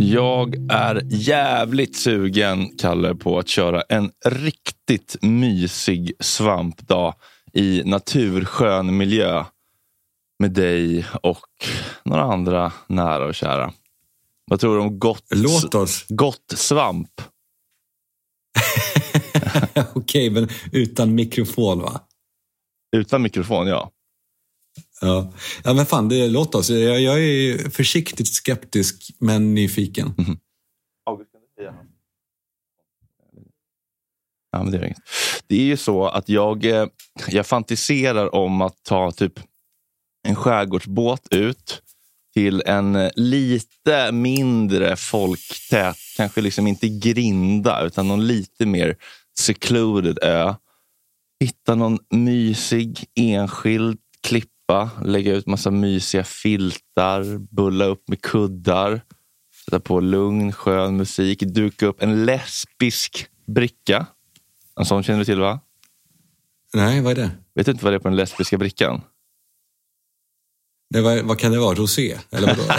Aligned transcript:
Jag 0.00 0.56
är 0.70 1.02
jävligt 1.10 1.96
sugen, 1.96 2.76
Kalle, 2.78 3.14
på 3.14 3.38
att 3.38 3.48
köra 3.48 3.82
en 3.82 4.10
riktigt 4.24 5.16
mysig 5.22 6.12
svampdag 6.20 7.14
i 7.52 7.82
naturskön 7.84 8.96
miljö 8.96 9.44
med 10.38 10.50
dig 10.52 11.06
och 11.22 11.46
några 12.04 12.22
andra 12.22 12.72
nära 12.86 13.26
och 13.26 13.34
kära. 13.34 13.72
Vad 14.50 14.60
tror 14.60 14.76
du 14.76 14.82
om 14.82 14.98
gott, 14.98 15.26
Låt 15.30 15.74
oss. 15.74 16.06
gott 16.08 16.52
svamp? 16.56 17.20
Okej, 19.94 20.30
men 20.30 20.48
utan 20.72 21.14
mikrofon 21.14 21.80
va? 21.80 22.00
Utan 22.96 23.22
mikrofon, 23.22 23.66
ja. 23.66 23.90
Ja, 25.00 25.32
ja 25.64 25.74
men 25.74 25.86
fan, 25.86 26.08
det, 26.08 26.28
låt 26.28 26.54
oss. 26.54 26.70
Jag, 26.70 27.00
jag 27.00 27.24
är 27.24 27.70
försiktigt 27.70 28.28
skeptisk, 28.28 29.10
men 29.18 29.54
nyfiken. 29.54 30.14
Ja, 34.50 34.62
men 34.62 34.72
det, 34.72 34.78
är 34.78 34.84
inget. 34.84 34.98
det 35.46 35.56
är 35.56 35.64
ju 35.64 35.76
så 35.76 36.06
att 36.06 36.28
jag, 36.28 36.64
eh, 36.64 36.86
jag 37.28 37.46
fantiserar 37.46 38.34
om 38.34 38.60
att 38.60 38.82
ta 38.82 39.10
typ 39.10 39.40
en 40.28 40.36
skärgårdsbåt 40.36 41.28
ut 41.30 41.82
till 42.34 42.62
en 42.66 42.96
eh, 42.96 43.10
lite 43.16 44.12
mindre 44.12 44.96
folktät, 44.96 45.96
kanske 46.16 46.40
liksom 46.40 46.66
inte 46.66 46.88
grinda, 46.88 47.82
utan 47.86 48.08
någon 48.08 48.26
lite 48.26 48.66
mer 48.66 48.96
secluded 49.38 50.18
ö. 50.22 50.54
Hitta 51.40 51.74
någon 51.74 51.98
mysig 52.10 53.04
enskild 53.14 53.98
klippa, 54.68 54.90
lägga 55.04 55.34
ut 55.34 55.46
massa 55.46 55.70
mysiga 55.70 56.24
filtar, 56.24 57.38
bulla 57.38 57.84
upp 57.84 58.08
med 58.08 58.20
kuddar, 58.20 59.00
sätta 59.64 59.80
på 59.80 60.00
lugn, 60.00 60.52
skön 60.52 60.96
musik, 60.96 61.40
duka 61.40 61.86
upp 61.86 62.02
en 62.02 62.24
lesbisk 62.24 63.26
bricka. 63.46 64.06
En 64.80 64.84
sån 64.84 65.02
känner 65.02 65.18
du 65.18 65.24
till 65.24 65.40
va? 65.40 65.60
Nej, 66.74 67.00
vad 67.00 67.12
är 67.12 67.16
det? 67.22 67.30
Vet 67.54 67.66
du 67.66 67.72
inte 67.72 67.84
vad 67.84 67.92
det 67.92 67.96
är 67.96 68.00
på 68.00 68.08
den 68.08 68.16
lesbiska 68.16 68.58
brickan? 68.58 69.00
det 70.94 71.00
vad, 71.00 71.22
vad 71.22 71.38
kan 71.38 71.52
det 71.52 71.58
vara? 71.58 71.74
Rosé? 71.74 72.18
Eller 72.30 72.46
vadå? 72.46 72.62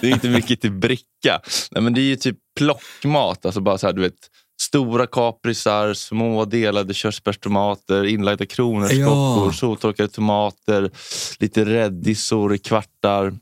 Det 0.00 0.06
är 0.06 0.14
inte 0.14 0.28
mycket 0.28 0.60
till 0.60 0.72
bricka. 0.72 1.40
Nej, 1.70 1.82
men 1.82 1.94
det 1.94 2.00
är 2.00 2.04
ju 2.04 2.16
typ 2.16 2.36
plockmat. 2.58 3.46
Alltså 3.46 3.60
bara 3.60 3.78
så 3.78 3.86
här, 3.86 3.92
du 3.94 4.02
vet, 4.02 4.30
stora 4.62 5.06
kaprisar, 5.06 5.94
små 5.94 6.44
delade 6.44 6.94
körsbärstomater, 6.94 8.04
inlagda 8.04 8.46
kronärtskockor, 8.46 9.46
Ja. 9.46 9.52
soltorkade 9.54 10.08
tomater, 10.08 10.90
lite 11.38 11.64
räddisor 11.64 12.54
i 12.54 12.58
kvartar. 12.58 13.34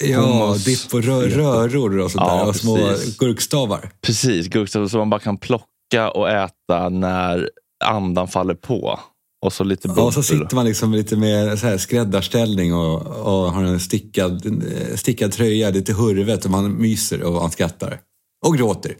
ja, 0.00 0.56
dipp 0.64 0.94
och 0.94 1.02
rö, 1.04 1.26
röror 1.28 1.98
och 1.98 2.10
sånt 2.10 2.24
Ja, 2.28 2.36
där. 2.36 2.48
Och 2.48 2.56
små 2.56 2.76
precis. 2.76 3.16
gurkstavar. 3.18 3.90
Precis, 4.00 4.46
gurkstavar 4.46 4.88
som 4.88 4.98
man 4.98 5.10
bara 5.10 5.20
kan 5.20 5.36
plocka 5.38 6.10
och 6.14 6.30
äta 6.30 6.88
när 6.88 7.50
andan 7.84 8.28
faller 8.28 8.54
på. 8.54 9.00
Och 9.44 9.52
så 9.52 9.64
lite 9.64 9.88
Ja, 9.96 10.02
och 10.02 10.14
så 10.14 10.22
sitter 10.22 10.54
man 10.54 10.64
liksom 10.66 10.92
lite 10.92 11.16
med 11.16 11.58
så 11.58 11.66
här 11.66 11.78
skräddarställning 11.78 12.74
och, 12.74 13.02
och 13.06 13.52
har 13.52 13.64
en 13.64 13.80
stickad, 13.80 14.62
stickad 14.94 15.32
tröja, 15.32 15.70
lite 15.70 15.92
hurvet 15.92 16.44
och 16.44 16.50
man 16.50 16.72
myser 16.80 17.22
och 17.22 17.32
man 17.32 17.50
skrattar. 17.50 18.00
Och 18.46 18.56
gråter. 18.56 18.94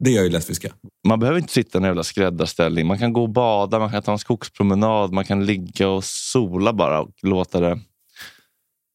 Det 0.00 0.10
gör 0.10 0.22
ju 0.22 0.28
lesbiska. 0.30 0.72
Man 1.08 1.18
behöver 1.20 1.38
inte 1.40 1.52
sitta 1.52 1.78
i 1.78 1.80
en 1.80 1.84
jävla 1.84 2.02
skräddarställning. 2.04 2.86
Man 2.86 2.98
kan 2.98 3.12
gå 3.12 3.22
och 3.22 3.28
bada, 3.30 3.78
man 3.78 3.90
kan 3.90 4.02
ta 4.02 4.12
en 4.12 4.18
skogspromenad, 4.18 5.12
man 5.12 5.24
kan 5.24 5.46
ligga 5.46 5.88
och 5.88 6.04
sola 6.04 6.72
bara 6.72 7.00
och 7.00 7.10
låta 7.22 7.60
det, 7.60 7.80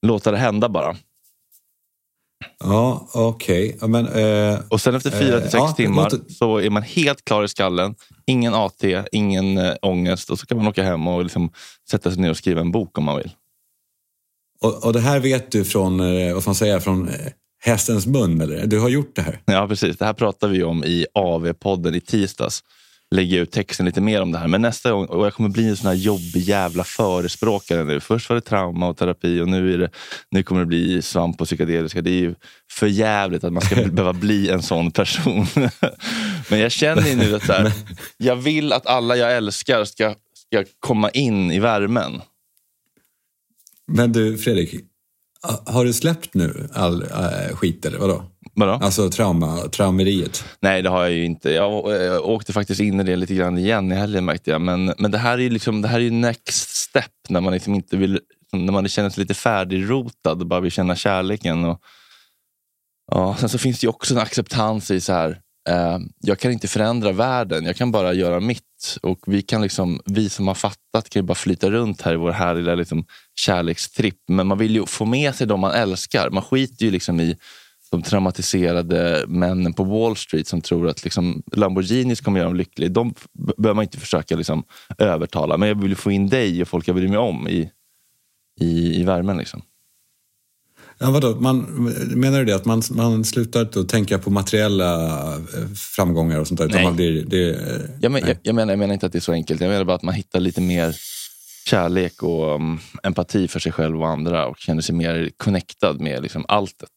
låta 0.08 0.32
det 0.32 0.38
hända 0.38 0.70
bara. 0.70 0.96
Ja, 2.60 3.08
okej. 3.14 3.78
Ja, 3.82 3.88
men, 3.88 4.08
eh, 4.08 4.60
Och 4.70 4.82
sen 4.82 4.96
efter 4.96 5.12
fyra 5.12 5.40
till 5.42 5.50
sex 5.50 5.54
Eh, 5.56 5.60
ja, 5.68 5.74
timmar 5.74 6.04
låter- 6.04 6.34
så 6.34 6.58
är 6.58 6.70
man 6.70 6.84
helt 6.84 7.26
klar 7.26 7.44
i 7.44 7.48
skallen. 7.48 7.96
Ingen 8.26 8.54
AT, 8.54 8.84
ingen 9.12 9.58
äh, 9.58 9.74
ångest. 9.82 10.30
Och 10.30 10.40
så 10.40 10.46
kan 10.46 10.58
man 10.58 10.68
åka 10.68 10.84
hem 10.84 11.08
och 11.08 11.24
liksom 11.24 11.52
sätta 11.90 12.12
sig 12.12 12.22
ner 12.22 12.30
och 12.30 12.38
skriva 12.38 12.62
en 12.62 12.72
bok 12.72 12.98
om 12.98 13.04
man 13.04 13.18
vill. 13.18 13.32
och, 14.62 14.86
och 14.86 14.94
det 14.94 15.00
här 15.00 15.20
vet 15.20 15.52
du 15.52 15.66
från, 15.66 16.00
eh, 16.00 16.34
vad 16.34 16.42
ska 16.44 16.50
man 16.50 16.56
säga, 16.56 16.80
från 16.80 17.08
eh, 17.10 17.16
hästens 17.60 18.08
mun, 18.08 18.42
eller? 18.42 18.66
Du 18.66 18.80
har 18.80 18.90
gjort 18.90 19.16
det 19.16 19.22
här. 19.22 19.40
Ja, 19.46 19.68
precis. 19.68 19.98
Det 19.98 20.06
här 20.06 20.14
pratar 20.14 20.48
vi 20.48 20.64
om 20.64 20.84
i 20.84 21.06
AV-podden 21.14 21.96
i 21.96 22.02
tisdags. 22.02 22.64
Lägger 23.12 23.42
ut 23.42 23.52
texten 23.52 23.86
lite 23.86 24.02
mer 24.02 24.22
om 24.22 24.32
det 24.32 24.38
här. 24.38 24.48
Men 24.48 24.62
nästa 24.62 24.92
gång, 24.92 25.06
och 25.06 25.26
jag 25.26 25.34
kommer 25.34 25.50
bli 25.50 25.70
en 25.70 25.78
sån 25.78 25.88
här 25.88 25.96
jobbig 25.96 26.42
jävla 26.42 26.84
förespråkare 26.84 27.84
nu. 27.84 28.00
Först 28.00 28.30
var 28.30 28.36
det 28.36 28.42
trauma 28.42 28.88
och 28.88 28.98
terapi 28.98 29.42
och 29.42 29.48
nu, 29.48 29.74
är 29.74 29.78
det, 29.78 29.90
nu 30.32 30.44
kommer 30.44 30.62
det 30.62 30.68
bli 30.68 31.02
svamp 31.02 31.42
och 31.42 31.48
psykedeliska. 31.48 32.02
Det 32.02 32.10
är 32.10 32.20
ju 32.20 32.36
för 32.72 32.88
jävligt 32.88 33.44
att 33.44 33.54
man 33.54 33.62
ska 33.62 33.76
behöva 33.92 34.14
bli 34.14 34.50
en 34.50 34.62
sån 34.62 34.92
person. 34.92 35.48
Men 36.50 36.60
jag 36.60 36.72
känner 36.72 37.08
ju 37.08 37.16
nu 37.16 37.36
att 37.36 37.48
här, 37.48 37.72
jag 38.18 38.36
vill 38.36 38.74
att 38.74 38.88
alla 38.88 39.16
jag 39.16 39.38
älskar 39.38 39.86
ska, 39.86 40.16
ska 40.36 40.64
komma 40.80 41.10
in 41.10 41.52
i 41.52 41.60
värmen. 41.60 42.22
Men 43.88 44.12
du, 44.12 44.38
Fredrik. 44.38 44.94
Ha- 45.47 45.63
Har 45.73 45.85
du 45.85 45.94
släppt 45.94 46.33
nu 46.33 46.69
all 46.73 47.01
äh, 47.03 47.56
skit, 47.56 47.85
eller 47.85 47.97
vadå? 48.00 48.23
Vadå? 48.53 48.72
Alltså 48.72 49.09
trauma, 49.09 49.57
traumeriet. 49.57 50.44
Nej, 50.61 50.81
det 50.81 50.89
har 50.89 51.01
jag 51.03 51.11
ju 51.11 51.25
inte. 51.25 51.51
Jag, 51.51 51.73
å- 51.85 51.91
jag 51.91 52.25
åkte 52.25 52.53
faktiskt 52.53 52.81
in 52.81 53.00
i 53.00 53.03
det 53.03 53.16
lite 53.16 53.35
grann 53.35 53.57
igen 53.57 53.91
i 53.91 53.95
helgen 53.95 54.25
märkte 54.25 54.51
jag. 54.51 54.61
Men, 54.61 54.94
men 54.97 55.11
det 55.11 55.17
här 55.17 55.33
är 55.38 55.41
ju 55.41 55.50
liksom, 55.50 55.81
det 55.81 55.88
här 55.88 55.97
är 56.00 56.03
ju 56.03 56.11
next 56.11 56.75
step 56.75 57.11
när 57.29 57.41
man 57.41 57.53
liksom 57.53 57.73
inte 57.73 57.97
vill, 57.97 58.19
när 58.53 58.73
man 58.73 58.88
känner 58.88 59.09
sig 59.09 59.21
lite 59.21 59.33
färdigrotad 59.33 60.42
och 60.42 60.47
bara 60.47 60.59
vill 60.59 60.71
känna 60.71 60.95
kärleken. 60.95 61.65
Och, 61.65 61.80
ja, 63.12 63.36
sen 63.39 63.50
så 63.50 63.57
finns 63.57 63.80
det 63.80 63.86
ju 63.86 63.89
också 63.89 64.13
en 64.13 64.19
acceptans 64.21 64.91
i 64.91 65.01
så 65.01 65.13
här, 65.13 65.30
eh, 65.69 65.98
jag 66.21 66.39
kan 66.39 66.51
inte 66.51 66.68
förändra 66.68 67.12
världen, 67.12 67.65
jag 67.65 67.75
kan 67.75 67.91
bara 67.91 68.13
göra 68.13 68.39
mitt. 68.39 68.63
Och 69.02 69.20
vi, 69.28 69.42
kan 69.42 69.62
liksom, 69.62 70.00
vi 70.06 70.30
som 70.30 70.48
har 70.48 70.56
fattat 70.56 71.10
kan 71.10 71.22
ju 71.22 71.26
bara 71.26 71.36
flyta 71.36 71.70
runt 71.70 72.02
här 72.02 72.14
i 72.14 72.16
vår 72.16 72.32
härliga 72.32 72.76
liksom, 72.76 73.06
kärlekstripp. 73.36 74.20
Men 74.28 74.48
man 74.48 74.58
vill 74.58 74.76
ju 74.76 74.86
få 74.86 75.06
med 75.06 75.36
sig 75.36 75.48
de 75.48 75.60
man 75.60 75.72
älskar. 75.72 76.30
Man 76.30 76.44
skiter 76.44 76.86
ju 76.86 76.92
liksom 76.92 77.20
i 77.20 77.38
de 77.92 78.02
traumatiserade 78.02 79.26
männen 79.28 79.74
på 79.74 79.84
Wall 79.84 80.16
Street 80.16 80.48
som 80.48 80.62
tror 80.62 80.88
att 80.88 81.04
liksom, 81.04 81.44
Lamborghinis 81.52 82.22
kommer 82.22 82.40
göra 82.40 82.50
dem 82.50 82.58
lyckliga. 82.58 82.90
De 82.90 83.14
behöver 83.58 83.76
man 83.76 83.84
inte 83.84 84.00
försöka 84.00 84.36
liksom, 84.36 84.64
övertala. 84.98 85.58
Men 85.58 85.70
jag 85.70 85.82
vill 85.82 85.90
ju 85.90 85.96
få 85.96 86.12
in 86.12 86.30
dig 86.30 86.62
och 86.62 86.68
folk 86.68 86.88
jag 86.88 86.96
bryr 86.96 87.08
mig 87.08 87.18
om 87.18 87.48
i, 87.48 87.72
i, 88.60 89.00
i 89.02 89.04
värmen. 89.04 89.38
Liksom. 89.38 89.62
Ja, 90.97 91.12
vadå? 91.12 91.36
Man, 91.36 91.62
menar 92.15 92.39
du 92.39 92.45
det 92.45 92.56
att 92.56 92.65
man, 92.65 92.81
man 92.92 93.25
slutar 93.25 93.62
att 93.62 93.89
tänka 93.89 94.19
på 94.19 94.30
materiella 94.30 94.95
eh, 95.36 95.68
framgångar 95.95 96.39
och 96.39 96.47
sånt 96.47 96.59
där? 96.59 96.69
Nej. 96.69 96.92
Blir, 96.92 97.25
det, 97.25 97.50
eh, 97.50 97.81
Jag, 98.01 98.12
men, 98.12 98.21
nej. 98.21 98.31
jag, 98.31 98.38
jag, 98.44 98.56
menar, 98.56 98.74
jag 98.74 98.80
menar 98.80 98.94
inte 98.94 99.06
att 99.06 99.12
det 99.12 99.18
är 99.18 99.21
så 99.21 99.31
enkelt. 99.33 99.62
Jag 99.62 99.69
menar 99.69 99.83
bara 99.86 99.95
att 99.95 100.03
man 100.03 100.13
hittar 100.13 100.39
lite 100.39 100.62
mer 100.62 100.95
kärlek 101.68 102.24
och 102.24 102.56
um, 102.56 102.80
empati 103.03 103.47
för 103.47 103.59
sig 103.59 103.71
själv 103.71 104.01
och 104.01 104.07
andra 104.07 104.47
och 104.47 104.57
känner 104.57 104.81
sig 104.81 104.95
mer 104.95 105.31
connectad 105.38 106.01
med 106.01 106.21
liksom 106.24 106.45
alltet. 106.47 106.89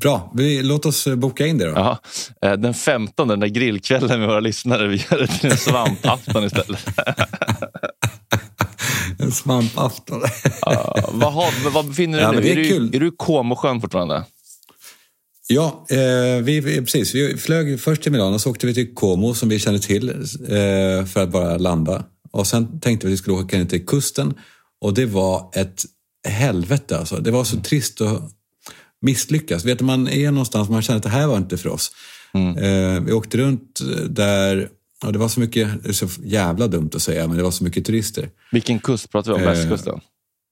Bra, 0.00 0.32
vi, 0.34 0.62
låt 0.62 0.86
oss 0.86 1.06
eh, 1.06 1.16
boka 1.16 1.46
in 1.46 1.58
det 1.58 1.64
då. 1.64 1.70
Jaha. 1.70 1.98
Eh, 2.42 2.52
Den 2.52 2.74
15, 2.74 3.28
den 3.28 3.40
där 3.40 3.46
grillkvällen 3.46 4.20
med 4.20 4.28
våra 4.28 4.40
lyssnare, 4.40 4.88
vi 4.88 4.96
gör 4.96 5.18
det 5.18 5.26
till 5.26 5.50
en 5.50 5.56
svampafton 5.56 6.44
istället. 6.44 6.86
En 9.28 9.32
svampafton. 9.32 10.22
Ja, 10.60 11.10
vad, 11.12 11.32
har, 11.32 11.70
vad 11.70 11.86
befinner 11.86 12.18
du 12.18 12.40
dig 12.40 12.54
nu? 12.54 12.62
det 12.62 12.68
Är, 12.70 12.74
är 12.74 12.80
du, 12.80 12.96
är 12.96 13.00
du 13.00 13.08
i 13.08 13.12
Comosjön 13.16 13.80
fortfarande? 13.80 14.24
Ja, 15.48 15.86
eh, 15.90 16.42
vi, 16.42 16.62
precis. 16.62 17.14
Vi 17.14 17.36
flög 17.36 17.80
först 17.80 18.02
till 18.02 18.12
Milano, 18.12 18.38
så 18.38 18.50
åkte 18.50 18.66
vi 18.66 18.74
till 18.74 18.94
Como 18.94 19.34
som 19.34 19.48
vi 19.48 19.58
kände 19.58 19.80
till 19.80 20.08
eh, 20.08 21.06
för 21.06 21.22
att 21.22 21.30
bara 21.30 21.56
landa. 21.56 22.04
Och 22.30 22.46
sen 22.46 22.80
tänkte 22.80 23.06
vi 23.06 23.12
att 23.12 23.14
vi 23.14 23.16
skulle 23.16 23.36
åka 23.36 23.58
ner 23.58 23.64
till 23.64 23.86
kusten 23.86 24.34
och 24.80 24.94
det 24.94 25.06
var 25.06 25.50
ett 25.54 25.84
helvete 26.28 26.98
alltså. 26.98 27.16
Det 27.16 27.30
var 27.30 27.44
så 27.44 27.56
trist 27.56 28.00
att 28.00 28.22
misslyckas. 29.02 29.64
Vet 29.64 29.78
du, 29.78 29.84
man 29.84 30.08
är 30.08 30.30
någonstans 30.30 30.68
man 30.68 30.82
känner 30.82 30.96
att 30.96 31.02
det 31.02 31.08
här 31.08 31.26
var 31.26 31.36
inte 31.36 31.58
för 31.58 31.68
oss. 31.68 31.90
Eh, 32.34 33.00
vi 33.00 33.12
åkte 33.12 33.38
runt 33.38 33.80
där 34.08 34.68
och 35.06 35.12
det 35.12 35.18
var 35.18 35.28
så 35.28 35.40
mycket, 35.40 35.82
det 35.82 35.88
är 35.88 35.92
så 35.92 36.08
jävla 36.22 36.68
dumt 36.68 36.90
att 36.94 37.02
säga, 37.02 37.26
men 37.28 37.36
det 37.36 37.42
var 37.42 37.50
så 37.50 37.64
mycket 37.64 37.84
turister. 37.84 38.30
Vilken 38.52 38.78
kust 38.78 39.10
pratar 39.10 39.32
vi 39.32 39.36
om? 39.36 39.42
Eh, 39.42 39.48
Västkusten? 39.48 40.00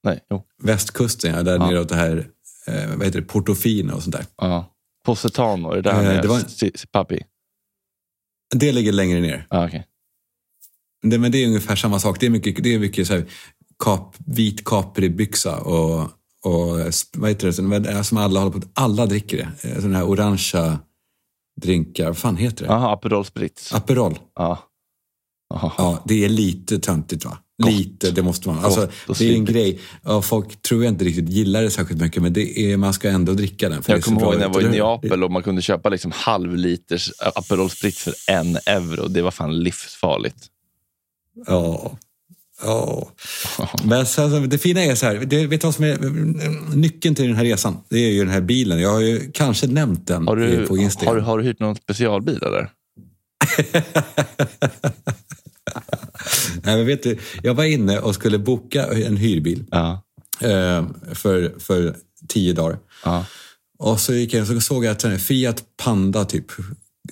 Nej, 0.04 0.20
jo. 0.30 0.42
Västkusten, 0.62 1.34
ja, 1.34 1.42
där 1.42 1.52
Ja. 1.58 1.66
nere 1.66 1.80
åt 1.80 1.88
det 1.88 1.96
här, 1.96 2.28
eh, 2.66 2.88
vad 2.96 3.04
heter 3.06 3.20
det, 3.20 3.26
Portofino 3.26 3.92
och 3.94 4.02
sånt 4.02 4.16
där. 4.16 4.26
Ja. 4.36 4.72
Positano, 5.06 5.70
är 5.70 5.76
det 5.76 5.82
där 5.82 6.14
Eh, 6.16 6.22
det 6.22 6.28
var- 6.28 6.86
Papi? 6.92 7.22
Det 8.54 8.72
ligger 8.72 8.92
längre 8.92 9.20
ner. 9.20 9.46
Ah, 9.50 9.66
okay. 9.66 9.82
Det, 11.02 11.18
men 11.18 11.32
det 11.32 11.38
är 11.38 11.46
ungefär 11.46 11.76
samma 11.76 11.98
sak. 12.00 12.20
Det 12.20 12.26
är 12.26 12.30
mycket, 12.30 12.62
det 12.64 12.74
är 12.74 12.78
mycket 12.78 13.06
så 13.06 13.12
här, 13.14 13.24
kap, 13.84 14.14
vit 14.26 14.64
Capri-byxa 14.64 15.56
och, 15.56 16.00
och 16.42 16.78
vad 17.16 17.28
heter 17.30 17.46
det, 17.46 17.52
som- 18.04 18.16
alla 18.18 18.40
håller 18.40 18.60
på 18.60 18.66
Alla 18.74 19.06
dricker 19.06 19.36
det. 19.36 19.68
Eh, 19.68 19.74
Sådana 19.76 19.98
här 19.98 20.08
orangea 20.08 20.78
drinkar. 21.62 22.06
Vad 22.06 22.18
fan 22.18 22.36
heter 22.36 22.64
det? 22.64 22.72
Jaha, 22.72 22.92
Aperol 22.92 23.24
Spritz. 23.24 23.74
Aperol. 23.74 24.18
Ja. 24.34 24.58
Ja, 25.48 26.02
det 26.04 26.24
är 26.24 26.28
lite 26.28 26.78
töntigt 26.78 27.24
va? 27.24 27.38
Gott. 27.62 27.72
Lite, 27.72 28.10
det 28.10 28.22
måste 28.22 28.48
man. 28.48 28.64
Alltså, 28.64 28.88
det 29.18 29.30
är 29.30 29.34
en 29.34 29.44
grej. 29.44 29.80
Ja, 30.02 30.22
folk 30.22 30.62
tror 30.62 30.84
jag 30.84 30.92
inte 30.92 31.04
riktigt 31.04 31.28
gillar 31.28 31.62
det 31.62 31.70
särskilt 31.70 32.00
mycket, 32.00 32.22
men 32.22 32.32
det 32.32 32.58
är, 32.58 32.76
man 32.76 32.94
ska 32.94 33.08
ändå 33.08 33.32
dricka 33.32 33.68
den. 33.68 33.82
För 33.82 33.92
Jag 33.92 34.02
kommer 34.02 34.20
ihåg 34.20 34.34
när 34.34 34.42
jag 34.42 34.54
var 34.54 34.60
i? 34.60 34.68
Neapel 34.68 35.24
och 35.24 35.30
man 35.30 35.42
kunde 35.42 35.62
köpa 35.62 35.88
liksom 35.88 36.12
halvliters 36.14 37.12
Aperol 37.34 37.70
Spritz 37.70 37.98
för 37.98 38.14
en 38.28 38.56
euro. 38.66 39.08
Det 39.08 39.22
var 39.22 39.30
fan 39.30 39.58
livsfarligt. 39.58 40.46
Ja. 41.46 41.98
Ja. 42.62 43.10
Men 43.84 44.06
sen, 44.06 44.48
det 44.48 44.58
fina 44.58 44.84
är 44.84 44.94
så 44.94 45.06
här, 45.06 45.14
det, 45.14 45.46
vet 45.46 45.60
du 45.60 45.66
vad 45.66 45.74
som 45.74 45.84
är 45.84 45.98
nyckeln 46.76 47.14
till 47.14 47.26
den 47.26 47.36
här 47.36 47.44
resan? 47.44 47.76
Det 47.88 47.98
är 47.98 48.10
ju 48.12 48.18
den 48.18 48.32
här 48.32 48.40
bilen. 48.40 48.80
Jag 48.80 48.90
har 48.92 49.00
ju 49.00 49.30
kanske 49.32 49.66
nämnt 49.66 50.06
den 50.06 50.26
Har 50.28 50.36
du, 50.36 50.66
på 50.66 50.76
Instagram. 50.76 51.08
har, 51.14 51.16
du- 51.16 51.22
har 51.26 51.38
du 51.38 51.44
hyrt 51.44 51.60
någon 51.60 51.76
specialbil 51.76 52.42
eller? 52.42 52.70
Nej, 56.62 56.76
men 56.76 56.86
vet 56.86 57.02
du, 57.02 57.18
jag 57.42 57.54
var 57.54 57.64
inne 57.64 57.98
och 57.98 58.14
skulle 58.14 58.38
boka 58.38 58.86
en 58.86 59.16
hyrbil 59.16 59.64
Ja. 59.70 60.02
eh, 60.40 60.86
för, 61.14 61.54
för 61.58 61.96
tio 62.28 62.52
dagar. 62.52 62.78
ja. 63.04 63.24
Och 63.78 64.00
så 64.00 64.14
gick 64.14 64.34
jag 64.34 64.40
och 64.42 64.46
så 64.48 64.60
såg 64.60 64.84
jag 64.84 64.92
att 64.92 65.04
en 65.04 65.18
Fiat 65.18 65.62
Panda, 65.84 66.24
typ, 66.24 66.46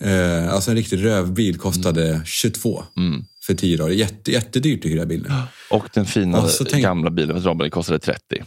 eh, 0.01 0.49
alltså 0.55 0.71
en 0.71 0.77
riktig 0.77 1.05
rövbil, 1.05 1.59
kostade 1.59 2.23
22 2.25 2.85
Mm. 2.97 3.25
För 3.47 3.55
tio 3.55 3.77
dagar. 3.77 3.91
Jätte, 3.93 4.33
jättedyrt 4.33 4.85
att 4.85 4.91
hyra 4.91 5.07
bil 5.07 5.23
nu. 5.23 5.35
Och 5.71 5.89
den 5.95 6.07
fina 6.07 6.43
Och 6.43 6.51
tänk- 6.71 6.83
gamla 6.83 7.11
bilen 7.11 7.43
för 7.43 7.49
Robin 7.49 7.71
kostade 7.71 7.99
30. 7.99 8.21
Och 8.41 8.47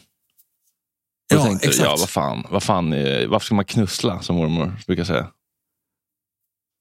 Ja, 1.37 1.43
tänkte, 1.43 1.67
exakt. 1.67 1.85
ja 1.85 1.95
vad 1.99 2.09
fan, 2.09 2.45
vad 2.49 2.63
fan 2.63 2.93
är, 2.93 3.27
varför 3.27 3.45
ska 3.45 3.55
man 3.55 3.65
knussla 3.65 4.21
som 4.21 4.35
mormor 4.35 4.71
brukar 4.87 5.03
säga? 5.03 5.27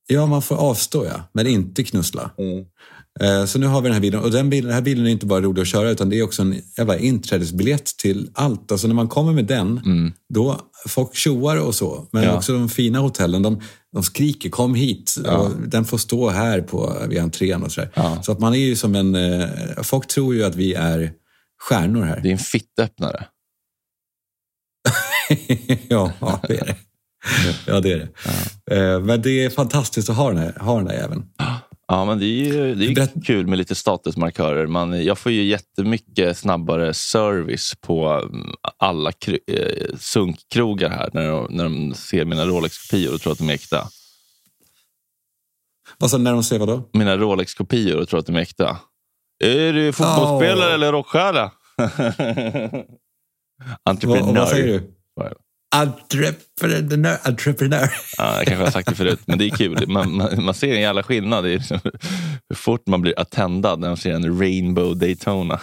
Ja, 0.06 0.26
man 0.26 0.42
får 0.42 0.56
avstå 0.56 1.04
ja, 1.04 1.20
men 1.32 1.46
inte 1.46 1.84
knussla. 1.84 2.22
Eh, 2.22 2.66
Så 3.46 3.58
nu 3.58 3.66
har 3.66 3.80
vi 3.80 3.88
den 3.88 3.94
här 3.94 4.00
bilen 4.00 4.20
och 4.20 4.30
den, 4.30 4.50
bilen, 4.50 4.64
den 4.66 4.74
här 4.74 4.82
bilen 4.82 5.06
är 5.06 5.10
inte 5.10 5.26
bara 5.26 5.40
rolig 5.40 5.62
att 5.62 5.68
köra 5.68 5.90
utan 5.90 6.08
det 6.10 6.18
är 6.18 6.22
också 6.22 6.42
en 6.42 6.60
jävla 6.78 6.98
inträdesbiljett 6.98 7.86
till 7.98 8.30
allt. 8.34 8.72
Alltså 8.72 8.86
när 8.88 8.94
man 8.94 9.08
kommer 9.08 9.32
med 9.32 9.44
den, 9.44 9.80
då 10.34 10.60
folk 10.88 11.14
tjoar 11.14 11.56
och 11.60 11.74
så. 11.74 12.08
Men 12.12 12.22
Ja. 12.22 12.36
också 12.36 12.52
de 12.52 12.68
fina 12.68 12.98
hotellen, 12.98 13.42
de, 13.42 13.60
de 13.92 14.02
skriker 14.02 14.50
kom 14.50 14.74
hit 14.74 15.14
och 15.26 15.50
den 15.66 15.84
får 15.84 15.98
stå 15.98 16.28
här 16.30 16.60
på, 16.60 16.96
vid 17.08 17.18
entrén 17.18 17.62
och 17.62 17.72
sådär. 17.72 17.90
Ja. 17.94 18.22
Så 18.22 18.32
att 18.32 18.38
man 18.40 18.54
är 18.54 18.58
ju 18.58 18.76
som 18.76 18.94
en, 18.94 19.14
eh, 19.14 19.48
folk 19.82 20.06
tror 20.06 20.34
ju 20.34 20.44
att 20.44 20.54
vi 20.54 20.74
är 20.74 21.12
stjärnor 21.68 22.02
här. 22.04 22.20
Det 22.20 22.28
är 22.28 22.32
en 22.32 22.38
fittöppnare. 22.38 23.26
ja, 25.88 26.12
ja, 26.20 26.40
det 26.48 26.58
är 26.60 26.64
det. 26.66 26.76
Ja, 27.66 27.80
det 27.80 27.92
är 27.92 28.08
det. 28.66 28.76
Eh, 28.76 29.00
Men 29.00 29.22
det 29.22 29.44
är 29.44 29.50
fantastiskt 29.50 30.10
att 30.10 30.16
ha 30.16 30.28
den 30.28 30.38
här, 30.38 30.58
ha 30.60 30.76
den 30.78 30.86
här 30.86 30.94
jäveln. 30.94 31.24
Ja, 31.88 32.04
men 32.04 32.18
det 32.18 32.24
är 32.26 32.44
ju, 32.44 32.74
det 32.74 32.84
är 32.84 32.88
ju 32.88 32.94
Berätt- 32.94 33.26
kul 33.26 33.46
med 33.46 33.58
lite 33.58 33.74
statusmarkörer. 33.74 34.66
Man, 34.66 35.04
jag 35.04 35.18
får 35.18 35.32
ju 35.32 35.42
jättemycket 35.44 36.38
snabbare 36.38 36.94
service 36.94 37.74
på 37.80 38.08
mm, 38.08 38.54
alla 38.78 39.10
kr- 39.10 39.38
eh, 39.46 39.96
sunkkrogar 39.98 40.90
här 40.90 41.10
när 41.12 41.28
de, 41.30 41.46
när 41.50 41.64
de 41.64 41.94
ser 41.94 42.24
mina 42.24 42.46
Rolex-kopior 42.46 43.14
och 43.14 43.20
tror 43.20 43.32
att 43.32 43.38
de 43.38 43.50
är 43.50 43.54
äkta. 43.54 43.88
Vad 45.98 46.10
sa 46.10 46.16
du, 46.16 46.22
när 46.22 46.32
de 46.32 46.42
säger 46.44 46.60
vadå? 46.60 46.88
Mina 46.92 47.16
Rolex-kopior 47.16 48.00
och 48.00 48.08
tror 48.08 48.20
att 48.20 48.26
de 48.26 48.36
är 48.36 48.40
äkta. 48.40 48.78
Är 49.44 49.72
du 49.72 49.92
fotbollsspelare 49.92 50.68
Åh. 50.68 50.74
eller 50.74 50.92
rockstjärna? 50.92 51.50
Entreprenör. 53.84 54.22
Vad, 54.26 54.34
vad 54.36 54.48
säger 54.48 54.66
du? 54.66 54.92
Entreprenör. 55.74 57.18
Entreprenör. 57.22 57.90
Ja, 58.16 58.36
jag 58.36 58.46
kanske 58.46 58.64
har 58.64 58.70
sagt 58.70 58.88
det 58.88 58.94
förut, 58.94 59.20
men 59.26 59.38
det 59.38 59.44
är 59.46 59.50
kul. 59.50 59.84
Man, 59.88 60.16
man, 60.16 60.44
man 60.44 60.54
ser 60.54 60.74
en 60.74 60.80
jävla 60.80 61.02
skillnad 61.02 61.46
i 61.46 61.52
liksom 61.58 61.78
hur 62.48 62.56
fort 62.56 62.86
man 62.86 63.00
blir 63.00 63.20
attendad 63.20 63.80
när 63.80 63.88
man 63.88 63.96
ser 63.96 64.12
en 64.14 64.38
Rainbow 64.40 64.96
Daytona. 64.96 65.60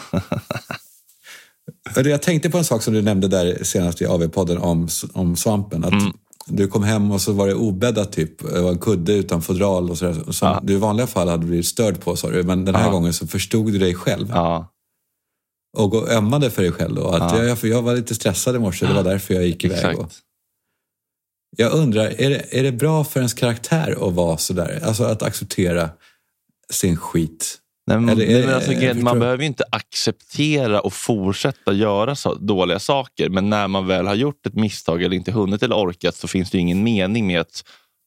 Jag 1.95 2.21
tänkte 2.21 2.49
på 2.49 2.57
en 2.57 2.63
sak 2.65 2.83
som 2.83 2.93
du 2.93 3.01
nämnde 3.01 3.27
där 3.27 3.63
senast 3.63 4.01
i 4.01 4.05
AV-podden 4.05 4.57
om, 4.57 4.87
om 5.13 5.35
svampen. 5.35 5.85
Att 5.85 5.93
Du 6.47 6.67
kom 6.67 6.83
hem 6.83 7.11
och 7.11 7.21
så 7.21 7.33
var 7.33 7.47
det 7.47 7.53
obäddat 7.53 8.11
typ. 8.11 8.53
Det 8.53 8.61
var 8.61 8.71
en 8.71 8.79
kudde 8.79 9.13
utan 9.13 9.41
fodral 9.41 9.89
och 9.89 9.97
sådär. 9.97 10.31
Som 10.31 10.47
Ja. 10.47 10.59
du 10.63 10.73
i 10.73 10.77
vanliga 10.77 11.07
fall 11.07 11.27
hade 11.29 11.45
blivit 11.45 11.65
störd 11.67 11.99
på 12.01 12.15
sa 12.15 12.29
du. 12.29 12.43
Men 12.43 12.65
den 12.65 12.75
här 12.75 12.85
Ja. 12.85 12.91
gången 12.91 13.13
så 13.13 13.27
förstod 13.27 13.71
du 13.71 13.79
dig 13.79 13.95
själv. 13.95 14.27
Ja, 14.29 14.72
Och 15.77 15.89
gå- 15.91 16.07
ömmade 16.07 16.51
för 16.51 16.61
dig 16.61 16.71
själv. 16.71 16.97
Och 16.97 17.15
att 17.15 17.33
Ja. 17.37 17.43
jag, 17.43 17.59
för 17.59 17.67
jag 17.67 17.81
var 17.81 17.95
lite 17.95 18.15
stressad 18.15 18.55
i 18.55 18.59
morse. 18.59 18.85
Det 18.85 18.93
var 18.93 19.03
därför 19.03 19.33
jag 19.33 19.45
gick 19.45 19.63
iväg. 19.65 19.99
Och, 19.99 20.11
jag 21.57 21.73
undrar, 21.73 22.03
är 22.21 22.29
det, 22.29 22.59
är 22.59 22.63
det 22.63 22.71
bra 22.71 23.03
för 23.03 23.19
ens 23.19 23.33
karaktär 23.33 23.97
att 24.07 24.13
vara 24.13 24.37
sådär? 24.37 24.79
Alltså 24.83 25.03
att 25.03 25.21
acceptera 25.23 25.89
sin 26.69 26.97
skit. 26.97 27.59
Nej, 27.87 27.99
men, 27.99 28.09
Eller 28.09 28.25
är- 28.25 28.45
men 28.45 28.55
alltså, 28.55 28.71
förstår 28.71 28.93
man 28.93 29.19
behöver 29.19 29.41
ju 29.43 29.47
inte 29.47 29.63
acceptera 29.71 30.79
och 30.81 30.93
fortsätta 30.93 31.73
göra 31.73 32.15
så, 32.15 32.33
dåliga 32.33 32.79
saker. 32.79 33.29
Men 33.29 33.49
när 33.49 33.67
man 33.67 33.87
väl 33.87 34.07
har 34.07 34.15
gjort 34.15 34.45
ett 34.45 34.53
misstag 34.53 35.03
eller 35.03 35.15
inte 35.15 35.31
hunnit 35.31 35.63
eller 35.63 35.75
orkat 35.75 36.15
så 36.15 36.27
finns 36.27 36.51
det 36.51 36.57
ingen 36.57 36.83
mening 36.83 37.27
med 37.27 37.41
att 37.41 37.63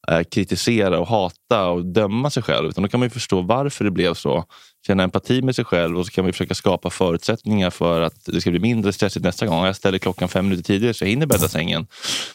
eh, 0.09 0.23
kritisera 0.23 0.99
och 1.01 1.07
hata 1.09 1.67
och 1.69 1.85
döma 1.85 2.31
sig 2.31 2.43
själv. 2.43 2.69
Utan 2.69 2.83
då 2.83 2.89
kan 2.89 3.01
man 3.01 3.07
ju 3.07 3.11
förstå 3.11 3.41
varför 3.43 3.85
det 3.85 3.91
blev 3.91 4.15
så. 4.15 4.45
Känna 4.87 5.03
empati 5.03 5.43
med 5.43 5.57
sig 5.57 5.65
själv 5.65 5.99
och 5.99 6.07
så 6.07 6.13
kan 6.13 6.27
ju 6.27 6.33
försöka 6.33 6.55
skapa 6.55 6.91
förutsättningar 6.91 7.71
för 7.71 8.01
att 8.01 8.25
det 8.25 8.41
ska 8.41 8.51
bli 8.51 8.61
mindre 8.61 8.93
stressigt 8.93 9.25
nästa 9.25 9.47
gång. 9.47 9.65
Jag 9.65 9.77
ställer 9.77 9.99
klockan 9.99 10.29
fem 10.29 10.45
minuter 10.45 10.65
tidigare 10.65 10.95
så 10.95 11.05
jag 11.05 11.09
hinner 11.09 11.27
bädda 11.27 11.49
sängen. 11.49 11.87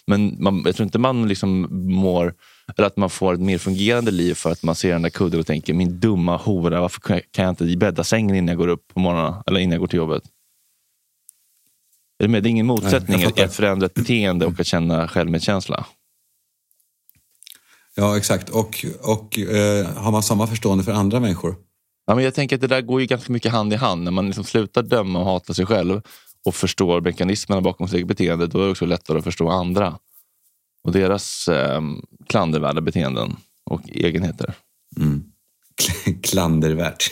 Men 0.08 0.43
man, 0.43 0.63
jag 0.65 0.75
tror 0.75 0.84
inte 0.84 1.00
man 1.00 1.27
liksom 1.27 1.67
mår 1.93 2.34
eller 2.77 2.88
att 2.88 2.98
man 2.98 3.10
får 3.10 3.34
ett 3.34 3.39
mer 3.39 3.58
fungerande 3.58 4.12
liv 4.12 4.34
för 4.34 4.51
att 4.51 4.63
man 4.63 4.75
ser 4.75 4.91
den 4.91 5.01
där 5.01 5.10
kudden 5.10 5.39
och 5.39 5.46
tänker 5.46 5.74
min 5.74 6.00
dumma 6.00 6.38
hora, 6.38 6.81
varför 6.81 7.01
kan 7.01 7.46
jag, 7.46 7.50
inte 7.50 7.77
bädda 7.77 8.03
sängen 8.03 8.36
innan 8.36 8.48
jag 8.48 8.58
går 8.58 8.67
upp 8.67 8.88
på 8.93 9.00
morgonen 9.00 9.43
eller 9.48 9.60
innan 9.60 9.72
jag 9.72 9.79
går 9.79 9.88
till 9.88 9.98
jobbet? 9.98 10.24
Är 12.24 12.27
med? 12.27 12.43
Det 12.43 12.50
är 12.50 12.51
ingen 12.51 12.65
motsättning 12.65 13.22
i 13.22 13.41
ett 13.41 13.53
förändrat 13.53 13.93
beteende 13.93 14.46
och 14.46 14.60
att 14.60 14.67
känna 14.67 15.08
självmedkänsla. 15.08 15.86
Ja, 17.96 18.17
exakt. 18.17 18.50
Och, 18.50 18.86
och 19.01 19.39
eh, 19.39 19.86
har 19.86 20.12
man 20.12 20.24
samma 20.24 20.48
förstående 20.48 20.84
för 20.84 20.91
andra 20.91 21.20
människor? 21.20 21.55
Ja, 22.05 22.15
men 22.15 22.24
jag 22.24 22.34
tänker 22.34 22.55
att 22.55 22.62
det 22.62 22.67
där 22.67 22.81
går 22.81 23.01
ju 23.01 23.08
ganska 23.08 23.34
mycket 23.34 23.51
hand 23.51 23.74
i 23.74 23.75
hand. 23.75 24.03
När 24.03 24.12
man 24.12 24.25
liksom 24.25 24.43
slutar 24.43 24.84
döma 24.84 25.20
och 25.20 25.25
hata 25.25 25.53
sig 25.53 25.65
själv 25.65 26.01
och 26.46 26.55
förstår 26.55 27.01
mekanismerna 27.01 27.62
bakom 27.62 27.88
sitt 27.88 27.96
eget 27.96 28.08
beteende, 28.08 28.48
då 28.48 28.60
är 28.60 28.65
det 28.65 28.72
också 28.72 28.86
lättare 28.86 29.17
att 29.17 29.24
förstå 29.24 29.50
andra 29.50 29.98
och 30.84 30.91
deras 30.91 31.48
eh, 31.48 31.81
klandervärda 32.27 32.81
beteenden 32.81 33.36
och 33.63 33.81
egenheter. 33.86 34.53
Klandervärt. 36.24 37.08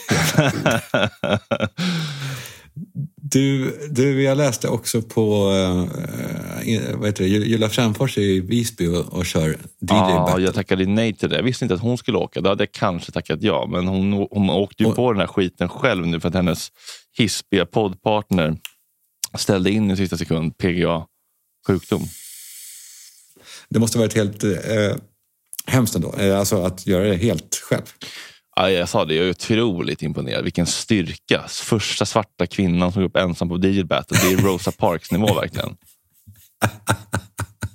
Du, 3.22 3.78
du, 3.90 4.22
jag 4.22 4.38
läste 4.38 4.68
också 4.68 5.02
på 5.02 5.50
eh, 5.52 6.74
eh, 6.74 6.96
vad 6.96 7.06
heter 7.08 7.24
det, 7.24 7.28
Julia 7.28 7.68
Fränfors 7.68 8.18
i 8.18 8.40
Visby 8.40 8.86
och, 8.86 9.12
och 9.12 9.26
kör 9.26 9.48
DJ 9.48 9.56
Ja, 9.80 10.24
battle. 10.28 10.44
jag 10.44 10.54
tackade 10.54 10.86
nej 10.86 11.14
till 11.14 11.28
det. 11.28 11.36
Jag 11.36 11.42
visste 11.42 11.64
inte 11.64 11.74
att 11.74 11.80
hon 11.80 11.98
skulle 11.98 12.18
åka. 12.18 12.40
Då 12.40 12.48
hade 12.48 12.62
jag 12.62 12.72
kanske 12.72 13.12
tackat 13.12 13.42
ja. 13.42 13.66
Men 13.72 13.86
hon, 13.88 14.12
hon 14.30 14.50
åkte 14.50 14.82
ju 14.82 14.88
Och- 14.88 14.96
på 14.96 15.12
den 15.12 15.20
här 15.20 15.26
skiten 15.26 15.68
själv 15.68 16.06
nu 16.06 16.20
för 16.20 16.28
att 16.28 16.34
hennes 16.34 16.68
hispiga 17.18 17.66
poddpartner 17.66 18.56
ställde 19.38 19.70
in 19.70 19.90
i 19.90 19.96
sista 19.96 20.16
sekund 20.16 20.58
PGA 20.58 21.06
sjukdom. 21.66 22.02
Det 23.68 23.78
måste 23.78 23.98
varit 23.98 24.14
helt 24.14 24.44
eh, 24.44 24.50
hemskt 25.66 25.94
ändå, 25.94 26.14
eh, 26.18 26.38
alltså 26.38 26.62
att 26.62 26.86
göra 26.86 27.04
det 27.04 27.16
helt 27.16 27.54
själv. 27.54 27.86
Ja, 28.62 28.70
jag 28.70 28.88
sa 28.88 29.04
det, 29.04 29.14
jag 29.14 29.26
är 29.26 29.30
otroligt 29.30 30.02
imponerad. 30.02 30.44
Vilken 30.44 30.66
styrka. 30.66 31.44
Första 31.48 32.06
svarta 32.06 32.46
kvinnan 32.46 32.92
som 32.92 33.02
går 33.02 33.08
upp 33.08 33.16
ensam 33.16 33.48
på 33.48 33.56
DJ 33.58 33.82
Battle. 33.82 34.18
Det 34.22 34.32
är 34.32 34.36
Rosa 34.36 34.72
Parks 34.72 35.10
nivå 35.12 35.34
verkligen. 35.40 35.76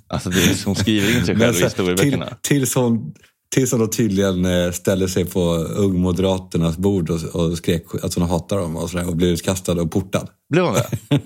Alltså 0.08 0.30
det 0.30 0.64
hon 0.64 0.74
skriver 0.76 1.18
in 1.18 1.26
sig 1.26 1.36
själv 1.36 1.50
i 1.50 1.52
så- 1.52 1.58
till, 1.58 1.64
historieböckerna. 1.64 2.36
tills, 2.42 2.74
hon, 2.74 3.14
tills 3.54 3.70
hon 3.72 3.80
då 3.80 3.86
tydligen 3.86 4.44
eh, 4.44 4.70
ställde 4.72 5.08
sig 5.08 5.24
på 5.24 5.40
ungmoderaternas 5.54 6.76
bord 6.78 7.10
och, 7.10 7.34
och 7.34 7.58
skrek 7.58 7.84
att 8.02 8.14
hon 8.14 8.28
hatar 8.28 8.56
dem 8.56 8.76
och, 8.76 8.90
sådär, 8.90 9.08
och 9.08 9.16
blev 9.16 9.30
utkastad 9.30 9.72
och 9.80 9.90
portad. 9.92 10.28
Blev 10.50 10.64
hon 10.64 10.74
det? 10.74 10.88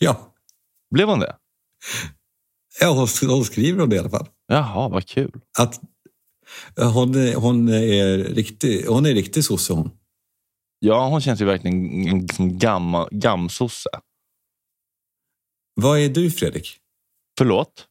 Ja, 0.00 0.34
Blev 0.94 1.08
hon 1.08 1.20
det? 1.20 1.34
ja 2.80 2.88
hon, 2.92 3.08
hon 3.30 3.44
skriver 3.44 3.82
om 3.82 3.88
det 3.90 3.96
i 3.96 3.98
alla 3.98 4.10
fall. 4.10 4.26
Jaha, 4.48 4.88
vad 4.88 5.06
kul. 5.06 5.32
Att 5.58 5.80
hon, 6.94 7.14
är- 7.14 7.34
hon 7.34 7.68
är 7.68 8.18
riktig, 8.18 8.84
hon 8.86 9.06
är 9.06 9.14
riktig 9.14 9.44
sosse 9.44 9.72
hon. 9.72 9.90
Ja, 10.78 11.08
hon 11.08 11.20
känns 11.20 11.40
ju 11.40 11.44
verkligen 11.44 12.28
som 12.28 12.58
gamma, 12.58 13.08
gamsosse. 13.10 13.90
Vad 15.74 15.98
är 15.98 16.08
du 16.08 16.30
Fredrik? 16.30 16.78
Förlåt? 17.38 17.86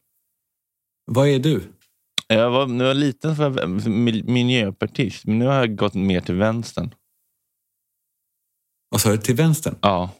Vad 1.10 1.28
är 1.28 1.38
du? 1.38 1.72
Jag 2.28 2.50
var, 2.50 2.66
när 2.66 2.84
jag 2.84 2.94
var 2.94 3.00
liten 3.00 3.36
så 3.36 3.48
var 3.48 3.60
jag 3.60 3.86
mil- 3.90 4.24
miljöpartist, 4.28 5.24
men 5.26 5.38
nu 5.38 5.46
har 5.46 5.54
jag 5.54 5.76
gått 5.76 5.94
mer 5.94 6.20
till 6.20 6.34
vänstern. 6.34 6.94
Vad 8.90 9.00
sa 9.00 9.10
du? 9.10 9.16
Till 9.18 9.34
vänstern? 9.36 9.78
Ja. 9.82 10.10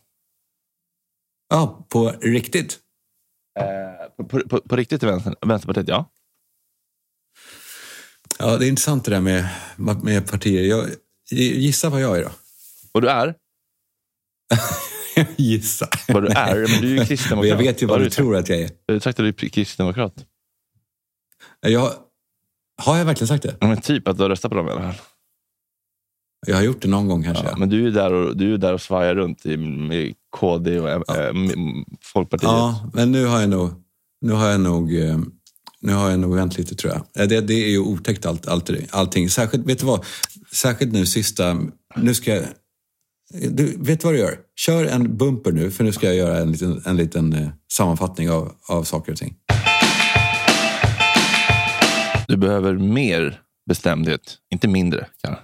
Ja, 1.48 1.86
på 1.88 2.10
riktigt? 2.10 2.80
På, 4.16 4.24
på, 4.24 4.40
på, 4.48 4.60
på 4.60 4.76
riktigt 4.76 5.00
till 5.00 5.08
vänstern? 5.08 5.34
Vänsterpartiet, 5.40 5.88
ja. 5.88 6.10
Ja, 8.38 8.56
det 8.56 8.66
är 8.66 8.68
intressant 8.68 9.04
det 9.04 9.10
där 9.10 9.20
med, 9.20 9.48
med 10.02 10.30
partier. 10.30 10.62
Jag, 10.64 10.88
gissa 11.30 11.90
vad 11.90 12.00
jag 12.00 12.18
är 12.18 12.24
då? 12.24 12.30
Och 12.92 13.02
du 13.02 13.08
är? 13.10 13.34
gissa. 15.36 15.88
Vad 16.08 16.22
du 16.22 16.28
är? 16.28 16.54
Men 16.56 16.80
du 16.80 16.94
är 16.96 17.00
ju 17.00 17.04
kristdemokrat. 17.06 17.50
Jag 17.50 17.56
vet 17.56 17.82
ju 17.82 17.86
vad 17.86 17.98
har 17.98 18.04
du 18.04 18.10
tror 18.10 18.36
att 18.36 18.48
jag 18.48 18.58
är. 18.60 18.70
Du 18.86 19.00
sagt 19.00 19.20
att 19.20 19.24
du 19.24 19.46
är 19.46 19.48
kristdemokrat. 19.48 20.24
Jag, 21.60 21.92
har 22.82 22.96
jag 22.98 23.04
verkligen 23.04 23.28
sagt 23.28 23.42
det? 23.42 23.56
Ja, 23.60 23.66
Men 23.66 23.80
typ 23.80 24.08
att 24.08 24.16
du 24.16 24.22
har 24.22 24.30
röstat 24.30 24.50
på 24.50 24.56
dem 24.56 24.68
i 24.68 24.70
alla 24.70 24.80
fall. 24.82 25.00
Jag 26.46 26.56
har 26.56 26.62
gjort 26.62 26.82
det 26.82 26.88
någon 26.88 27.08
gång 27.08 27.24
kanske. 27.24 27.44
Ja, 27.46 27.56
men 27.56 27.68
du 27.68 27.76
är 27.76 27.82
ju 27.82 27.90
där 27.90 28.12
och, 28.12 28.36
du 28.36 28.54
är 28.54 28.58
där 28.58 28.72
och 28.74 28.80
svajar 28.80 29.14
runt 29.14 29.46
i, 29.46 29.56
med 29.56 30.14
KD 30.36 30.80
och 30.80 30.88
äh, 30.90 31.28
m- 31.28 31.84
Folkpartiet. 32.02 32.50
Ja, 32.50 32.90
men 32.94 33.12
nu 33.12 33.24
har 33.26 33.40
jag 33.40 33.50
nog, 33.50 33.70
nu 34.20 34.32
har 34.32 34.48
jag 34.48 34.60
nog, 34.60 34.94
eh, 34.96 35.18
nu 35.80 35.92
har 35.92 36.10
jag 36.10 36.20
nog 36.20 36.34
vänt 36.34 36.58
lite 36.58 36.74
tror 36.74 36.92
jag. 36.92 37.22
Eh, 37.22 37.28
Det, 37.28 37.40
det 37.40 37.54
är 37.54 37.68
ju 37.70 37.78
otäckt 37.78 38.26
allt, 38.26 38.46
allt, 38.48 38.70
allting. 38.90 39.30
Särskilt, 39.30 39.66
vet 39.66 39.78
du 39.78 39.86
vad? 39.86 40.04
Särskilt 40.52 40.92
nu 40.92 41.06
sista, 41.06 41.60
nu 41.96 42.14
ska 42.14 42.34
jag, 42.34 42.44
du, 43.50 43.76
vet 43.78 44.04
vad 44.04 44.14
du 44.14 44.18
gör? 44.18 44.38
Kör 44.56 44.84
en 44.84 45.16
bumper 45.16 45.52
nu, 45.52 45.70
för 45.70 45.84
nu 45.84 45.92
ska 45.92 46.06
jag 46.06 46.16
göra 46.16 46.38
en 46.38 46.52
liten, 46.52 46.82
en 46.86 46.96
liten 46.96 47.32
eh, 47.32 47.48
sammanfattning 47.72 48.30
av, 48.30 48.52
av 48.68 48.84
saker 48.84 49.12
och 49.12 49.18
ting. 49.18 49.34
Du 52.28 52.36
behöver 52.36 52.74
mer 52.74 53.40
bestämdhet, 53.68 54.36
inte 54.52 54.68
mindre. 54.68 55.06
Kanske. 55.22 55.42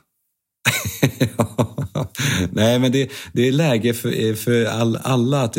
Nej, 2.51 2.79
men 2.79 2.93
det, 2.93 3.11
det 3.33 3.49
är 3.49 3.53
läge 3.53 3.95
för, 3.95 4.35
för 4.35 4.65
all, 4.65 4.97
alla 4.97 5.43
att 5.43 5.57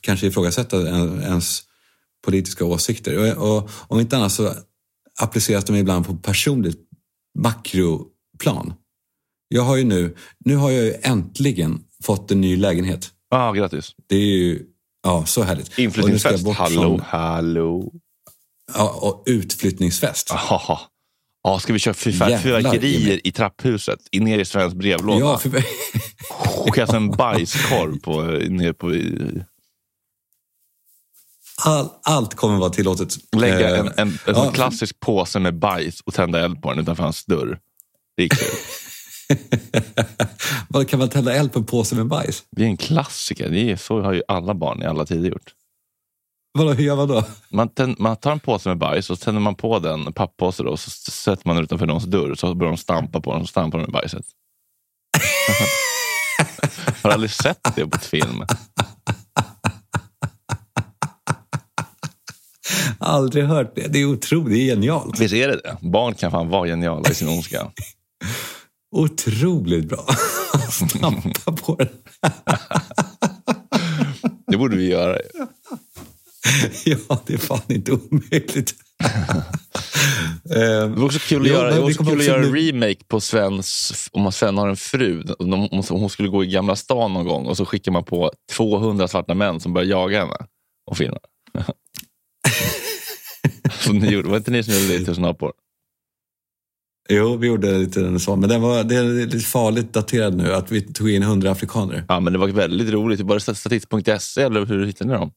kanske 0.00 0.26
ifrågasätta 0.26 0.88
en, 0.88 1.22
ens 1.22 1.62
politiska 2.26 2.64
åsikter. 2.64 3.38
Och, 3.38 3.54
och 3.54 3.70
om 3.88 4.00
inte 4.00 4.16
annat 4.16 4.32
så 4.32 4.52
appliceras 5.20 5.64
de 5.64 5.76
ibland 5.76 6.06
på 6.06 6.16
personligt 6.16 6.78
makroplan. 7.38 8.74
Jag 9.48 9.62
har 9.62 9.76
ju 9.76 9.84
nu, 9.84 10.16
nu 10.44 10.56
har 10.56 10.70
jag 10.70 10.84
ju 10.84 10.94
äntligen 11.02 11.80
fått 12.04 12.30
en 12.30 12.40
ny 12.40 12.56
lägenhet. 12.56 13.10
Ah, 13.30 13.52
grattis. 13.52 13.94
Det 14.08 14.16
är 14.16 14.20
ju 14.26 14.62
ja, 15.02 15.26
så 15.26 15.42
härligt. 15.42 15.78
Inflyttningsfest. 15.78 16.48
Hallå, 16.48 16.82
från- 16.82 17.00
hallå. 17.00 17.92
Ja, 18.74 18.98
och 19.02 19.22
utflyttningsfest. 19.26 20.30
Aha. 20.30 20.80
Ja, 21.42 21.58
ska 21.58 21.72
vi 21.72 21.78
köra 21.78 21.94
fyrverkerier 21.94 23.26
i 23.26 23.32
trapphuset? 23.32 23.98
In 24.10 24.24
ner 24.24 24.38
i 24.38 24.44
svensk 24.44 24.76
brevlåda? 24.76 25.20
Ja, 25.20 25.38
för, 25.38 25.50
Och 26.58 26.74
kasta 26.74 26.96
en 26.96 27.10
bajskorv 27.10 28.00
på, 28.00 28.22
ner 28.48 28.72
på... 28.72 28.92
all, 31.64 31.88
allt 32.02 32.34
kommer 32.34 32.58
vara 32.58 32.70
tillåtet. 32.70 33.14
Lägga 33.36 33.70
Eh, 33.70 33.80
en, 33.80 33.86
en, 33.86 34.08
en 34.08 34.18
ja, 34.26 34.50
klassisk 34.50 35.00
påse 35.00 35.38
med 35.38 35.58
bajs 35.58 36.00
och 36.00 36.14
tända 36.14 36.44
eld 36.44 36.62
på 36.62 36.70
den 36.70 36.78
utanför 36.78 37.02
hans 37.02 37.24
dörr. 37.24 37.58
Det 38.16 38.22
är 38.22 38.28
kul. 38.28 38.48
Vad 40.68 40.88
Kan 40.88 40.98
man 40.98 41.08
tända 41.08 41.34
eld 41.34 41.52
på 41.52 41.58
en 41.58 41.64
påse 41.64 41.96
med 41.96 42.06
bajs? 42.06 42.44
Det 42.50 42.62
är 42.62 42.66
en 42.66 42.76
klassiker. 42.76 43.50
Det 43.50 43.70
är, 43.70 43.76
så 43.76 44.00
har 44.00 44.12
ju 44.12 44.22
alla 44.28 44.54
barn 44.54 44.82
i 44.82 44.86
alla 44.86 45.06
tider 45.06 45.30
gjort. 45.30 45.52
Vadå, 46.58 46.72
hur 46.72 46.84
gör 46.84 46.96
man 46.96 47.08
då? 47.08 47.24
Man, 47.48 47.68
tänd, 47.68 47.96
man 47.98 48.16
tar 48.16 48.32
en 48.32 48.40
påse 48.40 48.68
med 48.68 48.78
bajs 48.78 49.10
och 49.10 49.18
så 49.18 49.24
tänder 49.24 49.40
man 49.40 49.54
på 49.54 49.78
den, 49.78 50.06
en 50.06 50.12
papppåse 50.12 50.62
då, 50.62 50.70
och 50.70 50.80
så 50.80 50.90
sätter 51.10 51.48
man 51.48 51.56
den 51.56 51.64
utanför 51.64 51.86
någons 51.86 52.04
dörr 52.04 52.34
så 52.34 52.54
börjar 52.54 52.72
de 52.72 52.76
stampa 52.76 53.20
på 53.20 53.32
den 53.32 53.42
och 53.42 53.48
stampar 53.48 53.78
de 53.78 53.84
med 53.84 53.92
bajset. 53.92 54.26
har 57.02 57.10
du 57.10 57.14
aldrig 57.14 57.30
sett 57.30 57.60
det 57.76 57.86
på 57.86 57.96
ett 57.96 58.04
film? 58.04 58.44
Aldrig 62.98 63.44
hört 63.44 63.76
det. 63.76 63.88
Det 63.88 63.98
är 63.98 64.04
otroligt, 64.04 64.52
det 64.52 64.70
är 64.70 64.74
genialt. 64.74 65.20
Visst 65.20 65.34
är 65.34 65.48
det 65.48 65.56
det? 65.56 65.76
Barn 65.80 66.14
kan 66.14 66.30
fan 66.30 66.48
vara 66.48 66.66
geniala 66.66 67.10
i 67.10 67.14
sin 67.14 67.28
ondska. 67.28 67.70
Otroligt 68.96 69.88
bra. 69.88 70.06
Stampa 70.70 71.52
på 71.52 71.74
den. 71.74 71.88
Det 74.46 74.56
borde 74.56 74.76
vi 74.76 74.90
göra. 74.90 75.18
Ja, 76.84 77.20
det 77.26 77.34
är 77.34 77.38
fan 77.38 77.60
inte 77.68 77.92
omöjligt. 77.92 78.74
Det 80.44 80.86
var 80.86 81.04
också 81.04 81.18
kul 81.18 81.42
att 81.42 81.48
göra, 81.48 81.74
det 81.74 81.80
var 81.80 81.86
också 81.88 82.04
kul 82.04 82.20
att 82.20 82.26
göra 82.26 82.44
en 82.44 82.56
remake 82.56 83.04
på 83.08 83.20
Svens, 83.20 84.08
om 84.12 84.32
Sven 84.32 84.58
har 84.58 84.68
en 84.68 84.76
fru. 84.76 85.22
Om 85.38 85.82
hon 85.88 86.10
skulle 86.10 86.28
gå 86.28 86.44
i 86.44 86.46
Gamla 86.46 86.76
stan 86.76 87.12
någon 87.12 87.26
gång 87.26 87.46
och 87.46 87.56
så 87.56 87.66
skickar 87.66 87.92
man 87.92 88.04
på 88.04 88.30
200 88.52 89.08
svarta 89.08 89.34
män 89.34 89.60
som 89.60 89.72
börjar 89.72 89.88
jaga 89.88 90.20
henne 90.20 90.36
och 90.90 90.96
filmar. 90.96 91.20
Som 93.80 93.98
ni 93.98 94.10
gjorde. 94.10 94.28
Var 94.28 94.36
inte 94.36 94.50
ni 94.50 94.62
som 94.62 94.74
gjorde 94.74 94.88
det 94.88 94.94
i 94.94 95.04
Tusen 95.04 95.24
apor? 95.24 95.52
Jo, 97.08 97.36
vi 97.36 97.46
gjorde 97.46 97.78
lite 97.78 98.18
sån. 98.18 98.40
Men 98.40 98.48
den 98.48 98.60
var, 98.60 98.84
det 98.84 98.96
är 98.96 99.04
lite 99.04 99.38
farligt 99.38 99.92
daterad 99.92 100.36
nu, 100.36 100.52
att 100.52 100.72
vi 100.72 100.80
tog 100.80 101.10
in 101.10 101.22
hundra 101.22 101.50
afrikaner. 101.50 102.04
Ja, 102.08 102.20
men 102.20 102.32
det 102.32 102.38
var 102.38 102.48
väldigt 102.48 102.90
roligt. 102.90 103.20
Var 103.20 103.34
det 103.34 103.40
statist.se 103.40 104.42
eller 104.42 104.66
hur 104.66 104.86
hittade 104.86 105.10
ni 105.10 105.16
dem? 105.16 105.30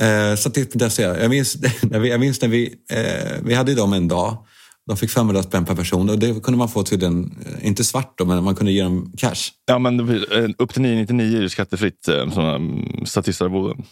Eh, 0.00 0.36
Statist.se. 0.36 1.02
Jag 1.02 1.30
minns, 1.30 1.56
när 1.82 1.98
vi, 1.98 2.10
jag 2.10 2.20
minns 2.20 2.42
när 2.42 2.48
vi, 2.48 2.74
eh, 2.90 3.42
vi 3.42 3.54
hade 3.54 3.74
dem 3.74 3.92
en 3.92 4.08
dag. 4.08 4.46
De 4.86 4.96
fick 4.96 5.10
500 5.10 5.42
spänn 5.42 5.64
per 5.64 5.74
person 5.74 6.10
och 6.10 6.18
det 6.18 6.42
kunde 6.42 6.58
man 6.58 6.68
få 6.68 6.82
till 6.82 6.98
den, 6.98 7.36
eh, 7.46 7.66
inte 7.66 7.84
svart 7.84 8.14
då, 8.18 8.24
men 8.24 8.44
man 8.44 8.54
kunde 8.54 8.72
ge 8.72 8.82
dem 8.82 9.12
cash. 9.16 9.50
Ja, 9.66 9.78
men 9.78 10.00
eh, 10.00 10.48
upp 10.58 10.72
till 10.72 10.82
999 10.82 11.38
är 11.38 11.42
det 11.42 11.50
skattefritt 11.50 12.08
eh, 12.08 12.30
sådana 12.30 12.54
mm, 12.54 13.06
statistarvoden. 13.06 13.84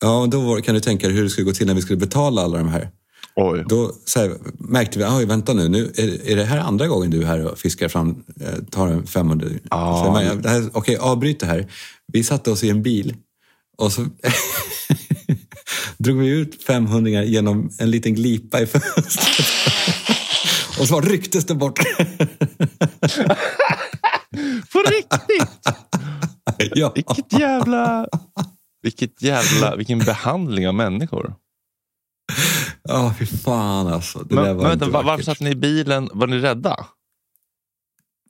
Ja, 0.00 0.20
och 0.20 0.28
då 0.28 0.56
kan 0.62 0.74
du 0.74 0.80
tänka 0.80 1.06
dig 1.06 1.16
hur 1.16 1.24
det 1.24 1.30
skulle 1.30 1.44
gå 1.44 1.52
till 1.52 1.66
när 1.66 1.74
vi 1.74 1.82
skulle 1.82 1.96
betala 1.96 2.42
alla 2.42 2.58
de 2.58 2.68
här. 2.68 2.90
Oj. 3.36 3.64
Då 3.68 3.92
här, 4.16 4.36
märkte 4.58 4.98
vi, 4.98 5.04
oj 5.04 5.24
vänta 5.26 5.52
nu, 5.54 5.68
nu 5.68 5.92
är, 5.96 6.30
är 6.30 6.36
det 6.36 6.44
här 6.44 6.58
andra 6.58 6.86
gången 6.86 7.10
du 7.10 7.22
är 7.22 7.26
här 7.26 7.46
och 7.52 7.58
fiskar 7.58 7.88
fram, 7.88 8.24
eh, 8.40 8.64
tar 8.70 8.88
en 8.88 9.06
500? 9.06 9.48
Ja. 9.70 10.02
Så, 10.04 10.12
men, 10.12 10.42
det 10.42 10.48
här- 10.48 10.70
Okej, 10.72 10.96
avbryt 10.96 11.40
det 11.40 11.46
här. 11.46 11.66
Vi 12.12 12.24
satte 12.24 12.50
oss 12.50 12.64
i 12.64 12.70
en 12.70 12.82
bil 12.82 13.16
och 13.78 13.92
så 13.92 14.00
drog 15.98 16.18
vi 16.18 16.28
ut 16.28 16.62
500 16.64 17.24
genom 17.24 17.70
en 17.78 17.90
liten 17.90 18.14
glipa 18.14 18.60
i 18.60 18.66
fönstret. 18.66 19.46
och 20.80 20.88
så 20.88 21.00
rycktes 21.00 21.44
det 21.44 21.54
bort. 21.54 21.78
På 24.72 24.78
riktigt? 24.90 25.48
ja. 26.74 26.92
Vilket 26.94 27.32
jävla... 27.40 28.06
Vilket 28.82 29.22
jävla... 29.22 29.76
Vilken 29.76 29.98
behandling 29.98 30.68
av 30.68 30.74
människor. 30.74 31.34
Ja, 32.82 33.14
fy 33.18 33.26
fan 33.26 33.86
alltså. 33.86 34.18
Det 34.18 34.34
där 34.34 34.42
Men, 34.42 34.56
var 34.56 34.62
men 34.62 34.70
vänta, 34.70 34.90
var, 34.90 35.02
varför 35.02 35.24
satt 35.24 35.40
ni 35.40 35.50
i 35.50 35.54
bilen? 35.54 36.10
Var 36.12 36.26
ni 36.26 36.38
rädda? 36.38 36.86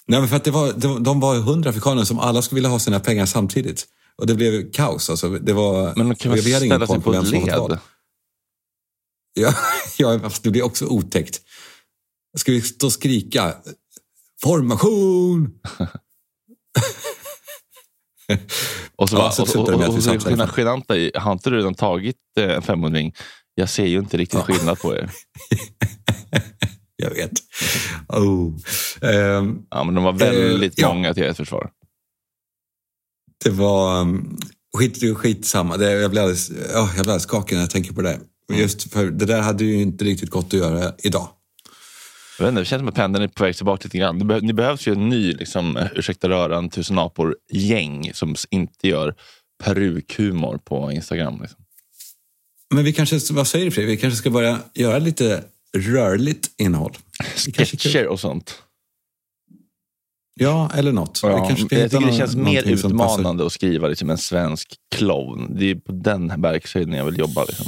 Nej, 0.07 0.21
men 0.21 0.29
för 0.29 0.37
att 0.37 0.45
det 0.45 0.51
var, 0.51 0.73
de, 0.73 1.03
de 1.03 1.21
var 1.21 1.37
hundra 1.37 1.71
afrikaner 1.71 2.05
som 2.05 2.19
alla 2.19 2.43
skulle 2.43 2.57
vilja 2.57 2.71
ha 2.71 2.79
sina 2.79 3.01
pengar 3.01 3.27
samtidigt. 3.27 3.87
Och 4.17 4.27
det 4.27 4.35
blev 4.35 4.71
kaos. 4.73 5.11
Alltså. 5.11 5.29
Det 5.29 5.53
var, 5.53 5.95
Men 5.97 6.09
de 6.09 6.15
kan 6.15 6.33
väl 6.33 6.47
ingen 6.47 6.61
ställa 6.61 6.87
sig 6.87 7.01
på 7.01 7.15
ett 7.15 7.29
led? 7.29 7.79
Ja, 9.35 9.55
ja, 9.99 10.19
fast 10.19 10.43
det 10.43 10.51
blir 10.51 10.63
också 10.63 10.87
otäckt. 10.87 11.41
Ska 12.37 12.53
vi 12.53 12.63
stå 12.63 12.87
och 12.87 12.93
skrika 12.93 13.55
formation? 14.43 15.61
Och 18.99 19.09
så, 19.09 19.17
Ja, 19.17 19.19
bara, 19.19 19.31
så 19.31 19.43
och, 19.61 19.95
och, 19.95 20.03
så 20.03 20.51
genanta 20.57 20.97
i, 20.97 21.13
har 21.15 21.33
inte 21.33 21.51
du 21.51 21.57
redan 21.57 21.75
tagit 21.75 22.17
eh, 22.39 22.51
en 22.51 22.63
500 22.63 23.01
Jag 23.55 23.69
ser 23.69 23.87
ju 23.87 23.99
inte 23.99 24.17
riktigt 24.17 24.41
skillnad 24.41 24.81
på 24.81 24.97
er. 24.97 25.11
Jag 26.97 27.11
vet. 27.11 27.33
Oh. 28.09 28.55
Ehm, 29.03 29.59
Ja, 29.71 29.85
men 29.85 29.95
de 29.95 30.05
var 30.05 30.13
väldigt 30.13 30.75
ja. 30.77 30.95
många 30.95 31.15
till 31.15 31.23
ert 31.23 31.37
försvar. 31.37 31.71
det 33.45 33.51
var 33.51 34.01
um, 34.01 34.39
skit, 34.77 35.17
skitsamma. 35.17 35.77
Det, 35.77 35.93
jag, 35.93 36.11
blir 36.11 36.21
alldeles, 36.21 36.51
ja, 36.51 36.57
jag 36.73 36.89
blir 36.91 37.01
alldeles 37.01 37.23
skakig 37.23 37.55
när 37.55 37.63
jag 37.63 37.71
tänker 37.71 37.93
på 37.93 38.03
det. 38.03 38.21
Mm. 38.51 38.61
Just 38.63 38.93
för 38.93 39.07
det 39.07 39.27
där 39.27 39.41
hade 39.41 39.65
ju 39.65 39.83
inte 39.83 40.05
riktigt 40.05 40.31
gått 40.31 40.47
att 40.47 40.53
göra 40.53 40.93
idag. 40.99 41.29
Jag 42.39 42.45
vet 42.45 42.49
inte, 42.49 42.61
det 42.61 42.65
känns 42.65 42.81
som 42.81 42.89
att 42.89 42.95
pendeln 42.95 43.25
är 43.25 43.29
på 43.29 43.45
väg 43.45 43.57
tillbaka 43.57 43.81
lite 43.85 43.99
grann. 43.99 44.19
Det 44.19 44.25
be- 44.25 44.41
Ni 44.41 44.53
behövs 44.53 44.89
ju 44.89 44.93
en 44.93 45.09
ny, 45.09 45.33
liksom, 45.33 45.77
eh, 45.77 45.87
ursäkta 45.95 46.29
röran, 46.29 46.71
tusen 46.71 46.99
apor-gäng 46.99 48.11
som 48.15 48.35
inte 48.51 48.89
gör 48.89 49.15
perukhumor 49.65 50.59
på 50.59 50.93
Instagram. 50.93 51.39
Liksom. 51.43 51.61
Men 52.75 52.85
vi 52.85 52.93
kanske, 52.93 53.19
vad 53.31 53.47
säger 53.47 53.65
du 53.65 53.71
Fredrik? 53.71 53.99
Vi 53.99 54.01
kanske 54.01 54.17
ska 54.19 54.31
börja 54.31 54.59
göra 54.75 54.99
lite 54.99 55.45
rörligt 55.77 56.51
innehåll. 56.59 56.97
Sketcher 57.37 58.07
och 58.07 58.21
sånt. 58.21 58.63
Ja, 60.41 60.71
eller 60.75 60.93
något. 60.93 61.21
Ja, 61.23 61.31
jag 61.49 61.57
tycker 61.57 61.89
det 62.07 62.13
känns 62.17 62.37
mer 62.37 62.63
utmanande 62.63 63.47
att 63.47 63.53
skriva 63.53 63.89
liksom 63.89 64.11
en 64.11 64.19
svensk 64.19 64.75
clown. 64.95 65.57
Det 65.59 65.71
är 65.71 65.75
på 65.75 65.93
den 65.93 66.41
verkshöjden 66.43 66.93
jag 66.95 67.05
vill 67.05 67.19
jobba. 67.19 67.45
Liksom. 67.45 67.67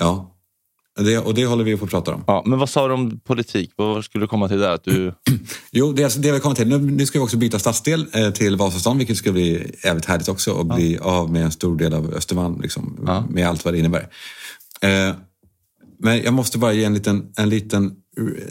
Ja, 0.00 0.33
det, 0.98 1.18
och 1.18 1.34
det 1.34 1.46
håller 1.46 1.64
vi 1.64 1.76
på 1.76 1.84
att 1.84 1.90
prata 1.90 2.14
om. 2.14 2.24
Ja, 2.26 2.42
men 2.46 2.58
vad 2.58 2.68
sa 2.70 2.88
du 2.88 2.94
om 2.94 3.20
politik? 3.20 3.72
Vad 3.76 4.04
skulle 4.04 4.24
du 4.24 4.28
komma 4.28 4.48
till 4.48 4.58
där? 4.58 4.70
Att 4.74 4.84
du... 4.84 5.14
Jo, 5.72 5.92
det 5.92 6.02
är 6.02 6.04
alltså 6.04 6.20
det 6.20 6.32
vi 6.32 6.40
kommer 6.40 6.56
till. 6.56 6.68
Nu, 6.68 6.78
nu 6.78 7.06
ska 7.06 7.18
vi 7.18 7.24
också 7.24 7.36
byta 7.36 7.58
stadsdel 7.58 8.06
eh, 8.12 8.30
till 8.30 8.56
Vasastan, 8.56 8.98
vilket 8.98 9.16
ska 9.16 9.32
bli 9.32 9.74
jävligt 9.84 10.04
härligt 10.04 10.28
också. 10.28 10.52
Och 10.52 10.66
bli 10.66 10.98
av 10.98 11.32
med 11.32 11.44
en 11.44 11.52
stor 11.52 11.76
del 11.76 11.94
av 11.94 12.14
Östermalm, 12.14 12.60
liksom, 12.60 12.98
Ja. 13.06 13.26
med 13.30 13.48
allt 13.48 13.64
vad 13.64 13.74
det 13.74 13.78
innebär. 13.78 14.08
Eh, 14.80 15.14
men 15.98 16.22
jag 16.22 16.34
måste 16.34 16.58
bara 16.58 16.72
ge 16.72 16.84
en 16.84 16.94
liten, 16.94 17.32
en 17.36 17.48
liten 17.48 17.92
re- 18.20 18.50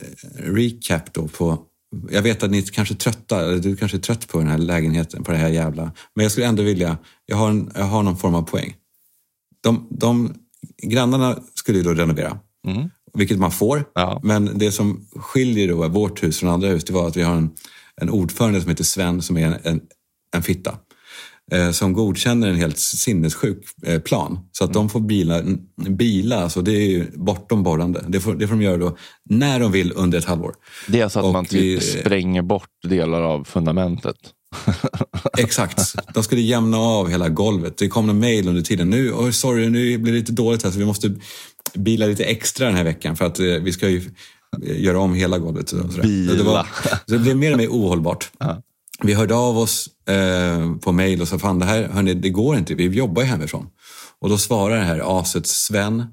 recap 0.56 1.14
då 1.14 1.28
på... 1.28 1.58
Jag 2.12 2.22
vet 2.22 2.44
att 2.44 2.52
ni 2.52 2.62
kanske 2.62 2.94
är 2.94 2.98
trötta, 2.98 3.42
eller 3.46 3.60
du 3.60 3.76
kanske 3.76 3.98
är 3.98 4.02
trött 4.02 4.28
på 4.28 4.38
den 4.40 4.48
här 4.48 4.58
lägenheten, 4.58 5.24
på 5.24 5.32
det 5.32 5.38
här 5.38 5.50
jävla... 5.50 5.92
Men 6.16 6.24
jag 6.24 6.32
skulle 6.32 6.48
ändå 6.48 6.64
vilja... 6.64 6.98
Jag 7.26 7.38
har, 7.38 7.50
en, 7.50 7.72
jag 7.76 7.84
har 7.84 8.04
någon 8.04 8.18
form 8.18 8.36
av 8.36 8.42
poäng. 8.42 8.74
De, 9.64 9.88
de, 9.92 10.34
grannarna 10.84 11.40
skulle 11.54 11.78
ju 11.78 11.84
då 11.84 11.94
renovera, 11.94 12.38
Mm. 12.68 12.90
vilket 13.14 13.40
man 13.40 13.52
får. 13.52 13.86
Ja. 13.96 14.20
Men 14.24 14.50
det 14.58 14.72
som 14.72 15.06
skiljer 15.16 15.68
då 15.68 15.88
vårt 15.88 16.24
hus 16.24 16.40
från 16.40 16.50
andra 16.50 16.68
hus, 16.68 16.84
det 16.84 16.94
var 16.94 17.08
att 17.08 17.18
vi 17.18 17.22
har 17.22 17.36
en, 17.36 17.50
en 18.02 18.10
ordförande 18.10 18.62
som 18.62 18.70
heter 18.70 18.84
Sven 18.84 19.22
som 19.22 19.38
är 19.38 19.48
en, 19.48 19.56
en, 19.64 19.82
en 20.36 20.44
fitta. 20.44 20.78
Eh, 21.52 21.72
som 21.72 21.94
godkänner 21.94 22.48
en 22.50 22.56
helt 22.56 22.78
sinnessjuk 22.78 23.66
eh, 23.86 24.00
plan. 24.02 24.40
Så 24.52 24.64
att 24.64 24.74
de 24.74 24.90
får 24.90 25.00
bila, 25.00 25.42
bila 25.90 26.44
alltså 26.44 26.62
det 26.62 26.72
är 26.72 26.90
ju 26.90 27.06
bortom 27.16 27.64
borrande. 27.64 28.04
Det 28.08 28.20
får, 28.20 28.36
det 28.36 28.48
får 28.48 28.56
de 28.56 28.62
göra 28.62 28.78
då 28.78 28.98
när 29.30 29.60
de 29.60 29.72
vill 29.72 29.94
under 29.96 30.18
ett 30.18 30.26
halvår. 30.26 30.56
Det 30.88 31.00
är 31.00 31.04
alltså 31.04 31.20
att 31.20 31.26
Och 31.26 31.34
man 31.34 31.46
typ 31.46 31.62
vi- 31.62 31.80
spränger 31.82 32.42
bort 32.42 32.70
delar 32.88 33.22
av 33.22 33.44
fundamentet. 33.44 34.16
Exakt. 35.38 35.96
De 36.14 36.24
skulle 36.24 36.42
jämna 36.42 36.78
av 36.78 37.10
hela 37.10 37.30
golvet. 37.30 37.78
Det 37.78 37.88
kom 37.88 38.10
en 38.10 38.20
mail 38.20 38.48
under 38.48 38.62
tiden. 38.62 38.90
Nu, 38.90 39.12
oh, 39.12 39.32
sorry, 39.32 39.70
nu 39.70 39.98
blir 39.98 40.14
det 40.14 40.20
lite 40.20 40.32
dåligt 40.32 40.64
här 40.64 40.72
så 40.72 40.80
vi 40.80 40.86
måste 40.86 41.16
bila 41.74 42.06
lite 42.06 42.24
extra 42.24 42.66
den 42.66 42.76
här 42.76 42.84
veckan 42.84 43.16
för 43.16 43.26
att 43.26 43.40
eh, 43.40 43.46
vi 43.46 43.74
ska 43.74 43.90
ju 43.90 43.98
eh, 44.68 44.82
göra 44.82 45.00
om 45.00 45.14
hela 45.14 45.38
golvet. 45.38 45.72
Och. 45.72 45.90
Bila. 45.90 46.34
Det, 46.34 46.44
var, 46.44 46.68
så 47.08 47.14
det 47.14 47.20
blev 47.20 47.38
mer 47.38 47.52
och 47.52 47.58
mer 47.58 47.68
ohållbart. 47.68 48.32
Vi 49.04 49.14
hörde 49.14 49.36
av 49.36 49.58
oss 49.58 49.90
eh, 50.10 50.76
på 50.76 50.92
mail 50.92 51.22
och 51.22 51.28
sa, 51.28 51.40
fan 51.40 51.60
det 51.60 51.66
här, 51.66 51.84
hörni, 51.88 52.14
det 52.14 52.30
går 52.30 52.58
inte, 52.58 52.74
vi 52.76 52.84
jobbar 52.84 53.22
ju 53.22 53.28
hemifrån. 53.28 53.68
Och 54.20 54.30
då 54.30 54.38
svarar 54.38 54.76
det 54.78 54.86
här 54.86 55.20
aset 55.20 55.48
Sven 55.48 56.06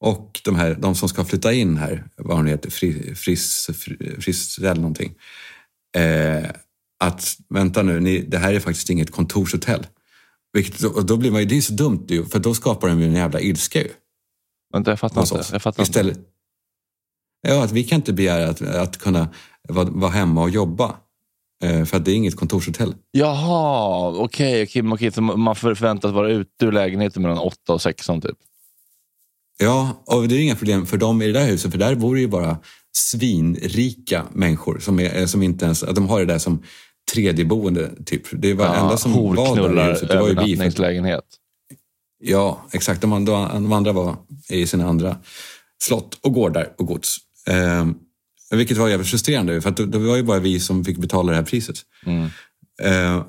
och 0.00 0.40
de, 0.44 0.56
här, 0.56 0.74
de 0.80 0.94
som 0.94 1.08
ska 1.08 1.24
flytta 1.24 1.52
in 1.52 1.76
här, 1.76 2.04
vad 2.16 2.36
hon 2.36 2.46
heter, 2.46 2.70
Fri- 2.70 3.14
Friss, 3.14 3.70
Fri- 3.74 4.20
Frizzell 4.20 4.76
någonting. 4.76 5.14
Eh, 5.96 6.50
att 7.00 7.36
vänta 7.48 7.82
nu, 7.82 8.00
ni, 8.00 8.18
det 8.20 8.38
här 8.38 8.54
är 8.54 8.60
faktiskt 8.60 8.90
inget 8.90 9.10
kontorshotell. 9.10 9.86
Vilket, 10.52 10.84
och 10.84 11.06
då 11.06 11.16
blir 11.16 11.30
man 11.30 11.40
ju, 11.40 11.46
det 11.46 11.56
är 11.56 11.60
så 11.60 11.72
dumt 11.72 12.06
ju, 12.08 12.24
för 12.24 12.38
då 12.38 12.54
skapar 12.54 12.88
de 12.88 13.00
ju 13.00 13.06
en 13.06 13.14
jävla 13.14 13.40
ilska 13.40 13.78
ju. 13.78 13.90
Vänta, 14.72 14.90
jag 14.90 15.00
fattar 15.00 15.20
inte. 15.20 15.34
Jag 15.52 15.62
fattar 15.62 15.82
inte. 15.82 15.82
Istället, 15.82 16.18
ja, 17.48 17.64
att 17.64 17.72
vi 17.72 17.84
kan 17.84 17.96
inte 17.96 18.12
begära 18.12 18.50
att, 18.50 18.62
att 18.62 18.98
kunna 18.98 19.28
vara, 19.68 19.90
vara 19.90 20.10
hemma 20.10 20.42
och 20.42 20.50
jobba. 20.50 20.96
Eh, 21.64 21.84
för 21.84 21.96
att 21.96 22.04
det 22.04 22.10
är 22.10 22.14
inget 22.14 22.36
kontorshotell. 22.36 22.94
Jaha, 23.10 24.08
okej. 24.08 24.62
okej, 24.62 24.82
okej. 24.92 25.12
Så 25.12 25.20
man 25.22 25.56
förväntas 25.56 26.12
vara 26.12 26.30
ute 26.30 26.66
ur 26.66 26.72
lägenheten 26.72 27.22
mellan 27.22 27.38
8 27.38 27.72
och 27.72 27.82
16 27.82 28.20
typ. 28.20 28.36
Ja, 29.58 30.02
och 30.06 30.28
det 30.28 30.34
är 30.34 30.40
inga 30.40 30.56
problem 30.56 30.86
för 30.86 30.96
dem 30.96 31.22
i 31.22 31.26
det 31.26 31.32
där 31.32 31.46
huset, 31.46 31.72
för 31.72 31.78
där 31.78 31.94
bor 31.94 32.14
det 32.14 32.20
ju 32.20 32.28
bara 32.28 32.58
svinrika 32.92 34.26
människor 34.32 34.78
som, 34.78 35.00
är, 35.00 35.26
som 35.26 35.42
inte 35.42 35.64
ens, 35.64 35.82
att 35.82 35.94
de 35.94 36.08
har 36.08 36.20
det 36.20 36.26
där 36.26 36.38
som 36.38 36.62
tredje 37.12 37.44
boende 37.44 37.90
typ. 38.04 38.22
Det 38.32 38.54
var 38.54 38.74
enda 38.74 38.96
som 38.96 39.12
var 39.12 39.34
där 39.34 39.42
i 39.42 39.46
horknullar, 39.46 39.90
huset, 39.92 40.08
det 40.08 40.16
var 40.16 40.28
ju 40.28 40.32
övernattningslägenhet. 40.32 41.24
ja, 42.22 42.66
exakt. 42.72 43.00
De, 43.00 43.24
de 43.24 43.72
andra 43.72 43.92
var 43.92 44.16
i 44.48 44.66
sina 44.66 44.88
andra 44.88 45.16
slott 45.82 46.18
och 46.20 46.32
gårdar 46.32 46.72
och 46.78 46.86
gods. 46.86 47.16
Eh, 47.48 47.86
vilket 48.50 48.76
var 48.76 48.88
jävligt 48.88 49.08
frustrerande, 49.10 49.60
för 49.60 49.70
att 49.70 49.76
det, 49.76 49.86
det 49.86 49.98
var 49.98 50.16
ju 50.16 50.22
bara 50.22 50.38
vi 50.38 50.60
som 50.60 50.84
fick 50.84 50.98
betala 50.98 51.30
det 51.30 51.36
här 51.36 51.44
priset. 51.44 51.76
Mm. 52.06 52.24
Eh, 52.82 53.24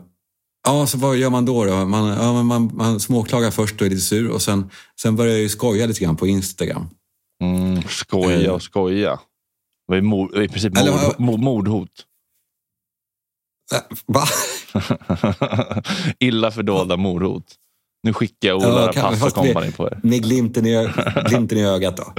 ja, 0.67 0.87
så 0.87 0.97
vad 0.97 1.17
gör 1.17 1.29
man 1.29 1.45
då? 1.45 1.65
då? 1.65 1.85
Man, 1.85 2.07
ja, 2.07 2.43
man, 2.43 2.71
man 2.73 2.99
småklagar 2.99 3.51
först 3.51 3.81
och 3.81 3.87
är 3.87 3.89
lite 3.89 4.01
sur 4.01 4.29
och 4.29 4.41
sen, 4.41 4.69
sen 5.01 5.15
börjar 5.15 5.33
jag 5.33 5.41
ju 5.41 5.49
skoja 5.49 5.85
lite 5.85 5.99
grann 5.99 6.15
på 6.15 6.27
Instagram. 6.27 6.89
Mm, 7.43 7.81
skoja 7.83 8.53
och 8.53 8.61
skoja. 8.61 9.19
Det 9.87 10.01
var 10.01 10.41
i 10.41 10.47
princip 10.47 10.73
mord, 11.17 11.39
mordhot. 11.39 11.89
Äh, 13.73 13.79
Va? 14.07 14.23
Illa 16.19 16.51
fördolda 16.51 16.97
mordhot. 16.97 17.43
Nu 18.03 18.13
skickar 18.13 18.47
jag 18.49 18.57
Ola 18.57 18.91
Ja, 18.95 19.01
Pass 19.19 19.33
kompani 19.33 19.71
på 19.71 19.87
er. 19.87 19.99
Med 20.03 20.23
glimten 20.23 20.65
i, 20.65 20.89
glimten 21.29 21.57
i 21.57 21.65
ögat 21.65 21.97
då. 21.97 22.13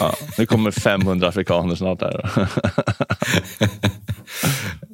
Ja, 0.00 0.14
nu 0.38 0.46
kommer 0.46 0.70
500 0.70 1.28
afrikaner 1.28 1.74
snart 1.74 2.00
här. 2.02 2.48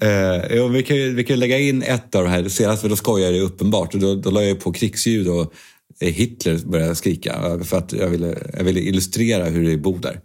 Eh, 0.02 0.56
jo, 0.56 0.68
vi, 0.68 0.82
kan 0.82 0.96
vi 1.16 1.24
kan 1.24 1.38
lägga 1.38 1.58
in 1.58 1.82
ett 1.82 2.14
av 2.14 2.22
de 2.24 2.30
här. 2.30 2.48
Senast 2.48 2.82
då 2.84 2.96
skojade 2.96 3.36
jag 3.36 3.44
uppenbart. 3.44 3.94
Och 3.94 4.00
då, 4.00 4.14
då 4.14 4.30
la 4.30 4.42
jag 4.42 4.60
på 4.60 4.72
krigsljud 4.72 5.28
och 5.28 5.52
eh, 6.00 6.12
Hitler 6.12 6.58
började 6.66 6.94
skrika. 6.94 7.32
eh, 7.34 7.60
För 7.60 7.78
att 7.78 7.92
jag 7.92 8.08
ville, 8.08 8.38
jag 8.56 8.64
ville 8.64 8.80
illustrera 8.80 9.44
hur 9.44 9.68
det 9.70 9.76
bor 9.76 9.98
där. 9.98 10.20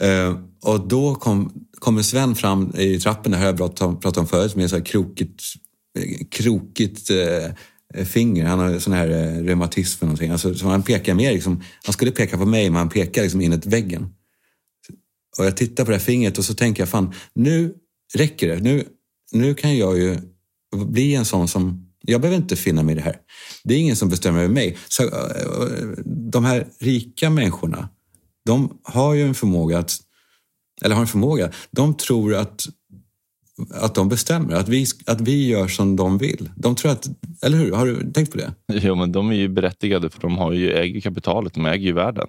Eh, 0.00 0.34
och 0.62 0.88
då 0.88 1.14
kom, 1.14 1.52
kommer 1.78 2.02
Sven 2.02 2.34
fram 2.34 2.72
i 2.76 3.00
trappen, 3.00 3.32
det 3.32 3.38
har 3.38 3.46
jag 3.46 3.56
pratat, 3.56 4.16
om 4.16 4.26
förut, 4.26 4.56
med 4.56 4.70
så 4.70 4.76
här 4.76 4.84
krokigt, 4.84 5.42
krokigt 6.30 7.10
eh, 7.10 8.04
finger. 8.04 8.46
Han 8.46 8.58
har 8.58 8.78
sån 8.78 8.92
här 8.92 9.08
eh, 9.08 9.42
reumatism 9.44 10.04
eller 10.04 10.06
någonting. 10.06 10.30
Alltså, 10.30 10.54
så 10.54 10.68
han 10.68 10.82
pekar 10.82 11.14
mer 11.14 11.32
liksom, 11.32 11.62
han 11.84 11.92
skulle 11.92 12.10
peka 12.10 12.38
på 12.38 12.46
mig 12.46 12.70
men 12.70 12.78
han 12.78 12.88
pekar 12.88 13.22
liksom 13.22 13.40
inåt 13.40 13.66
väggen. 13.66 14.08
Och 15.38 15.44
jag 15.44 15.56
tittar 15.56 15.84
på 15.84 15.90
det 15.90 15.96
här 15.96 16.04
fingret 16.04 16.38
och 16.38 16.44
så 16.44 16.54
tänker 16.54 16.82
jag, 16.82 16.88
fan 16.88 17.14
nu 17.34 17.74
räcker 18.14 18.48
det. 18.48 18.60
Nu, 18.60 18.84
nu 19.32 19.54
kan 19.54 19.76
jag 19.76 19.98
ju 19.98 20.18
bli 20.72 21.14
en 21.14 21.24
sån 21.24 21.48
som, 21.48 21.86
jag 22.00 22.20
behöver 22.20 22.36
inte 22.36 22.56
finna 22.56 22.82
mig 22.82 22.92
i 22.92 22.96
det 22.96 23.04
här. 23.04 23.16
Det 23.64 23.74
är 23.74 23.78
ingen 23.78 23.96
som 23.96 24.08
bestämmer 24.08 24.38
över 24.38 24.54
mig. 24.54 24.76
Så, 24.88 25.02
eh, 25.02 25.10
de 26.06 26.44
här 26.44 26.66
rika 26.80 27.30
människorna, 27.30 27.88
de 28.44 28.78
har 28.82 29.14
ju 29.14 29.22
en 29.22 29.34
förmåga 29.34 29.78
att, 29.78 29.98
eller 30.82 30.94
har 30.94 31.02
en 31.02 31.08
förmåga, 31.08 31.50
de 31.70 31.94
tror 31.94 32.34
att 32.34 32.66
att 33.70 33.94
de 33.94 34.08
bestämmer, 34.08 34.54
att 34.54 34.68
vi, 34.68 34.86
att 35.06 35.20
vi 35.20 35.48
gör 35.48 35.68
som 35.68 35.96
de 35.96 36.18
vill. 36.18 36.50
De 36.56 36.76
tror 36.76 36.92
att, 36.92 37.08
eller 37.42 37.58
hur? 37.58 37.72
Har 37.72 37.86
du 37.86 38.12
tänkt 38.12 38.32
på 38.32 38.38
det? 38.38 38.52
Jo, 38.72 38.94
men 38.94 39.12
de 39.12 39.30
är 39.30 39.34
ju 39.34 39.48
berättigade 39.48 40.10
för 40.10 40.20
de 40.20 40.38
har 40.38 40.52
ju, 40.52 40.72
äger 40.72 41.00
kapitalet, 41.00 41.54
de 41.54 41.66
äger 41.66 41.86
ju 41.86 41.92
världen. 41.92 42.26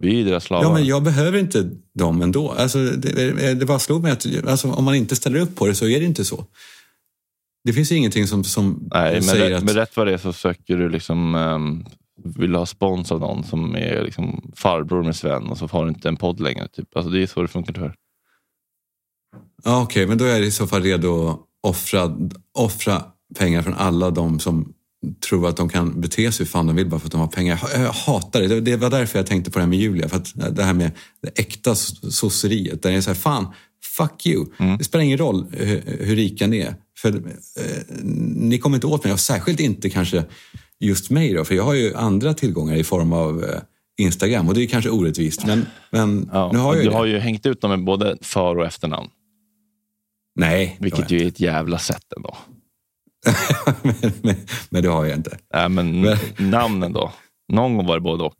Vi 0.00 0.08
är 0.08 0.14
ju 0.14 0.24
deras 0.24 0.44
slavar. 0.44 0.64
Ja, 0.64 0.72
men 0.72 0.86
jag 0.86 1.02
behöver 1.02 1.38
inte 1.38 1.70
dem 1.94 2.22
ändå. 2.22 2.50
Alltså, 2.50 2.78
det, 2.78 3.54
det 3.54 3.66
bara 3.66 3.78
slog 3.78 4.02
mig 4.02 4.12
att 4.12 4.26
alltså, 4.46 4.70
om 4.70 4.84
man 4.84 4.94
inte 4.94 5.16
ställer 5.16 5.40
upp 5.40 5.56
på 5.56 5.66
det 5.66 5.74
så 5.74 5.86
är 5.86 6.00
det 6.00 6.06
inte 6.06 6.24
så. 6.24 6.46
Det 7.64 7.72
finns 7.72 7.92
ju 7.92 7.96
ingenting 7.96 8.26
som, 8.26 8.44
som 8.44 8.88
Nej, 8.92 9.12
men 9.12 9.22
säger 9.22 9.50
rätt, 9.50 9.58
att... 9.58 9.64
men 9.64 9.74
rätt 9.74 9.96
vad 9.96 10.06
det 10.06 10.12
är 10.12 10.18
så 10.18 10.32
söker 10.32 10.76
du 10.76 10.88
liksom, 10.88 11.34
um, 11.34 11.86
vill 12.24 12.54
ha 12.54 12.66
spons 12.66 13.12
av 13.12 13.20
någon 13.20 13.44
som 13.44 13.76
är 13.76 14.02
liksom 14.02 14.52
farbror 14.56 15.02
med 15.02 15.16
Sven 15.16 15.46
och 15.46 15.58
så 15.58 15.66
har 15.66 15.84
du 15.84 15.88
inte 15.88 16.08
en 16.08 16.16
podd 16.16 16.40
längre. 16.40 16.68
Typ. 16.68 16.96
Alltså, 16.96 17.10
det 17.10 17.22
är 17.22 17.26
så 17.26 17.42
det 17.42 17.48
funkar 17.48 17.72
tyvärr. 17.72 17.94
Ja, 19.64 19.82
Okej, 19.82 20.06
men 20.06 20.18
då 20.18 20.24
är 20.24 20.28
jag 20.28 20.40
i 20.40 20.50
så 20.50 20.66
fall 20.66 20.82
redo 20.82 21.28
att 21.28 21.40
offra, 21.62 22.16
offra 22.58 23.02
pengar 23.38 23.62
från 23.62 23.74
alla 23.74 24.10
de 24.10 24.40
som 24.40 24.72
tror 25.28 25.48
att 25.48 25.56
de 25.56 25.68
kan 25.68 26.00
bete 26.00 26.32
sig 26.32 26.44
hur 26.44 26.50
fan 26.50 26.66
de 26.66 26.76
vill 26.76 26.88
bara 26.88 27.00
för 27.00 27.06
att 27.06 27.12
de 27.12 27.20
har 27.20 27.28
pengar. 27.28 27.60
Jag, 27.74 27.92
hatar 27.92 28.40
det. 28.40 28.60
Det 28.60 28.76
var 28.76 28.90
därför 28.90 29.18
jag 29.18 29.26
tänkte 29.26 29.50
på 29.50 29.58
det 29.58 29.62
här 29.62 29.70
med 29.70 29.78
Julia. 29.78 30.08
För 30.08 30.16
att 30.16 30.56
det 30.56 30.62
här 30.62 30.74
med 30.74 30.90
det 31.22 31.40
äkta 31.40 31.74
sosseriet. 31.74 32.82
Där 32.82 32.90
jag 32.90 33.04
säger 33.04 33.14
fan, 33.14 33.46
fuck 33.96 34.26
you. 34.26 34.46
Mm. 34.58 34.78
Det 34.78 34.84
spelar 34.84 35.04
ingen 35.04 35.18
roll 35.18 35.46
hur, 35.52 35.82
hur 36.00 36.16
rika 36.16 36.46
ni 36.46 36.58
är. 36.58 36.74
För 36.98 37.08
eh, 37.08 38.04
ni 38.34 38.58
kommer 38.58 38.76
inte 38.76 38.86
åt 38.86 39.04
mig. 39.04 39.12
Och 39.12 39.20
särskilt 39.20 39.60
inte 39.60 39.90
kanske 39.90 40.24
just 40.86 41.10
mig 41.10 41.32
då. 41.32 41.44
För 41.44 41.54
jag 41.54 41.64
har 41.64 41.74
ju 41.74 41.94
andra 41.94 42.34
tillgångar 42.34 42.74
i 42.76 42.84
form 42.84 43.12
av 43.12 43.44
eh, 43.44 43.60
Instagram. 43.98 44.48
Och 44.48 44.54
det 44.54 44.62
är 44.62 44.66
kanske 44.66 44.90
orättvist. 44.90 45.46
Men, 45.46 45.66
men 45.90 46.30
Ja, 46.32 46.50
nu 46.52 46.58
har 46.58 46.74
jag 46.74 46.84
du 46.84 46.88
ju 46.88 46.94
har 46.94 47.04
det. 47.06 47.10
ju 47.12 47.18
hängt 47.18 47.46
ut 47.46 47.60
dem 47.60 47.70
med 47.70 47.84
både 47.84 48.16
för 48.20 48.58
och 48.58 48.66
efternamn. 48.66 49.08
Nej, 50.36 50.76
Vilket 50.80 51.10
har 51.10 51.16
ju 51.16 51.22
är 51.24 51.28
ett 51.28 51.40
jävla 51.40 51.78
sätt 51.78 52.12
ändå. 52.16 52.36
men, 53.82 53.94
men, 54.22 54.34
men 54.70 54.82
det 54.82 54.88
har 54.88 55.04
jag 55.04 55.16
inte. 55.18 55.38
Äh, 55.54 55.68
men 55.68 56.00
Men- 56.00 56.18
namnen 56.50 56.92
då? 56.92 57.12
Någon 57.52 57.76
gång 57.76 57.86
var 57.86 57.94
det 57.94 58.00
både 58.00 58.24
och. 58.24 58.34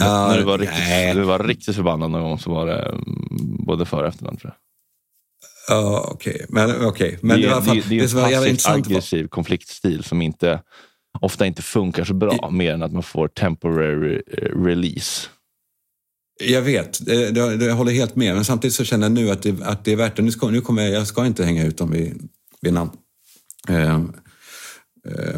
Ja, 0.00 0.28
När 0.28 0.38
du 0.38 0.44
var, 0.44 0.58
riktigt, 0.58 0.78
nej. 0.78 1.14
du 1.14 1.22
var 1.22 1.38
riktigt 1.38 1.76
förbannad 1.76 2.10
någon 2.10 2.22
gång 2.22 2.38
så 2.38 2.50
var 2.50 2.66
det 2.66 2.82
mm, 2.82 3.04
både 3.66 3.84
för 3.84 4.02
och 4.02 4.08
efternamn 4.08 4.36
tror 4.36 4.52
jag. 4.52 4.65
Ja, 5.68 6.08
okej. 6.12 6.46
Men, 6.48 6.86
okej. 6.86 7.18
Men 7.20 7.36
det, 7.36 7.42
i 7.42 7.46
är, 7.46 7.52
alla 7.52 7.62
fall, 7.62 7.76
det, 7.76 7.88
det 7.88 7.96
är 7.96 8.00
det 8.00 8.08
som 8.08 8.18
en 8.18 8.24
passivt 8.24 8.66
var, 8.66 8.74
aggressiv 8.74 9.28
konfliktstil 9.28 10.04
som 10.04 10.22
inte, 10.22 10.60
ofta 11.20 11.46
inte 11.46 11.62
funkar 11.62 12.04
så 12.04 12.14
bra, 12.14 12.50
mer 12.50 12.74
än 12.74 12.82
att 12.82 12.92
man 12.92 13.02
får 13.02 13.28
temporary 13.28 14.22
eh, 14.26 14.62
release. 14.64 15.28
Jag 16.44 16.62
vet, 16.62 17.06
det, 17.06 17.30
jag 17.64 17.74
håller 17.74 17.92
helt 17.92 18.16
med. 18.16 18.34
Men 18.34 18.44
samtidigt 18.44 18.74
så 18.74 18.84
känner 18.84 19.04
jag 19.04 19.12
nu 19.12 19.30
att 19.30 19.42
det, 19.42 19.62
att 19.62 19.84
det 19.84 19.92
är 19.92 19.96
värt 19.96 20.16
det. 20.16 20.22
Nu, 20.22 20.30
ska, 20.30 20.50
nu 20.50 20.60
kommer 20.60 20.82
jag, 20.82 20.92
jag 20.92 21.06
ska 21.06 21.26
inte 21.26 21.44
hänga 21.44 21.66
ut 21.66 21.78
dem 21.78 21.90
vid, 21.90 22.28
vid 22.60 22.72
namn. 22.72 22.90
Eh, 23.68 24.02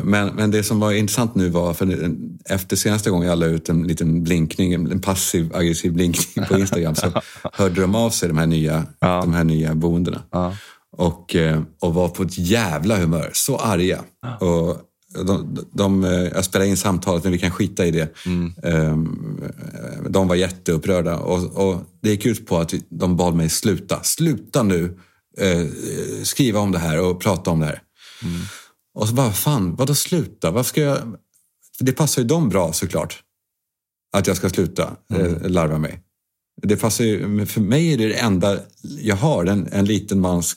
men, 0.02 0.28
men 0.34 0.50
det 0.50 0.62
som 0.62 0.80
var 0.80 0.92
intressant 0.92 1.34
nu 1.34 1.48
var, 1.48 1.74
för 1.74 2.10
efter 2.44 2.76
senaste 2.76 3.10
gången 3.10 3.28
jag 3.28 3.38
la 3.38 3.46
ut 3.46 3.68
en 3.68 3.82
liten 3.82 4.22
blinkning, 4.24 4.72
en 4.72 5.00
passiv 5.00 5.56
aggressiv 5.56 5.92
blinkning 5.92 6.44
på 6.46 6.58
Instagram, 6.58 6.94
så 6.94 7.06
hörde 7.52 7.80
de 7.80 7.94
av 7.94 8.10
sig, 8.10 8.28
de 8.28 8.38
här 8.38 8.46
nya, 8.46 8.86
Ja. 9.00 9.20
de 9.20 9.32
här 9.34 9.44
nya 9.44 9.74
boendena. 9.74 10.22
Ja. 10.30 10.56
och, 10.96 11.34
eh, 11.36 11.62
och 11.80 11.94
var 11.94 12.08
på 12.08 12.22
ett 12.22 12.38
jävla 12.38 12.96
humör. 12.96 13.30
Så 13.34 13.56
arga. 13.56 14.00
Och 14.40 14.76
de, 15.26 15.58
de, 15.72 16.04
eh, 16.04 16.10
jag 16.10 16.44
spelade 16.44 16.70
in 16.70 16.76
samtalet, 16.76 17.22
men 17.24 17.32
vi 17.32 17.38
kan 17.38 17.50
skita 17.50 17.86
i 17.86 17.90
det. 17.90 18.08
Ehm, 18.62 19.40
De 20.08 20.28
var 20.28 20.34
jätteupprörda 20.34 21.16
och, 21.16 21.68
och 21.68 21.82
det 22.02 22.10
gick 22.10 22.26
ut 22.26 22.46
på 22.46 22.58
att 22.58 22.74
de 22.90 23.16
bad 23.16 23.34
mig 23.34 23.48
sluta. 23.48 24.02
Sluta 24.02 24.62
nu 24.62 24.98
eh, 25.38 25.66
skriva 26.22 26.60
om 26.60 26.72
det 26.72 26.78
här 26.78 27.00
och 27.00 27.20
prata 27.20 27.50
om 27.50 27.60
det 27.60 27.66
här. 27.66 27.82
Och 28.94 29.08
så 29.08 29.14
bara, 29.14 29.32
fan, 29.32 29.74
vadå 29.76 29.94
sluta? 29.94 30.50
Varför 30.50 30.68
ska 30.68 30.80
jag... 30.80 30.98
För 31.78 31.84
det 31.84 31.92
passar 31.92 32.22
ju 32.22 32.28
dem 32.28 32.48
bra 32.48 32.72
såklart. 32.72 33.22
Att 34.16 34.26
jag 34.26 34.36
ska 34.36 34.48
sluta 34.48 34.96
eh, 35.14 35.48
larva 35.50 35.78
mig. 35.78 36.00
Det 36.62 36.76
passar 36.76 37.04
ju, 37.04 37.46
för 37.46 37.60
mig 37.60 37.92
är 37.92 37.98
det 37.98 38.08
det 38.08 38.18
enda 38.18 38.58
jag 38.82 39.16
har, 39.16 39.46
en, 39.46 39.68
en 39.72 39.84
liten 39.84 40.20
mans 40.20 40.56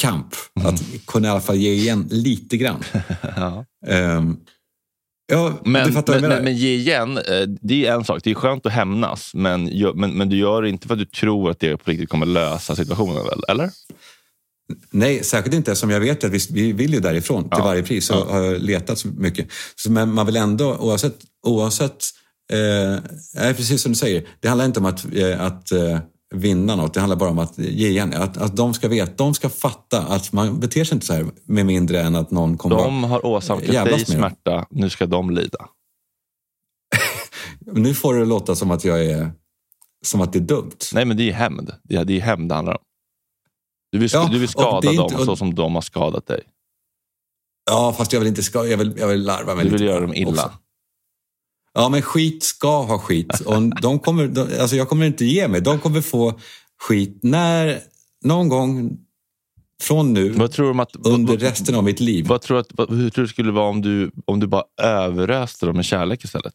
kamp. 0.00 0.34
Att 0.64 0.82
kunna 1.06 1.28
i 1.28 1.30
alla 1.30 1.40
fall 1.40 1.56
ge 1.56 1.72
igen 1.72 2.08
lite 2.10 2.56
grann. 2.56 2.84
Ja. 3.36 3.64
Ehm, 3.86 4.36
ja, 5.32 5.60
Men, 5.64 5.94
men, 5.94 6.20
men, 6.20 6.44
men 6.44 6.56
ge 6.56 6.74
igen, 6.74 7.18
eh, 7.18 7.42
det 7.60 7.86
är 7.86 7.94
en 7.94 8.04
sak. 8.04 8.20
Det 8.24 8.30
är 8.30 8.34
skönt 8.34 8.66
att 8.66 8.72
hämnas, 8.72 9.34
men, 9.34 9.64
men, 9.94 10.10
men 10.10 10.28
du 10.28 10.36
gör 10.36 10.62
det 10.62 10.68
inte 10.68 10.86
för 10.86 10.94
att 10.94 10.98
du 10.98 11.04
tror 11.04 11.50
att 11.50 11.60
det 11.60 11.76
på 11.76 11.90
riktigt 11.90 12.08
kommer 12.08 12.26
lösa 12.26 12.76
situationen, 12.76 13.14
väl? 13.14 13.42
eller? 13.48 13.70
Nej, 14.90 15.24
särskilt 15.24 15.54
inte 15.54 15.72
eftersom 15.72 15.90
jag 15.90 16.00
vet 16.00 16.24
att 16.24 16.30
vi, 16.30 16.38
vi 16.50 16.72
vill 16.72 16.94
ju 16.94 17.00
därifrån 17.00 17.42
till 17.42 17.50
Ja. 17.58 17.64
varje 17.64 17.82
pris. 17.82 18.06
Så 18.06 18.24
har 18.24 18.42
jag 18.42 18.62
letat 18.62 18.98
så 18.98 19.08
mycket. 19.08 19.48
Så, 19.76 19.90
men 19.90 20.14
man 20.14 20.26
vill 20.26 20.36
ändå, 20.36 20.76
oavsett... 20.76 21.16
oavsett 21.46 22.04
eh, 22.52 23.52
precis 23.56 23.82
som 23.82 23.92
du 23.92 23.98
säger, 23.98 24.28
det 24.40 24.48
handlar 24.48 24.64
inte 24.64 24.80
om 24.80 24.86
att, 24.86 25.14
eh, 25.14 25.40
att 25.40 25.72
eh, 25.72 25.98
vinna 26.34 26.76
något. 26.76 26.94
Det 26.94 27.00
handlar 27.00 27.16
bara 27.16 27.30
om 27.30 27.38
att 27.38 27.58
ge 27.58 27.88
igen. 27.88 28.14
Att, 28.14 28.36
att 28.36 28.56
de 28.56 28.74
ska 28.74 28.88
veta, 28.88 29.12
de 29.16 29.34
ska 29.34 29.48
fatta 29.48 30.02
att 30.02 30.32
man 30.32 30.60
beter 30.60 30.84
sig 30.84 30.94
inte 30.94 31.06
så 31.06 31.12
här 31.12 31.26
med 31.44 31.66
mindre 31.66 32.00
än 32.00 32.16
att 32.16 32.30
någon 32.30 32.58
kommer 32.58 32.76
De 32.76 33.04
har 33.04 33.26
åsamkat 33.26 33.84
dig 33.84 34.06
smärta, 34.06 34.66
nu 34.70 34.90
ska 34.90 35.06
de 35.06 35.30
lida. 35.30 35.58
Nu 37.72 37.94
får 37.94 38.14
det 38.14 38.24
låta 38.24 38.54
som 38.54 38.70
att 38.70 38.84
jag 38.84 39.04
är... 39.04 39.32
Som 40.06 40.20
att 40.20 40.32
det 40.32 40.38
är 40.38 40.40
dumt. 40.40 40.76
Nej, 40.94 41.04
men 41.04 41.16
det 41.16 41.28
är 41.28 41.32
hämnd. 41.32 41.72
Det 41.82 41.96
är, 41.96 42.04
det 42.04 42.16
är 42.16 42.20
hämnd 42.20 42.48
det 42.48 42.54
handlar 42.54 42.72
om. 42.72 42.84
Du 43.92 43.98
vill, 43.98 44.08
Ja, 44.12 44.28
du 44.32 44.38
vill 44.38 44.48
skada 44.48 44.80
dem 44.80 44.94
inte- 45.02 45.14
och- 45.16 45.24
så 45.24 45.36
som 45.36 45.54
de 45.54 45.74
har 45.74 45.82
skadat 45.82 46.26
dig. 46.26 46.42
Ja, 47.70 47.94
fast 47.98 48.12
jag 48.12 48.20
vill 48.20 48.28
inte 48.28 48.42
ska, 48.42 48.66
jag 48.66 48.78
vill, 48.78 48.94
jag 48.98 49.08
vill 49.08 49.22
larva 49.22 49.54
mig 49.54 49.64
Du 49.64 49.70
vill 49.70 49.80
göra 49.82 50.00
dem 50.00 50.14
illa. 50.14 50.30
också. 50.30 50.52
Ja, 51.72 51.88
men 51.88 52.02
skit 52.02 52.42
ska 52.42 52.82
ha 52.82 52.98
skit. 52.98 53.40
Och 53.40 53.62
de 53.82 53.98
kommer, 53.98 54.26
de, 54.26 54.40
alltså 54.60 54.76
jag 54.76 54.88
kommer 54.88 55.06
inte 55.06 55.24
ge 55.24 55.48
mig. 55.48 55.60
De 55.60 55.78
kommer 55.80 56.00
få 56.00 56.38
skit 56.82 57.18
när, 57.22 57.80
någon 58.24 58.48
gång 58.48 58.96
från 59.82 60.12
nu, 60.12 60.28
Vad 60.30 60.52
tror 60.52 60.74
du 60.74 60.80
att... 60.80 60.96
under 61.06 61.32
vad, 61.32 61.42
resten 61.42 61.74
av 61.74 61.84
mitt 61.84 62.00
liv. 62.00 62.26
vad 62.26 62.40
tror 62.42 62.58
att, 62.58 62.66
vad, 62.70 62.90
hur 62.90 63.10
tror 63.10 63.22
du 63.22 63.26
det 63.26 63.32
skulle 63.32 63.52
vara 63.52 63.68
om 63.68 63.82
du, 63.82 64.10
om 64.24 64.40
du 64.40 64.46
bara 64.46 64.64
överöste 64.82 65.66
dem 65.66 65.76
med 65.76 65.84
kärlek 65.84 66.24
istället? 66.24 66.54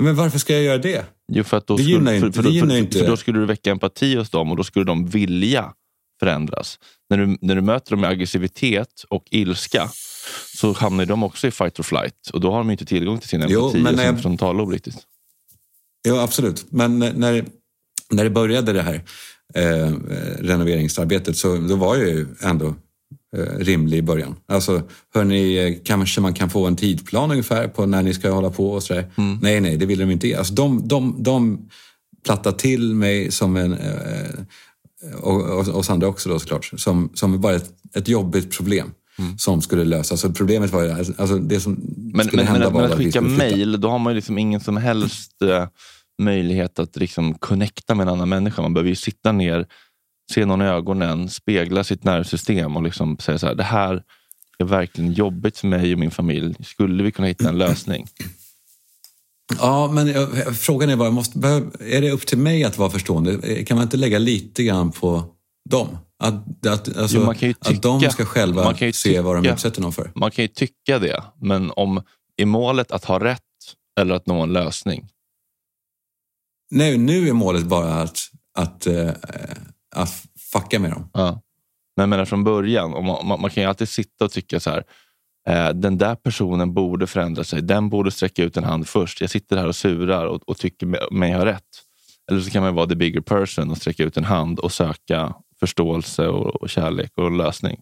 Men 0.00 0.14
varför 0.16 0.38
ska 0.38 0.52
jag 0.52 0.62
göra 0.62 0.78
det? 0.78 1.04
Jo, 1.32 1.44
för, 1.44 1.56
att 1.56 1.66
då 1.66 1.76
Det 1.76 1.82
skulle, 1.82 1.94
gynnar 1.96 2.18
för, 2.20 2.26
inte- 2.26 2.36
för, 2.36 2.42
för, 2.42 2.60
för, 2.66 2.76
inte- 2.78 2.98
för 2.98 3.06
då 3.06 3.16
skulle 3.16 3.38
du 3.38 3.46
väcka 3.46 3.70
empati 3.70 4.16
hos 4.16 4.30
dem 4.30 4.50
och 4.50 4.56
då 4.56 4.64
skulle 4.64 4.84
de 4.84 5.06
vilja 5.06 5.72
förändras. 6.20 6.78
När 7.10 7.18
du, 7.18 7.38
när 7.40 7.54
du 7.54 7.60
möter 7.60 7.90
dem 7.90 8.00
med 8.00 8.10
aggressivitet 8.10 9.04
och 9.08 9.24
ilska 9.30 9.90
så 10.54 10.72
hamnar 10.72 11.06
de 11.06 11.22
också 11.22 11.46
i 11.46 11.50
fight 11.50 11.78
or 11.80 11.82
flight 11.82 12.30
och 12.32 12.40
då 12.40 12.50
har 12.50 12.58
de 12.58 12.70
inte 12.70 12.84
tillgång 12.84 13.18
till 13.18 13.28
sin 13.28 13.44
Jo, 13.48 13.60
empati 13.66 13.82
men 13.82 13.94
och 13.94 14.00
sin 14.00 14.06
jag- 14.08 14.22
frontallob 14.22 14.70
riktigt. 14.72 14.96
Ja, 16.08 16.22
absolut. 16.22 16.66
Men 16.70 16.98
när, 16.98 17.44
när 18.10 18.24
det 18.24 18.30
började 18.30 18.72
det 18.72 18.82
här 18.82 18.94
eh, 19.54 19.92
renoveringsarbetet 20.40 21.36
så 21.36 21.56
då 21.56 21.76
var 21.76 21.96
jag 21.96 22.08
ju 22.08 22.26
ändå 22.42 22.66
eh, 22.66 22.74
rimlig 23.58 23.98
i 23.98 24.02
början. 24.02 24.36
Alltså, 24.48 24.82
hörni, 25.14 25.56
eh, 25.56 25.74
kanske 25.84 26.20
man 26.20 26.34
kan 26.34 26.50
få 26.50 26.66
en 26.66 26.76
tidplan 26.76 27.30
ungefär 27.30 27.68
på 27.68 27.86
när 27.86 28.02
ni 28.02 28.14
ska 28.14 28.30
hålla 28.30 28.50
på 28.50 28.70
och 28.70 28.82
sådär. 28.82 29.06
Nej, 29.40 29.60
nej, 29.60 29.76
det 29.76 29.86
vill 29.86 29.98
de 29.98 30.10
inte 30.10 30.28
ge. 30.28 30.34
Alltså, 30.34 30.54
de, 30.54 30.88
de, 30.88 31.16
de 31.18 31.68
plattade 32.24 32.58
till 32.58 32.94
mig 32.94 33.32
som 33.32 33.56
en, 33.56 33.72
eh, 33.72 35.18
och, 35.20 35.68
och 35.68 35.84
Sandra 35.84 36.08
också 36.08 36.28
då 36.28 36.38
såklart, 36.38 36.70
som, 36.76 37.10
som 37.14 37.40
bara 37.40 37.54
ett, 37.54 37.70
ett 37.94 38.08
jobbigt 38.08 38.56
problem. 38.56 38.90
Som 39.38 39.62
skulle 39.62 39.84
lösas. 39.84 40.20
Så 40.20 40.32
problemet 40.32 40.72
var 40.72 40.82
ju, 40.82 40.90
alltså 40.90 41.38
det 41.38 41.60
som 41.60 41.72
Men, 42.14 42.26
skulle 42.26 42.42
men, 42.42 42.52
hända 42.52 42.66
men, 42.66 42.74
var 42.74 42.82
men 42.82 42.92
att 42.92 42.98
skicka 42.98 43.20
mejl, 43.20 43.80
då 43.80 43.88
har 43.88 43.98
man 43.98 44.12
ju 44.12 44.14
liksom 44.14 44.38
ingen 44.38 44.60
som 44.60 44.76
helst 44.76 45.42
eh, 45.42 45.66
möjlighet 46.22 46.78
att 46.78 46.96
liksom 46.96 47.34
connecta 47.34 47.94
med 47.94 48.08
en 48.08 48.14
annan 48.14 48.28
människa. 48.28 48.62
Man 48.62 48.74
behöver 48.74 48.88
ju 48.88 48.96
sitta 48.96 49.32
ner, 49.32 49.66
se 50.32 50.44
någon 50.44 50.62
i 50.62 50.64
ögonen, 50.64 51.28
spegla 51.28 51.84
sitt 51.84 52.04
nervsystem 52.04 52.76
och 52.76 52.82
liksom 52.82 53.18
säga 53.18 53.38
så 53.38 53.46
här, 53.46 53.54
det 53.54 53.62
här 53.62 54.02
är 54.58 54.64
verkligen 54.64 55.12
jobbigt 55.12 55.58
för 55.58 55.66
mig 55.68 55.92
och 55.92 55.98
min 55.98 56.10
familj. 56.10 56.56
Skulle 56.64 57.02
vi 57.02 57.12
kunna 57.12 57.28
hitta 57.28 57.48
en 57.48 57.58
lösning? 57.58 58.06
Ja, 59.58 59.90
men 59.92 60.06
jag, 60.08 60.56
frågan 60.56 60.90
är 60.90 60.96
bara, 60.96 61.10
måste, 61.10 61.38
är 61.80 62.00
det 62.00 62.10
upp 62.10 62.26
till 62.26 62.38
mig 62.38 62.64
att 62.64 62.78
vara 62.78 62.90
förstående? 62.90 63.64
Kan 63.64 63.76
man 63.76 63.82
inte 63.84 63.96
lägga 63.96 64.18
lite 64.18 64.62
grann 64.64 64.92
på 64.92 65.24
dem? 65.70 65.98
Att, 66.18 66.66
att, 66.66 66.96
alltså, 66.96 67.16
Jo, 67.18 67.24
man 67.24 67.34
kan 67.34 67.48
ju 67.48 67.54
att 67.60 67.82
de 67.82 68.00
tycka- 68.00 68.12
ska 68.12 68.24
själva 68.24 68.64
man 68.64 68.74
kan 68.74 68.86
ju 68.88 68.92
se 68.92 69.20
vad 69.20 69.36
de 69.36 69.42
tycka- 69.42 69.54
utsätter 69.54 69.82
någon 69.82 69.92
för. 69.92 70.12
Man 70.14 70.30
kan 70.30 70.42
ju 70.44 70.48
tycka 70.48 70.98
det, 70.98 71.22
men 71.40 71.70
om 71.76 72.02
är 72.36 72.46
målet 72.46 72.92
att 72.92 73.04
ha 73.04 73.18
rätt 73.24 73.40
eller 74.00 74.14
att 74.14 74.26
nå 74.26 74.42
en 74.42 74.52
lösning? 74.52 75.08
Nej, 76.70 76.98
nu 76.98 77.28
är 77.28 77.32
målet 77.32 77.64
bara 77.64 77.94
att, 77.94 78.18
att, 78.58 78.86
eh, 78.86 79.10
att 79.94 80.24
fucka 80.52 80.78
med 80.78 80.90
dem. 80.90 81.10
Ja. 81.12 81.40
Men 81.96 82.02
jag 82.02 82.08
menar 82.08 82.24
från 82.24 82.44
början, 82.44 82.94
och 82.94 83.04
man, 83.04 83.40
man, 83.40 83.50
kan 83.50 83.62
ju 83.62 83.68
alltid 83.68 83.88
sitta 83.88 84.24
och 84.24 84.32
tycka 84.32 84.60
så 84.60 84.70
här. 84.70 84.84
Eh, 85.48 85.68
den 85.74 85.98
där 85.98 86.14
personen 86.14 86.74
borde 86.74 87.06
förändra 87.06 87.44
sig. 87.44 87.62
Den 87.62 87.88
borde 87.88 88.10
sträcka 88.10 88.42
ut 88.42 88.56
en 88.56 88.64
hand 88.64 88.88
först. 88.88 89.20
Jag 89.20 89.30
sitter 89.30 89.56
här 89.56 89.68
och 89.68 89.76
surar 89.76 90.26
och, 90.26 90.48
och 90.48 90.58
tycker 90.58 91.10
mig- 91.14 91.32
ha 91.32 91.44
rätt. 91.44 91.62
Eller 92.30 92.40
så 92.40 92.50
kan 92.50 92.62
man 92.62 92.74
vara 92.74 92.86
the 92.86 92.94
bigger 92.94 93.20
person 93.20 93.70
och 93.70 93.76
sträcka 93.76 94.04
ut 94.04 94.16
en 94.16 94.24
hand 94.24 94.58
och 94.58 94.72
söka 94.72 95.34
förståelse 95.60 96.28
och, 96.28 96.62
och 96.62 96.70
kärlek 96.70 97.12
och 97.16 97.30
lösning. 97.30 97.80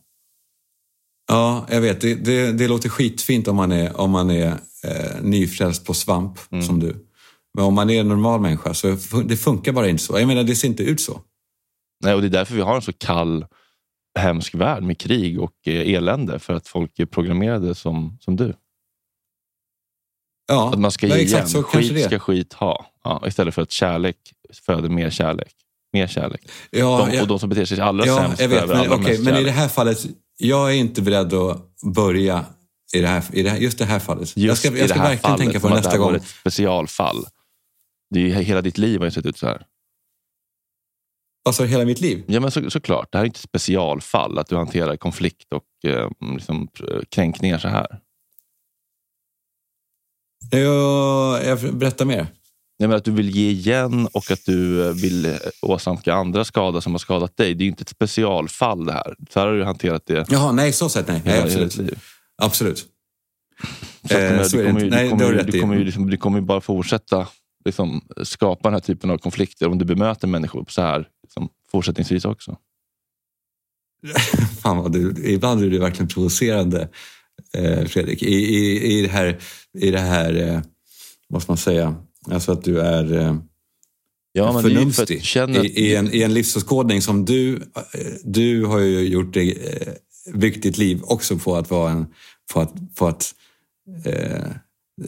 Ja, 1.29 1.67
jag 1.71 1.81
vet. 1.81 2.01
Det, 2.01 2.15
det, 2.15 2.53
det 2.53 2.69
låter 2.69 2.89
skitfint 2.89 3.49
om 3.49 3.57
man 3.57 3.73
är, 3.73 4.01
om 4.01 4.11
man 4.11 4.31
är 4.31 4.47
eh, 4.85 5.23
nyfrälst 5.23 5.87
på 5.87 5.95
svamp, 5.95 6.39
Mm. 6.53 6.65
som 6.65 6.81
du. 6.81 7.07
Men 7.55 7.65
om 7.65 7.75
man 7.75 7.91
är 7.91 8.01
en 8.01 8.09
normal 8.09 8.41
människa 8.41 8.75
så 8.75 8.97
det 9.25 9.37
funkar 9.37 9.73
bara 9.73 9.89
inte 9.89 10.03
så. 10.03 10.19
Jag 10.19 10.27
menar, 10.29 10.43
det 10.43 10.57
ser 10.57 10.69
inte 10.69 10.83
ut 10.83 11.01
så. 11.01 11.21
Nej, 12.03 12.15
och 12.15 12.21
det 12.21 12.27
är 12.27 12.31
därför 12.31 12.55
vi 12.55 12.61
har 12.61 12.77
en 12.77 12.83
så 12.83 12.93
kall, 12.93 13.47
hemsk 14.19 14.55
värld 14.55 14.83
med 14.83 14.99
krig 14.99 15.41
och 15.41 15.55
eh, 15.67 15.95
elände. 15.95 16.39
För 16.39 16.55
att 16.55 16.69
folk 16.69 16.99
är 16.99 17.07
programmerade 17.07 17.75
som, 17.75 18.19
som 18.21 18.37
du. 18.37 18.55
Ja, 20.49 20.73
Att 20.73 20.79
man 20.79 20.91
ska 20.91 21.07
ge 21.07 21.17
igen. 21.17 21.49
så 21.49 21.63
Skit 21.63 21.95
det. 21.95 22.03
ska 22.03 22.19
skit 22.19 22.53
ha. 22.53 22.87
Ja, 23.05 23.23
istället 23.27 23.55
för 23.55 23.63
att 23.63 23.71
kärlek 23.71 24.17
föder 24.67 24.89
mer 24.89 25.11
kärlek. 25.11 25.53
mer 25.93 26.07
kärlek. 26.07 26.49
Ja, 26.71 27.05
de, 27.07 27.15
jag- 27.15 27.23
och 27.23 27.29
de 27.29 27.39
som 27.39 27.49
beter 27.49 27.65
sig 27.65 27.81
allra 27.81 28.07
Ja, 28.07 28.17
sämst 28.17 28.41
jag 28.41 28.49
vet. 28.49 28.69
Men, 28.69 28.77
allra 28.77 28.95
okej, 28.95 29.05
mest 29.13 29.25
men 29.25 29.37
i 29.37 29.45
det 29.45 29.51
här 29.51 29.69
fallet, 29.69 30.07
jag 30.37 30.71
är 30.71 30.75
inte 30.77 31.03
beredd 31.03 31.33
att 31.35 31.71
börja 31.95 32.45
i, 32.95 33.01
det 33.01 33.07
här, 33.09 33.25
i 33.33 33.43
det 33.43 33.51
här, 33.51 33.59
just 33.59 33.79
det 33.79 33.85
här 33.85 33.99
fallet. 33.99 34.33
jag 34.37 34.45
Just 34.47 34.63
ska, 34.63 34.77
jag 34.79 34.89
ska 34.89 34.99
det 34.99 35.01
här 35.03 35.09
verkligen 35.11 35.19
fallet, 35.23 35.39
tänka 35.39 35.61
på 35.61 35.69
det 35.69 35.75
nästa 35.75 35.91
det 35.91 35.95
här 35.97 36.01
var 36.01 36.07
gång. 36.07 36.17
ett 36.17 36.27
specialfall. 36.27 37.25
Det 38.11 38.21
är 38.21 38.25
ju, 38.25 38.33
hela 38.33 38.63
ditt 38.63 38.79
liv 38.79 38.99
har 38.99 39.05
ju 39.05 39.11
sett 39.11 39.27
ut 39.27 39.37
så 39.39 39.47
här. 39.47 39.67
Alltså 41.45 41.65
hela 41.65 41.85
mitt 41.85 42.01
liv. 42.01 42.25
Ja, 42.27 42.41
men 42.41 42.51
så, 42.51 42.71
såklart, 42.71 43.13
det 43.13 43.19
här 43.19 43.25
är 43.25 43.27
inte 43.27 43.39
ett 43.39 43.43
specialfall, 43.43 44.39
att 44.39 44.49
du 44.49 44.57
hanterar 44.57 44.97
konflikt 44.97 45.53
och 45.53 45.91
eh, 45.91 46.11
liksom, 46.35 46.69
kränkningar 47.11 47.59
så 47.59 47.69
här. 47.69 47.87
Jag, 50.51 51.45
jag 51.45 51.75
berättar 51.75 52.05
mer. 52.05 52.27
Nej, 52.79 52.89
men 52.89 52.97
att 52.97 53.05
du 53.05 53.11
vill 53.11 53.31
ge 53.31 53.51
igen 53.51 54.09
och 54.13 54.31
att 54.31 54.45
du 54.47 54.87
eh, 54.87 54.93
vill 54.93 55.27
eh, 55.27 55.33
åsamka 55.63 56.15
andra 56.15 56.45
skada 56.45 56.81
som 56.81 56.93
har 56.93 56.99
skadat 56.99 57.37
dig. 57.37 57.55
Det 57.55 57.63
är 57.63 57.65
ju 57.65 57.71
inte 57.71 57.83
ett 57.83 57.89
specialfall 57.89 58.85
det 58.85 58.93
här. 58.93 59.15
Så 59.31 59.41
här 59.41 59.47
har 59.47 59.55
du 59.55 59.65
hanterat 59.65 60.03
det 60.07 60.27
Jaha, 60.31 60.53
nej, 60.53 60.73
så 60.73 60.89
sett 60.89 61.09
nej. 61.09 61.23
nej 61.25 61.43
absolut. 61.43 61.79
absolut. 62.43 62.79
Så 62.79 62.85
att, 62.85 62.89
Eh, 64.11 64.19
men, 64.19 64.51
så 64.51 64.57
du 64.57 65.61
kommer 65.61 65.75
ju, 65.75 65.85
liksom, 65.85 66.11
du 66.11 66.17
kommer 66.17 66.39
ju 66.39 66.45
bara 66.45 66.61
fortsätta 66.61 67.29
liksom, 67.65 68.09
skapa 68.23 68.69
den 68.69 68.73
här 68.73 68.81
typen 68.81 69.11
av 69.11 69.19
konflikter 69.19 69.69
om 69.69 69.79
du 69.79 69.85
bemöter 69.85 70.29
människor 70.29 70.65
så 70.69 70.83
här 70.83 71.09
liksom, 71.23 71.49
fortsättningsvis 71.71 72.25
också. 72.25 72.57
Fan 74.63 74.77
vad 74.77 74.93
du, 74.93 75.15
ibland 75.25 75.63
är 75.65 75.71
du 75.71 75.79
verkligen 75.79 76.09
provocerande, 76.09 76.89
eh, 77.55 77.85
Fredrik. 77.85 78.23
I, 78.23 78.35
i, 78.35 78.99
i 78.99 79.03
det 79.03 79.09
här, 79.09 79.39
i 79.79 79.91
det 79.91 79.99
här 80.01 80.35
eh, 80.35 80.61
vad 81.29 81.43
ska 81.43 81.53
man 81.53 81.59
säga, 81.59 81.95
alltså 82.31 82.53
att 82.53 82.65
du 82.65 82.81
är 82.81 83.13
eh, 83.13 83.37
Ja, 84.35 84.53
men 84.53 84.57
det 84.57 84.63
för 84.63 84.69
förnumstig 84.69 85.19
du 85.19 85.25
känner, 85.25 85.65
I, 85.65 85.69
i, 85.69 85.97
en, 85.97 86.15
i 86.15 86.23
en 86.23 86.35
livsåskådning 86.35 87.03
som 87.03 87.25
du, 87.25 87.57
eh, 87.57 87.61
du 88.25 88.65
har 88.65 88.79
ju 88.79 89.09
gjort 89.09 89.35
dig, 89.35 89.51
eh, 89.53 89.93
byggt 90.35 90.63
ditt 90.63 90.79
liv 90.79 91.01
också 91.03 91.39
på 91.39 91.57
att 91.57 91.71
vara 91.71 91.91
en, 91.91 92.07
på 92.53 92.61
att, 92.61 92.95
på 92.95 93.07
att 93.07 93.35
eh, 94.05 94.51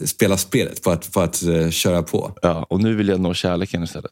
spela 0.05 0.37
spelet, 0.37 0.83
på 0.83 0.91
att, 0.91 1.11
på 1.13 1.21
att 1.21 1.43
eh, 1.43 1.69
köra 1.69 2.03
på. 2.03 2.37
ja, 2.41 2.65
och 2.69 2.81
nu 2.81 2.95
vill 2.95 3.07
jag 3.07 3.19
nå 3.19 3.33
kärleken 3.33 3.83
istället. 3.83 4.11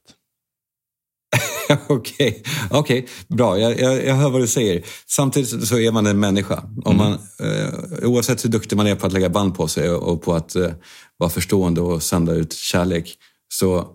Okej, 1.88 2.44
okej, 2.72 3.08
bra. 3.28 3.60
Jag, 3.60 3.80
jag, 3.80 4.06
jag 4.06 4.16
hör 4.16 4.30
vad 4.30 4.42
du 4.42 4.48
säger. 4.48 4.84
Samtidigt 5.08 5.68
så 5.68 5.80
är 5.80 5.92
man 5.92 6.08
en 6.08 6.20
människa. 6.20 6.64
Om 6.86 6.98
man, 6.98 7.14
eh, 7.14 8.10
oavsett 8.10 8.46
hur 8.46 8.50
duktig 8.50 8.76
man 8.76 8.88
är 8.88 8.96
på 8.96 9.06
att 9.06 9.14
lägga 9.14 9.30
band 9.30 9.56
på 9.56 9.68
sig 9.68 9.90
och, 9.90 10.14
och 10.14 10.22
på 10.22 10.34
att 10.34 10.56
eh, 10.56 10.72
vara 11.18 11.30
förstående 11.30 11.82
och 11.82 12.04
sända 12.04 12.34
ut 12.34 12.54
kärlek 12.54 13.18
så 13.54 13.88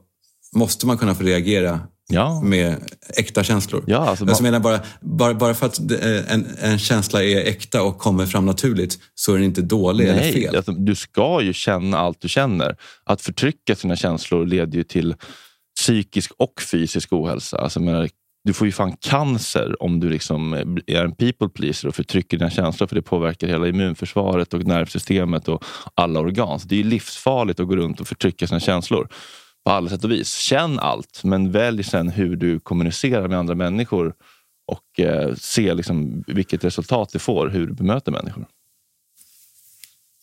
måste 0.56 0.86
man 0.86 0.98
kunna 0.98 1.14
få 1.14 1.22
reagera 1.22 1.80
Ja, 2.12 2.40
med 2.40 2.76
äkta 3.16 3.44
känslor. 3.44 3.84
Ja, 3.86 3.98
alltså 3.98 4.24
jag 4.24 4.32
man- 4.32 4.42
menar 4.42 4.60
bara, 4.60 4.80
bara, 5.00 5.34
bara 5.34 5.54
för 5.54 5.66
att 5.66 5.78
en, 6.28 6.46
en 6.60 6.78
känsla 6.78 7.22
är 7.24 7.36
äkta 7.36 7.82
och 7.82 7.98
kommer 7.98 8.26
fram 8.26 8.46
naturligt 8.46 8.98
så 9.14 9.32
är 9.32 9.36
den 9.36 9.44
inte 9.44 9.62
dålig 9.62 10.04
eller 10.04 10.20
nej, 10.20 10.32
fel. 10.32 10.56
alltså, 10.56 10.72
du 10.72 10.94
ska 10.94 11.42
ju 11.42 11.52
känna 11.52 11.98
allt 11.98 12.20
du 12.20 12.28
känner. 12.28 12.76
Att 13.04 13.20
förtrycka 13.20 13.76
sina 13.76 13.96
känslor 13.96 14.46
leder 14.46 14.76
ju 14.78 14.84
till 14.84 15.14
psykisk 15.80 16.32
och 16.38 16.62
fysisk 16.70 17.12
ohälsa. 17.12 17.58
Alltså, 17.58 17.80
menar, 17.80 18.08
du 18.44 18.52
får 18.52 18.66
ju 18.66 18.72
fan 18.72 18.96
cancer 19.00 19.82
om 19.82 20.00
du 20.00 20.08
liksom 20.10 20.52
är 20.86 21.04
en 21.04 21.14
people 21.14 21.48
pleaser 21.48 21.88
och 21.88 21.94
förtrycker 21.94 22.36
dina 22.38 22.50
känslor 22.50 22.86
för 22.86 22.94
det 22.94 23.02
påverkar 23.02 23.46
hela 23.46 23.68
immunförsvaret 23.68 24.54
och 24.54 24.64
nervsystemet 24.66 25.48
och 25.48 25.64
alla 25.94 26.20
organ. 26.20 26.60
Så 26.60 26.68
det 26.68 26.80
är 26.80 26.84
livsfarligt 26.84 27.60
att 27.60 27.68
gå 27.68 27.76
runt 27.76 28.00
och 28.00 28.08
förtrycka 28.08 28.46
sina 28.46 28.60
känslor 28.60 29.08
på 29.68 29.72
alla 29.72 29.88
sätt 29.88 30.04
och 30.04 30.10
vis. 30.10 30.34
Känn 30.34 30.78
allt, 30.78 31.24
men 31.24 31.52
välj 31.52 31.84
sen 31.84 32.08
hur 32.08 32.36
du 32.36 32.60
kommunicerar 32.60 33.28
med 33.28 33.38
andra 33.38 33.54
människor 33.54 34.14
och 34.66 35.00
eh, 35.00 35.34
se 35.34 35.74
liksom 35.74 36.24
vilket 36.26 36.64
resultat 36.64 37.10
det 37.12 37.18
får, 37.18 37.48
hur 37.48 37.66
du 37.66 37.72
bemöter 37.72 38.12
människor. 38.12 38.46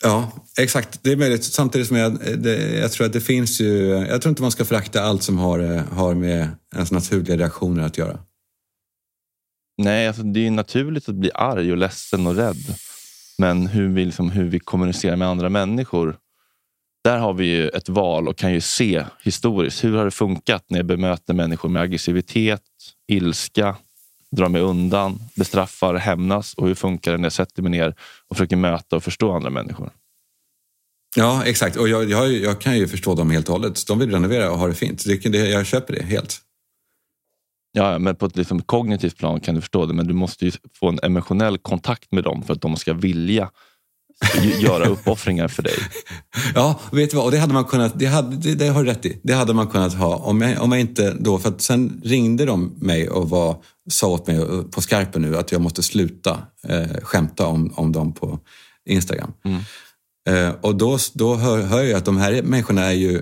Ja, 0.03 0.31
exakt. 0.59 0.99
Det 1.03 1.11
är 1.11 1.15
möjligt. 1.15 1.43
Samtidigt 1.43 1.87
som 1.87 1.97
jag, 1.97 2.19
det, 2.37 2.77
jag 2.77 2.91
tror 2.91 3.07
att 3.07 3.13
det 3.13 3.21
finns 3.21 3.61
ju... 3.61 3.87
Jag 3.87 4.21
tror 4.21 4.29
inte 4.29 4.41
man 4.41 4.51
ska 4.51 4.65
förakta 4.65 5.01
allt 5.01 5.23
som 5.23 5.37
har, 5.37 5.59
eh, 5.59 5.83
har 5.83 6.15
med 6.15 6.49
ens 6.75 6.91
naturliga 6.91 7.37
reaktioner 7.37 7.83
att 7.83 7.97
göra. 7.97 8.19
Nej, 9.77 10.07
alltså 10.07 10.23
det 10.23 10.47
är 10.47 10.51
naturligt 10.51 11.09
att 11.09 11.15
bli 11.15 11.31
arg 11.33 11.71
och 11.71 11.77
ledsen 11.77 12.27
och 12.27 12.35
rädd. 12.35 12.75
Men 13.37 13.67
hur 13.67 13.87
vi, 13.87 14.05
liksom, 14.05 14.29
hur 14.29 14.49
vi 14.49 14.59
kommunicerar 14.59 15.15
med 15.15 15.27
andra 15.27 15.49
människor, 15.49 16.17
där 17.05 17.17
har 17.17 17.33
vi 17.33 17.45
ju 17.45 17.69
ett 17.69 17.89
val 17.89 18.27
och 18.27 18.37
kan 18.37 18.53
ju 18.53 18.61
se 18.61 19.05
historiskt. 19.23 19.83
Hur 19.83 19.97
har 19.97 20.05
det 20.05 20.11
funkat 20.11 20.65
när 20.67 20.79
jag 20.79 20.85
bemöter 20.85 21.33
människor 21.33 21.69
med 21.69 21.81
aggressivitet, 21.81 22.61
ilska, 23.07 23.75
drar 24.31 24.49
mig 24.49 24.61
undan, 24.61 25.19
bestraffar, 25.35 25.95
hämnas? 25.95 26.53
Och 26.53 26.67
hur 26.67 26.75
funkar 26.75 27.11
det 27.11 27.17
när 27.17 27.25
jag 27.25 27.33
sätter 27.33 27.61
mig 27.61 27.71
ner 27.71 27.95
och 28.27 28.37
försöker 28.37 28.55
möta 28.55 28.95
och 28.95 29.03
förstå 29.03 29.31
andra 29.31 29.49
människor? 29.49 29.89
Ja, 31.15 31.43
exakt. 31.45 31.75
Och 31.75 31.89
jag, 31.89 32.09
jag, 32.09 32.33
jag 32.33 32.61
kan 32.61 32.77
ju 32.77 32.87
förstå 32.87 33.15
dem 33.15 33.31
helt 33.31 33.49
och 33.49 33.53
hållet. 33.53 33.87
De 33.87 33.99
vill 33.99 34.11
renovera 34.11 34.51
och 34.51 34.57
ha 34.57 34.67
det 34.67 34.73
fint. 34.73 35.05
Det, 35.05 35.29
det, 35.29 35.49
jag 35.49 35.65
köper 35.65 35.93
det 35.93 36.03
helt. 36.03 36.41
Ja, 37.71 37.99
men 37.99 38.15
på 38.15 38.25
ett 38.25 38.37
liksom 38.37 38.61
kognitivt 38.61 39.17
plan 39.17 39.39
kan 39.39 39.55
du 39.55 39.61
förstå 39.61 39.85
det, 39.85 39.93
men 39.93 40.07
du 40.07 40.13
måste 40.13 40.45
ju 40.45 40.51
få 40.73 40.89
en 40.89 40.99
emotionell 41.03 41.57
kontakt 41.57 42.11
med 42.11 42.23
dem 42.23 42.43
för 42.43 42.53
att 42.53 42.61
de 42.61 42.75
ska 42.75 42.93
vilja 42.93 43.49
göra 44.59 44.85
uppoffringar 44.85 45.47
för 45.47 45.63
dig. 45.63 45.75
Ja, 46.55 46.79
vet 46.91 47.09
du 47.11 47.17
vad? 47.17 47.25
Och 47.25 47.31
det 47.31 47.37
hade 47.37 47.53
man 47.53 47.65
kunnat, 47.65 47.99
det, 47.99 48.05
hade, 48.05 48.35
det, 48.35 48.55
det 48.55 48.67
har 48.67 48.83
du 48.83 48.89
rätt 48.89 49.05
i. 49.05 49.19
Det 49.23 49.33
hade 49.33 49.53
man 49.53 49.67
kunnat 49.67 49.93
ha 49.93 50.15
om 50.15 50.41
jag, 50.41 50.61
om 50.61 50.71
jag 50.71 50.81
inte 50.81 51.15
då, 51.19 51.39
för 51.39 51.49
att 51.49 51.61
sen 51.61 52.01
ringde 52.03 52.45
de 52.45 52.75
mig 52.79 53.09
och 53.09 53.29
var, 53.29 53.57
sa 53.89 54.07
åt 54.07 54.27
mig 54.27 54.37
på 54.71 54.81
skarpen 54.81 55.21
nu 55.21 55.37
att 55.37 55.51
jag 55.51 55.61
måste 55.61 55.83
sluta 55.83 56.39
eh, 56.67 57.01
skämta 57.01 57.47
om, 57.47 57.73
om 57.75 57.91
dem 57.91 58.13
på 58.13 58.39
Instagram. 58.85 59.33
Eh, 60.29 60.49
och 60.61 60.75
då, 60.75 60.97
då 61.13 61.35
hör, 61.35 61.61
hör 61.61 61.83
jag 61.83 61.97
att 61.97 62.05
de 62.05 62.17
här 62.17 62.41
människorna 62.41 62.83
är 62.83 62.93
ju, 62.93 63.21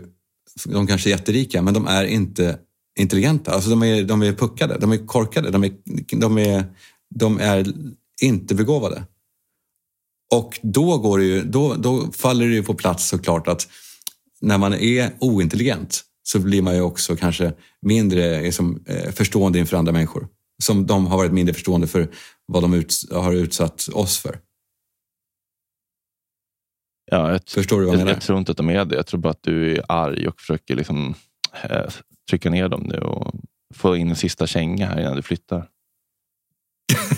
de 0.65 0.87
kanske 0.87 1.09
är 1.09 1.11
jätterika, 1.11 1.61
men 1.61 1.73
de 1.73 1.87
är 1.87 2.03
inte 2.03 2.57
intelligenta. 2.99 3.51
Alltså 3.51 3.69
de 3.69 3.83
är, 3.83 4.03
de 4.03 4.23
är 4.23 4.33
puckade, 4.33 4.77
de 4.79 4.91
är 4.91 5.07
korkade, 5.07 5.51
de 5.51 5.63
är, 5.63 5.71
de 6.15 6.37
är, 6.37 6.65
de 7.15 7.39
är 7.39 7.73
inte 8.21 8.55
begåvade. 8.55 9.03
Och 10.33 10.59
då, 10.63 10.97
går 10.97 11.17
det 11.17 11.25
ju, 11.25 11.43
då, 11.43 11.75
då 11.75 12.11
faller 12.11 12.47
det 12.47 12.53
ju 12.53 12.63
på 12.63 12.73
plats 12.73 13.07
såklart 13.07 13.47
att 13.47 13.67
när 14.41 14.57
man 14.57 14.73
är 14.73 15.11
ointelligent 15.19 16.03
så 16.23 16.39
blir 16.39 16.61
man 16.61 16.75
ju 16.75 16.81
också 16.81 17.15
kanske 17.15 17.53
mindre 17.81 18.41
liksom, 18.41 18.83
eh, 18.87 19.11
förstående 19.11 19.59
inför 19.59 19.77
andra 19.77 19.91
människor. 19.91 20.27
Som 20.63 20.85
de 20.87 21.07
har 21.07 21.17
varit 21.17 21.31
mindre 21.31 21.53
förstående 21.53 21.87
för 21.87 22.09
vad 22.45 22.63
de 22.63 22.73
ut, 22.73 22.93
har 23.11 23.33
utsatt 23.33 23.89
oss 23.93 24.17
för. 24.17 24.39
Ja, 27.11 27.31
jag, 27.31 27.41
Förstår 27.47 27.79
du 27.79 27.85
vad 27.85 27.93
jag 27.93 27.99
jag, 27.99 28.05
menar? 28.05 28.13
jag 28.13 28.21
tror 28.21 28.39
inte 28.39 28.51
att 28.51 28.57
de 28.57 28.69
är 28.69 28.85
det. 28.85 28.95
Jag 28.95 29.07
tror 29.07 29.19
bara 29.19 29.29
att 29.29 29.43
du 29.43 29.77
är 29.77 29.83
arg 29.87 30.27
och 30.27 30.39
försöker 30.39 30.75
liksom, 30.75 31.15
eh, 31.63 31.89
trycka 32.29 32.49
ner 32.49 32.69
dem 32.69 32.81
nu 32.81 32.97
och 32.97 33.35
få 33.75 33.95
in 33.95 34.09
en 34.09 34.15
sista 34.15 34.47
känga 34.47 34.87
här 34.87 35.01
innan 35.01 35.15
du 35.15 35.21
flyttar. 35.21 35.69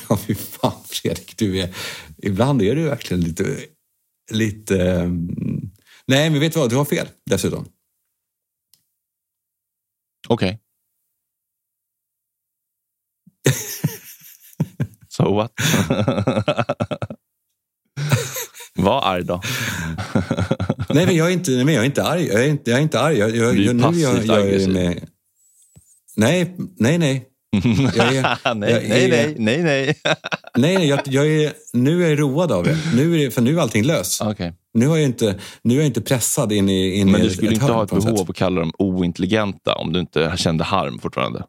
Ja, 0.10 0.18
fy 0.18 0.36
fan 0.36 0.84
Fredrik, 0.86 1.38
du 1.38 1.60
är, 1.60 1.76
ibland 2.18 2.62
är 2.62 2.76
du 2.76 2.84
verkligen 2.84 3.24
lite... 3.24 3.58
lite 4.32 4.92
mm, 4.92 5.72
nej, 6.08 6.30
men 6.30 6.40
vet 6.40 6.54
du 6.54 6.60
vad? 6.60 6.70
Du 6.70 6.76
har 6.76 6.86
fel 6.86 7.08
dessutom. 7.26 7.66
Okej. 10.28 10.60
so 15.08 15.36
what? 15.36 15.52
Var 18.76 19.02
arg 19.02 19.24
då. 19.24 19.42
Nej, 20.90 21.06
men 21.06 21.16
jag 21.16 21.28
är 21.28 21.32
inte, 21.32 21.52
nej, 21.52 21.66
men 21.66 21.74
jag 21.74 21.82
är 21.82 21.86
inte 21.86 22.04
arg. 22.04 22.28
Jag 22.28 22.44
är 22.44 22.48
inte, 22.48 22.72
jag 22.72 22.80
är 22.80 22.84
inte 22.84 23.00
arg. 23.00 23.18
Jag, 23.18 23.36
jag, 23.36 23.56
Du 23.56 23.70
är 23.70 23.74
jag, 23.74 23.82
passivt 23.82 24.02
jag, 24.02 24.26
jag 24.26 24.40
aggressiv. 24.48 24.74
med. 24.74 25.10
Nej, 26.16 26.56
nej, 26.78 26.98
nej. 26.98 27.30
Jag 27.96 28.16
är, 28.16 28.54
nej, 28.56 28.72
jag 28.72 28.84
är- 28.84 29.10
nej, 29.10 29.36
nej, 29.38 29.64
nej. 29.64 29.96
Nej, 30.58 30.78
nej 30.78 30.88
jag, 30.88 31.00
jag 31.06 31.28
är, 31.28 31.54
nu 31.74 32.06
är 32.06 32.10
jag 32.10 32.20
road 32.20 32.52
av 32.52 32.64
det. 32.64 32.78
Nu 32.96 33.22
är. 33.22 33.30
För 33.30 33.42
nu 33.42 33.58
är 33.58 33.62
allting 33.62 33.84
löst. 33.84 34.22
Okej. 34.22 34.54
Nu, 34.74 34.88
har 34.88 34.96
jag 34.98 35.06
inte, 35.06 35.40
nu 35.62 35.74
är 35.74 35.78
jag 35.78 35.86
inte 35.86 36.02
pressad 36.02 36.52
in 36.52 36.70
i, 36.70 36.96
in 36.96 37.12
Men 37.12 37.22
du 37.22 37.30
skulle 37.30 37.54
inte 37.54 37.66
ha 37.66 37.84
ett 37.84 37.90
behov 37.90 38.18
sätt. 38.18 38.30
att 38.30 38.36
kalla 38.36 38.60
dem 38.62 38.72
ointelligenta 38.80 39.76
om 39.76 39.94
du 39.94 40.00
inte 40.00 40.34
kände 40.38 40.64
harm 40.64 41.00
fortfarande? 41.00 41.44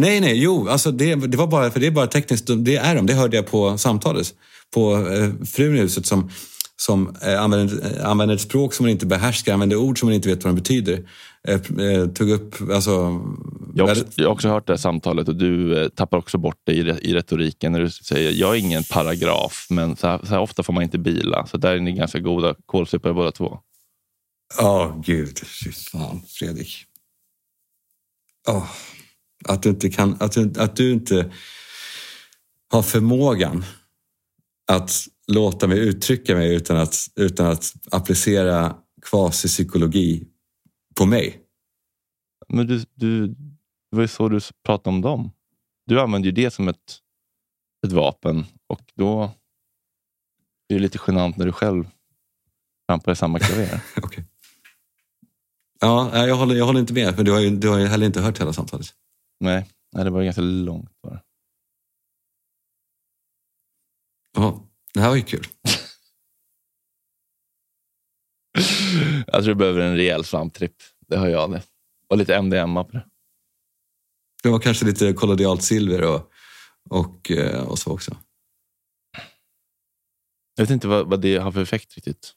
Nej, 0.00 0.20
nej, 0.20 0.42
jo, 0.42 0.68
alltså 0.68 0.90
det, 0.90 1.14
det 1.14 1.36
var 1.36 1.46
bara, 1.46 1.70
för 1.70 1.80
det 1.80 1.86
är 1.86 1.90
bara 1.90 2.06
tekniskt, 2.06 2.46
det 2.58 2.76
är 2.76 2.94
de, 2.94 3.06
det 3.06 3.14
hörde 3.14 3.36
jag 3.36 3.46
på 3.46 3.78
samtalet. 3.78 4.26
På 4.74 4.92
eh, 4.94 5.46
frun 5.46 5.76
i 5.76 5.78
huset 5.80 6.06
som, 6.06 6.30
som 6.80 7.16
eh, 7.22 7.42
använder, 7.42 7.96
eh, 8.00 8.10
använder 8.10 8.34
ett 8.34 8.40
språk 8.40 8.74
som 8.74 8.84
hon 8.84 8.90
inte 8.90 9.06
behärskar, 9.06 9.52
använder 9.52 9.76
ord 9.76 9.98
som 9.98 10.08
hon 10.08 10.14
inte 10.14 10.28
vet 10.28 10.44
vad 10.44 10.54
de 10.54 10.60
betyder. 10.60 11.08
Eh, 11.48 12.08
tog 12.08 12.30
upp, 12.30 12.54
alltså... 12.70 13.20
Jag 13.74 13.86
har, 13.86 13.92
också, 13.92 14.04
jag 14.16 14.24
har 14.24 14.32
också 14.32 14.48
hört 14.48 14.66
det 14.66 14.72
här 14.72 14.78
samtalet 14.78 15.28
och 15.28 15.36
du 15.36 15.88
tappar 15.88 16.18
också 16.18 16.38
bort 16.38 16.60
det 16.64 16.72
i, 16.72 16.82
re- 16.82 16.98
i 17.00 17.14
retoriken 17.14 17.72
när 17.72 17.80
du 17.80 17.90
säger 17.90 18.32
jag 18.32 18.54
är 18.54 18.58
ingen 18.58 18.84
paragraf, 18.84 19.66
men 19.70 19.96
så 19.96 20.06
här, 20.06 20.18
så 20.18 20.26
här 20.26 20.40
ofta 20.40 20.62
får 20.62 20.72
man 20.72 20.82
inte 20.82 20.98
bila. 20.98 21.46
Så 21.46 21.56
där 21.56 21.74
är 21.74 21.80
ni 21.80 21.92
ganska 21.92 22.18
goda 22.18 22.54
kålsupare 22.66 23.14
båda 23.14 23.32
två. 23.32 23.58
Ja, 24.58 25.02
gud. 25.04 25.38
Fy 25.38 25.72
fan, 25.72 26.22
Fredrik. 26.28 26.84
Åh. 28.48 28.66
Att 29.44 29.62
du 29.62 29.68
inte, 29.68 29.90
kan, 29.90 30.16
att 30.20 30.32
du, 30.32 30.52
att 30.58 30.76
du 30.76 30.92
inte 30.92 31.32
har 32.72 32.82
förmågan 32.82 33.64
att 34.70 35.06
låta 35.32 35.66
mig 35.66 35.78
uttrycka 35.78 36.34
mig 36.34 36.54
utan 36.54 36.76
att, 36.76 36.96
utan 37.16 37.46
att 37.46 37.72
applicera 37.90 38.76
kvasipsykologi 39.02 40.28
på 40.98 41.06
mig. 41.06 41.42
Men 42.48 42.66
du, 42.66 42.84
du, 42.94 43.26
det 43.90 43.96
var 43.96 44.02
ju 44.02 44.08
så 44.08 44.28
du 44.28 44.40
pratade 44.64 44.96
om 44.96 45.00
dem. 45.00 45.30
Du 45.86 46.00
använder 46.00 46.26
ju 46.26 46.32
det 46.32 46.50
som 46.50 46.68
ett, 46.68 46.98
ett 47.86 47.92
vapen 47.92 48.44
och 48.66 48.80
då 48.94 49.22
är 50.68 50.74
det 50.74 50.78
lite 50.78 50.98
genant 51.06 51.36
när 51.36 51.46
du 51.46 51.52
själv 51.52 51.84
trampar 52.88 53.12
i 53.12 53.16
samma 53.16 53.38
klaver. 53.38 53.80
Okej. 54.02 54.24
Ja, 55.80 56.26
jag 56.26 56.36
håller, 56.36 56.54
jag 56.54 56.66
håller 56.66 56.80
inte 56.80 56.92
med, 56.92 57.16
för 57.16 57.24
du 57.24 57.32
har 57.32 57.40
ju, 57.40 57.56
du 57.56 57.68
har 57.68 57.78
ju 57.78 57.86
heller 57.86 58.06
inte 58.06 58.20
hört 58.20 58.40
hela 58.40 58.52
samtalet. 58.52 58.86
nej, 59.40 59.66
nej, 59.92 60.04
det 60.04 60.10
var 60.10 60.22
ganska 60.22 60.42
långt 60.42 61.02
bara. 61.02 61.22
Ja, 64.36 64.67
det 64.94 65.00
här 65.00 65.08
var 65.08 65.16
ju 65.16 65.22
kul. 65.22 65.46
Jag 69.26 69.34
tror 69.34 69.42
du 69.42 69.54
behöver 69.54 69.80
en 69.80 69.96
rejäl 69.96 70.24
svamptripp. 70.24 70.76
Det 71.08 71.16
har 71.16 71.28
jag 71.28 71.50
det. 71.50 71.62
Och 72.08 72.18
lite 72.18 72.42
MDMA 72.42 72.84
på 72.84 72.92
det. 72.92 73.06
Det 74.42 74.48
var 74.48 74.58
kanske 74.58 74.86
lite 74.86 75.12
kollodialt 75.12 75.62
silver 75.62 76.02
och, 76.02 76.30
och, 76.90 77.30
eh, 77.30 77.68
och 77.68 77.78
så 77.78 77.92
också. 77.92 78.16
Jag 80.54 80.64
vet 80.64 80.70
inte 80.70 80.88
vad, 80.88 81.10
vad 81.10 81.20
det 81.20 81.36
har 81.36 81.52
för 81.52 81.62
effekt 81.62 81.94
riktigt. 81.94 82.34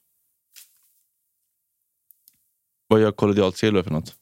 Vad 2.87 3.01
gör 3.01 3.11
kollodialt 3.11 3.57
silver 3.57 3.83
för 3.83 3.91
något? 3.91 4.15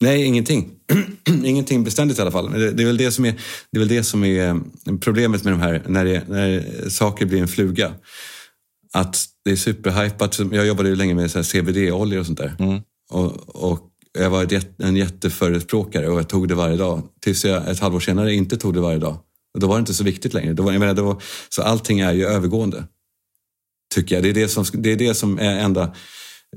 Nej, 0.00 0.24
ingenting. 0.24 0.80
ingenting 1.44 1.84
beständigt 1.84 2.18
i 2.18 2.22
alla 2.22 2.30
fall. 2.30 2.52
Det, 2.52 2.70
det, 2.70 2.82
är 2.82 2.86
väl 2.86 2.96
det 2.96 3.10
som 3.10 3.24
är, 3.24 3.34
det 3.70 3.78
är 3.78 3.78
väl 3.78 3.88
det 3.88 4.04
som 4.04 4.24
är 4.24 4.48
eh, 4.48 4.56
problemet 5.00 5.44
med 5.44 5.52
de 5.52 5.60
här, 5.60 5.82
när, 5.86 6.04
det, 6.04 6.28
när 6.28 6.88
saker 6.88 7.26
blir 7.26 7.40
en 7.40 7.48
fluga. 7.48 7.92
Att 8.92 9.24
det 9.44 9.50
är 9.50 9.56
superhypat. 9.56 10.38
Jag 10.52 10.66
jobbade 10.66 10.88
ju 10.88 10.96
länge 10.96 11.14
med 11.14 11.30
CBD-oljor 11.46 12.20
och 12.20 12.26
sånt 12.26 12.38
där. 12.38 12.56
Mm. 12.58 12.80
Och, 13.10 13.64
och 13.70 13.80
jag 14.18 14.30
var 14.30 14.62
en 14.78 14.96
jätteförespråkare 14.96 16.08
och 16.08 16.18
jag 16.18 16.28
tog 16.28 16.48
det 16.48 16.54
varje 16.54 16.76
dag. 16.76 17.02
Tills 17.20 17.44
jag 17.44 17.70
ett 17.70 17.80
halvår 17.80 18.00
senare 18.00 18.34
inte 18.34 18.56
tog 18.56 18.74
det 18.74 18.80
varje 18.80 18.98
dag. 18.98 19.18
Och 19.54 19.60
då 19.60 19.66
var 19.66 19.76
det 19.76 19.80
inte 19.80 19.94
så 19.94 20.04
viktigt 20.04 20.34
längre. 20.34 20.52
Då 20.52 20.62
var, 20.62 20.72
jag 20.72 20.80
menar, 20.80 20.94
då, 20.94 21.20
så 21.48 21.62
allting 21.62 22.00
är 22.00 22.12
ju 22.12 22.26
övergående. 22.26 22.84
Tycker 23.94 24.14
jag. 24.14 24.24
Det 24.24 24.28
är 24.28 24.34
det 24.34 24.48
som, 24.48 24.64
det 24.72 24.92
är, 24.92 24.96
det 24.96 25.14
som 25.14 25.38
är 25.38 25.58
enda 25.58 25.94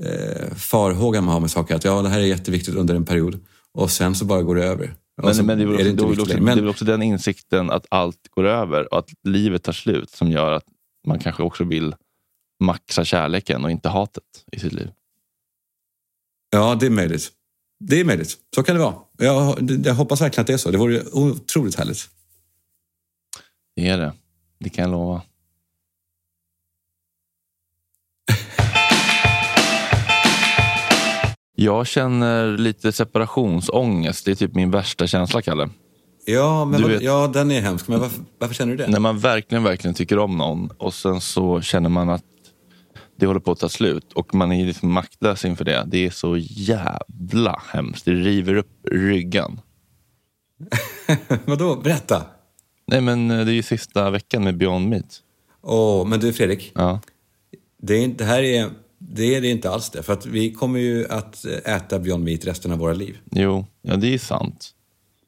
eh, 0.06 0.56
farhågan 0.56 1.24
man 1.24 1.34
har 1.34 1.40
med 1.40 1.52
saker. 1.52 1.76
Att 1.76 1.84
ja, 1.84 2.02
det 2.02 2.10
här 2.10 2.20
är 2.20 2.26
jätteviktigt 2.26 2.76
under 2.76 2.96
en 2.96 3.06
period. 3.06 3.40
Och 3.78 3.92
sen 3.92 4.16
så 4.16 4.26
bara 4.26 4.42
går 4.42 4.56
det 4.56 4.64
över. 4.66 4.96
Men, 5.24 5.36
så 5.36 5.44
men 5.44 5.58
det 5.58 5.64
är 5.64 5.68
väl 5.68 5.76
också, 5.76 5.84
det 5.84 6.04
är 6.04 6.22
också, 6.22 6.26
längre. 6.26 6.46
det 6.46 6.52
är 6.52 6.56
Men- 6.56 6.68
också 6.70 6.86
den 6.86 7.02
insikten 7.04 7.70
att 7.72 7.86
allt 7.90 8.28
går 8.30 8.44
över 8.44 8.94
och 8.94 9.00
att 9.00 9.10
livet 9.24 9.64
tar 9.64 9.74
slut 9.74 10.10
som 10.10 10.32
gör 10.32 10.52
att 10.52 10.64
man 11.08 11.20
kanske 11.20 11.44
också 11.44 11.64
vill 11.64 11.96
maxa 12.64 13.06
kärleken 13.06 13.64
och 13.64 13.72
inte 13.72 13.90
hatet 13.90 14.24
i 14.52 14.60
sitt 14.60 14.74
liv. 14.74 14.92
Ja, 16.50 16.76
det 16.80 16.86
är 16.86 16.90
möjligt. 16.90 17.32
Det 17.80 18.00
är 18.00 18.06
möjligt. 18.06 18.38
Så 18.56 18.64
kan 18.64 18.76
det 18.76 18.82
vara. 18.82 18.96
Jag, 19.18 19.72
jag 19.86 19.94
hoppas 19.96 20.22
verkligen 20.22 20.42
att 20.42 20.48
det 20.48 20.54
är 20.54 20.58
så. 20.58 20.72
Det 20.72 20.78
vore 20.78 21.04
otroligt 21.12 21.76
härligt. 21.76 22.10
Det 23.76 23.88
är 23.88 23.98
det. 23.98 24.14
Det 24.60 24.70
kan 24.70 24.84
jag 24.84 24.92
lova. 24.92 25.22
Jag 31.60 31.88
känner 31.88 32.58
lite 32.58 32.92
separationsångest. 32.92 34.26
Det 34.26 34.32
är 34.32 34.36
typ 34.36 34.56
min 34.56 34.72
värsta 34.72 35.08
känsla, 35.08 35.42
Kalle. 35.42 35.70
Ja, 36.26 36.66
men 36.66 36.82
vad, 36.82 36.92
vet- 36.92 37.02
ja 37.02 37.28
den 37.34 37.52
är 37.52 37.62
hemsk. 37.62 37.88
Men 37.88 38.00
varför, 38.00 38.24
varför 38.40 38.56
känner 38.56 38.76
du 38.76 38.84
det? 38.84 38.92
När 38.92 39.00
man 39.00 39.20
verkligen, 39.20 39.64
verkligen 39.64 39.94
tycker 39.94 40.20
om 40.20 40.38
någon 40.38 40.70
och 40.78 40.94
sen 40.94 41.22
så 41.22 41.62
känner 41.62 41.90
man 41.90 42.10
att 42.10 42.24
det 43.20 43.26
håller 43.26 43.40
på 43.40 43.52
att 43.52 43.60
ta 43.60 43.70
slut 43.70 44.14
och 44.14 44.36
man 44.36 44.52
är 44.52 44.66
liksom 44.66 44.92
maktlös 44.92 45.46
inför 45.46 45.66
det. 45.66 45.84
Det 45.88 46.06
är 46.06 46.10
så 46.10 46.38
jävla 46.40 47.62
hemskt. 47.68 48.06
Det 48.06 48.12
river 48.12 48.56
upp 48.56 48.70
ryggen. 48.92 49.60
Vadå? 51.46 51.76
Berätta. 51.76 52.24
Nej 52.88 53.02
men 53.02 53.32
eh, 53.32 53.46
det 53.46 53.52
är 53.52 53.56
ju 53.56 53.64
sista 53.64 54.10
veckan 54.10 54.44
med 54.44 54.58
Beyond 54.58 54.90
Meat. 54.90 55.20
Åh, 55.64 56.08
men 56.08 56.20
du 56.20 56.34
Fredrik. 56.34 56.72
Ja. 56.76 57.00
Det, 57.82 57.94
är, 57.94 58.04
inte- 58.04 58.24
det 58.24 58.28
här 58.30 58.44
är, 58.44 58.70
det 59.10 59.36
är 59.36 59.42
det 59.42 59.48
inte 59.48 59.70
alls 59.70 59.90
det. 59.90 60.04
För 60.04 60.14
att 60.14 60.26
vi 60.26 60.54
kommer 60.54 60.80
ju 60.80 61.08
att 61.10 61.46
äta 61.46 62.00
Beyond 62.00 62.24
Meat 62.24 62.46
resten 62.46 62.72
av 62.72 62.78
våra 62.78 62.94
liv. 62.94 63.18
Jo, 63.32 63.66
ja 63.82 63.96
det 63.96 64.14
är 64.14 64.18
sant. 64.18 64.74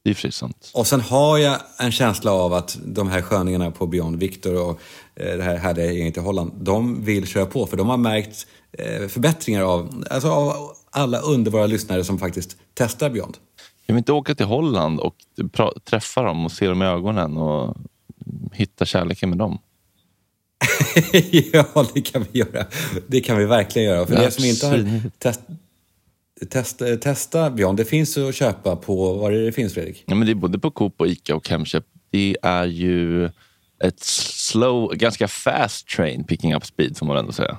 Det 0.04 0.10
är 0.10 0.14
precis 0.14 0.36
sant. 0.36 0.72
Och 0.74 0.88
sen 0.88 1.02
har 1.02 1.38
jag 1.38 1.60
en 1.80 1.92
känsla 1.92 2.32
av 2.32 2.54
att 2.54 2.80
de 2.86 3.10
här 3.10 3.22
sköningarna 3.22 3.72
på 3.72 3.88
Beyond, 3.88 4.16
Victor 4.16 4.70
och 4.70 4.80
eh, 5.16 5.38
det 5.38 5.44
här 5.44 5.58
härliga 5.58 5.92
gänget 5.92 6.18
i 6.18 6.20
Holland, 6.20 6.52
de 6.62 7.04
vill 7.04 7.28
köra 7.28 7.46
på 7.46 7.66
för 7.66 7.78
de 7.78 7.90
har 7.90 7.98
märkt 7.98 8.48
eh, 8.72 9.08
förbättringar 9.08 9.64
av, 9.64 10.04
alltså 10.10 10.30
av 10.30 10.54
alla 10.92 11.20
underbara 11.20 11.68
lyssnare 11.68 12.04
som 12.04 12.18
faktiskt 12.18 12.58
testar 12.74 13.10
Beyond. 13.10 13.38
Kan 13.86 13.96
vi 13.96 13.98
inte 13.98 14.12
åka 14.12 14.36
till 14.36 14.46
Holland 14.46 15.00
och 15.00 15.16
träffa 15.90 16.24
dem 16.24 16.46
och 16.46 16.52
se 16.52 16.68
dem 16.68 16.82
i 16.82 16.86
ögonen 16.86 17.38
och 17.38 17.78
hitta 18.54 18.86
kärleken 18.86 19.30
med 19.30 19.38
dem? 19.38 19.60
ja, 21.54 21.86
det 21.94 22.02
kan 22.02 22.26
vi 22.32 22.40
göra. 22.40 22.66
Det 23.08 23.22
kan 23.22 23.38
vi 23.38 23.46
verkligen 23.46 23.88
göra. 23.88 24.06
För 24.06 24.14
Ja, 24.14 24.22
det 24.22 24.32
som 24.32 24.46
inte 24.46 24.68
har 24.68 25.02
test, 25.18 25.42
test, 26.50 26.82
testa 27.02 27.50
Beyond, 27.50 27.78
det 27.78 27.86
finns 27.86 28.18
att 28.18 28.36
köpa 28.36 28.76
på, 28.76 29.14
var 29.14 29.32
är 29.32 29.36
det 29.36 29.46
det 29.46 29.52
finns 29.52 29.74
Fredrik? 29.74 30.04
Ja, 30.06 30.16
men 30.16 30.26
det 30.26 30.32
är 30.32 30.36
både 30.36 30.60
på 30.60 30.72
Coop 30.72 31.02
och 31.02 31.08
Ica 31.08 31.36
och 31.36 31.50
Hemköp. 31.50 31.86
Det 32.12 32.38
är 32.42 32.66
ju 32.66 33.26
ett 33.84 34.00
slow, 34.00 34.96
ganska 34.96 35.28
fast 35.28 35.88
train 35.88 36.24
picking 36.24 36.56
up 36.56 36.66
speed 36.66 36.98
får 36.98 37.06
man 37.06 37.18
ändå 37.18 37.32
säga. 37.32 37.58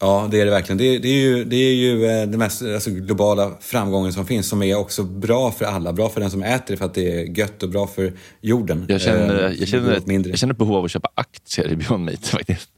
Ja, 0.00 0.28
det 0.30 0.40
är 0.40 0.44
det 0.44 0.50
verkligen. 0.50 0.78
Det, 0.78 0.98
det 0.98 1.08
är 1.08 1.20
ju, 1.20 1.44
det 1.44 1.56
är 1.56 1.74
ju 1.74 2.04
eh, 2.04 2.28
den 2.28 2.38
mest 2.38 2.62
alltså, 2.62 2.90
globala 2.90 3.56
framgången 3.60 4.12
som 4.12 4.26
finns 4.26 4.48
som 4.48 4.62
är 4.62 4.74
också 4.76 5.02
bra 5.02 5.52
för 5.52 5.64
alla. 5.64 5.92
Bra 5.92 6.08
för 6.08 6.20
den 6.20 6.30
som 6.30 6.42
äter 6.42 6.64
det 6.74 6.76
för 6.76 6.84
att 6.84 6.94
det 6.94 7.20
är 7.20 7.38
gött 7.38 7.62
och 7.62 7.68
bra 7.70 7.86
för 7.86 8.12
jorden. 8.40 8.86
Jag 8.88 9.00
känner, 9.00 9.44
Eh, 9.46 9.52
jag 9.52 9.68
känner, 9.68 10.00
mindre. 10.04 10.30
jag 10.30 10.38
känner 10.38 10.52
ett 10.54 10.58
behov 10.58 10.76
av 10.76 10.84
att 10.84 10.90
köpa 10.90 11.08
aktier 11.14 11.68
i 11.68 11.76
Beyond 11.76 12.04
Meat 12.04 12.26
faktiskt. 12.28 12.68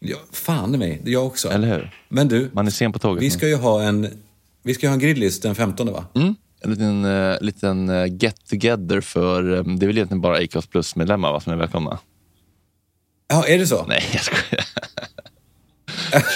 Ja, 0.00 0.16
fan 0.32 0.74
i 0.74 0.78
mig, 0.78 1.02
jag 1.04 1.26
också. 1.26 1.48
Eller 1.48 1.68
hur? 1.68 1.90
Men 2.08 2.28
du, 2.28 2.50
Man 2.52 2.66
är 2.66 2.70
sen 2.70 2.92
på 2.92 2.98
tåget. 2.98 3.22
vi 3.22 3.30
ska 3.30 3.48
ju 3.48 3.56
ha 3.56 3.82
en, 3.82 4.08
vi 4.62 4.74
ska 4.74 4.86
ha 4.88 4.92
en 4.94 4.98
grillis 5.00 5.40
den 5.40 5.54
15 5.54 5.92
va? 5.92 6.04
Mm. 6.14 6.34
En 6.60 6.70
liten, 6.70 7.04
uh, 7.04 7.36
liten 7.40 7.90
get 8.18 8.46
together 8.50 9.00
för, 9.00 9.56
eh, 9.56 9.64
det 9.64 9.84
är 9.84 9.86
väl 9.86 9.96
egentligen 9.96 10.20
bara 10.20 10.36
Acast 10.36 10.70
Plus-medlemmar 10.70 11.40
som 11.40 11.52
är 11.52 11.56
välkomna? 11.56 11.98
Ja, 13.28 13.44
är 13.46 13.58
det 13.58 13.66
så? 13.66 13.84
Nej, 13.86 14.02
jag 14.12 14.22
skojar. 14.22 14.64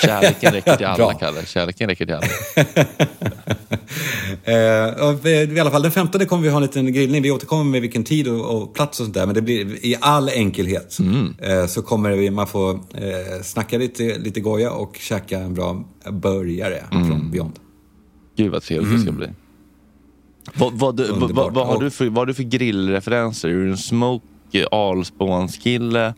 Kärleken 0.03 0.53
räcker 0.53 0.77
till 0.77 0.87
alla. 1.03 1.14
Kalle. 1.14 1.47
Kärleken 1.47 1.88
räcker 1.88 2.07
till 2.07 2.14
alla. 2.14 2.27
Eh, 4.45 5.55
I 5.55 5.61
alla 5.61 5.71
fall 5.71 5.83
den 5.83 5.91
15 5.91 6.27
kommer 6.27 6.43
vi 6.43 6.49
ha 6.49 6.57
en 6.57 6.62
liten 6.62 6.93
grillning. 6.93 7.23
Vi 7.23 7.31
återkommer 7.31 7.64
med 7.64 7.81
vilken 7.83 8.05
tid 8.05 8.29
och, 8.29 8.62
och 8.62 8.75
plats 8.75 9.01
och 9.01 9.05
sånt 9.07 9.14
där. 9.14 9.27
Men 9.27 9.35
det 9.35 9.43
blir 9.43 9.87
i 9.87 9.97
all 10.01 10.29
enkelhet. 10.29 10.99
Mm. 10.99 11.35
Eh, 11.43 11.67
så 11.67 11.83
kommer 11.83 12.11
vi, 12.11 12.31
man 12.31 12.47
få 12.47 12.71
eh, 12.71 13.43
snacka 13.43 13.79
lite, 13.79 14.19
lite 14.19 14.41
goja 14.41 14.71
och 14.73 14.97
käka 15.01 15.38
en 15.38 15.55
bra 15.55 15.85
burgare 16.11 16.85
Mm. 16.93 17.07
från 17.09 17.31
Beyond. 17.31 17.53
Gud 18.37 18.53
vad 18.53 18.62
trevligt 18.62 18.93
det 18.93 19.01
ska 19.03 19.12
bli. 19.12 19.27
Vad, 20.55 20.73
vad, 20.73 20.97
du- 20.97 21.12
vad, 21.12 21.55
vad, 21.55 21.67
har 21.67 21.81
du 21.81 21.91
för, 21.91 22.07
vad 22.07 22.17
har 22.17 22.27
du 22.27 22.35
för 22.35 22.43
grillreferenser? 22.43 23.49
Är 23.49 23.53
du 23.53 23.71
en 23.71 23.77
smoke, 23.79 24.67
alspånskille, 24.71 26.14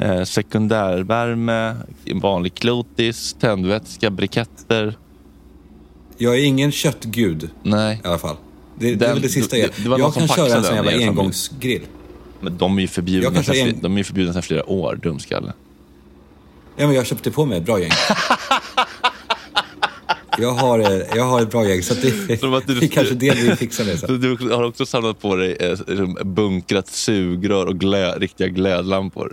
eh, 0.00 0.22
sekundärvärme, 0.24 1.76
vanlig 2.14 2.54
klotis, 2.54 3.36
tändvätska, 3.40 4.10
briketter? 4.10 4.98
Jag 6.18 6.34
är 6.38 6.44
ingen 6.44 6.72
köttgud 6.72 7.50
Nej, 7.62 8.00
i 8.04 8.06
alla 8.06 8.18
fall. 8.18 8.36
Det, 8.78 8.86
det 8.86 8.92
är 8.92 8.96
Den- 8.96 9.12
väl 9.12 9.22
det 9.22 9.28
sista 9.28 9.56
jag 9.56 9.70
det- 9.76 9.88
det 9.88 9.98
Jag 9.98 10.14
kan 10.14 10.28
köra 10.28 10.56
en 10.56 10.64
sån 10.64 10.74
jävla 10.74 10.92
engångsgrill. 10.92 11.82
men 12.40 12.58
de 12.58 12.76
är 12.78 12.82
ju 12.82 12.88
förbjudna, 12.88 13.42
sedan, 13.42 13.54
är 13.56 13.68
en- 13.68 13.80
de 13.80 13.92
är 13.92 13.98
ju 13.98 14.04
förbjudna 14.04 14.32
sedan 14.32 14.42
flera 14.42 14.70
år, 14.70 14.98
dumskalle. 15.02 15.52
Ja, 16.76 16.86
men 16.86 16.96
jag 16.96 17.06
köpte 17.06 17.30
på 17.30 17.46
mig 17.46 17.58
ett 17.58 17.64
bra 17.64 17.80
gäng. 17.80 17.90
jag, 20.38 20.50
har, 20.52 20.78
eh, 20.78 21.00
jag 21.16 21.24
har 21.24 21.42
ett 21.42 21.50
bra 21.50 21.64
gäng, 21.68 21.82
så 21.82 21.94
det, 21.94 22.40
Som 22.40 22.54
att 22.54 22.66
du- 22.66 22.74
det 22.80 22.86
är 22.86 22.88
kanske 22.88 23.14
det 23.14 23.34
vi 23.34 23.56
fixar 23.56 23.84
Så 23.84 23.96
sen. 24.06 24.20
du 24.20 24.36
har 24.54 24.62
också 24.62 24.86
samlat 24.86 25.20
på 25.20 25.36
dig 25.36 25.56
eh, 25.60 25.70
liksom 25.70 26.16
bunkrat 26.24 26.88
sugrör 26.88 27.66
och 27.66 27.78
glö, 27.80 28.18
riktiga 28.18 28.48
glödlampor. 28.48 29.32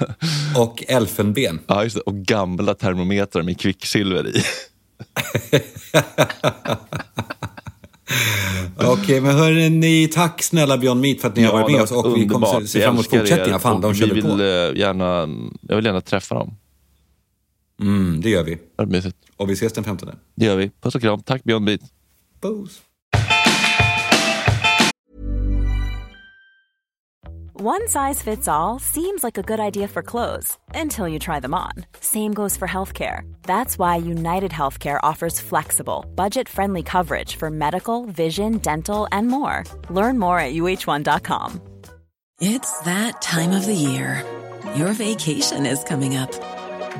Och 0.56 0.84
elfenben. 0.88 1.58
ja, 1.66 1.82
just 1.84 1.96
det. 1.96 2.02
Och 2.02 2.14
gamla 2.14 2.74
termometrar 2.74 3.42
med 3.42 3.60
kvicksilver 3.60 4.26
i. 4.36 4.42
Okej, 8.84 9.20
men 9.20 9.34
hörni, 9.36 10.08
tack 10.14 10.42
snälla 10.42 10.78
Beyond 10.78 11.00
Meat 11.00 11.20
för 11.20 11.28
att 11.28 11.36
ni 11.36 11.42
har 11.42 11.52
varit 11.52 11.72
med 11.72 11.82
oss 11.82 11.92
och 11.92 12.16
vi 12.16 12.28
kommer 12.28 12.66
se, 12.66 12.80
fram 12.80 12.94
emot 12.94 13.06
fortsättningen. 13.10 13.60
Fan, 13.60 13.80
de 13.80 13.92
vi 13.92 14.10
vill 14.10 14.22
på. 14.22 14.28
eh, 14.28 14.78
gärna, 14.78 15.28
Jag 15.68 15.76
vill 15.76 15.84
gärna 15.84 16.00
träffa 16.00 16.34
dem. 16.34 16.54
Mm, 17.80 18.20
det 18.20 18.30
gör 18.30 18.44
vi. 18.44 18.58
Det 18.76 18.86
mysigt. 18.86 19.16
Och 19.36 19.50
vi 19.50 19.52
ses 19.52 19.72
den 19.72 19.84
15. 19.84 20.08
Det 20.34 20.44
gör 20.44 20.56
vi. 20.56 20.70
Puss 20.80 20.94
och 20.94 21.00
kram. 21.00 21.22
Tack 21.22 21.44
Björn 21.44 21.78
Puss. 22.40 22.82
One 27.54 27.86
size 27.86 28.20
fits 28.22 28.48
all 28.48 28.80
seems 28.80 29.22
like 29.22 29.38
a 29.38 29.42
good 29.42 29.60
idea 29.60 29.86
for 29.86 30.02
clothes 30.02 30.58
until 30.74 31.06
you 31.06 31.20
try 31.20 31.38
them 31.38 31.54
on. 31.54 31.72
Same 32.00 32.34
goes 32.34 32.56
for 32.56 32.66
healthcare. 32.66 33.22
That's 33.42 33.78
why 33.78 33.96
United 33.96 34.50
Healthcare 34.50 34.98
offers 35.02 35.38
flexible, 35.38 36.04
budget-friendly 36.16 36.82
coverage 36.82 37.36
for 37.36 37.50
medical, 37.50 38.06
vision, 38.06 38.58
dental, 38.58 39.06
and 39.12 39.28
more. 39.28 39.62
Learn 39.90 40.18
more 40.18 40.40
at 40.40 40.54
uh1.com. 40.54 41.60
It's 42.40 42.80
that 42.80 43.22
time 43.22 43.52
of 43.52 43.64
the 43.66 43.74
year. 43.76 44.24
Your 44.74 44.92
vacation 44.92 45.64
is 45.64 45.84
coming 45.84 46.16
up. 46.16 46.32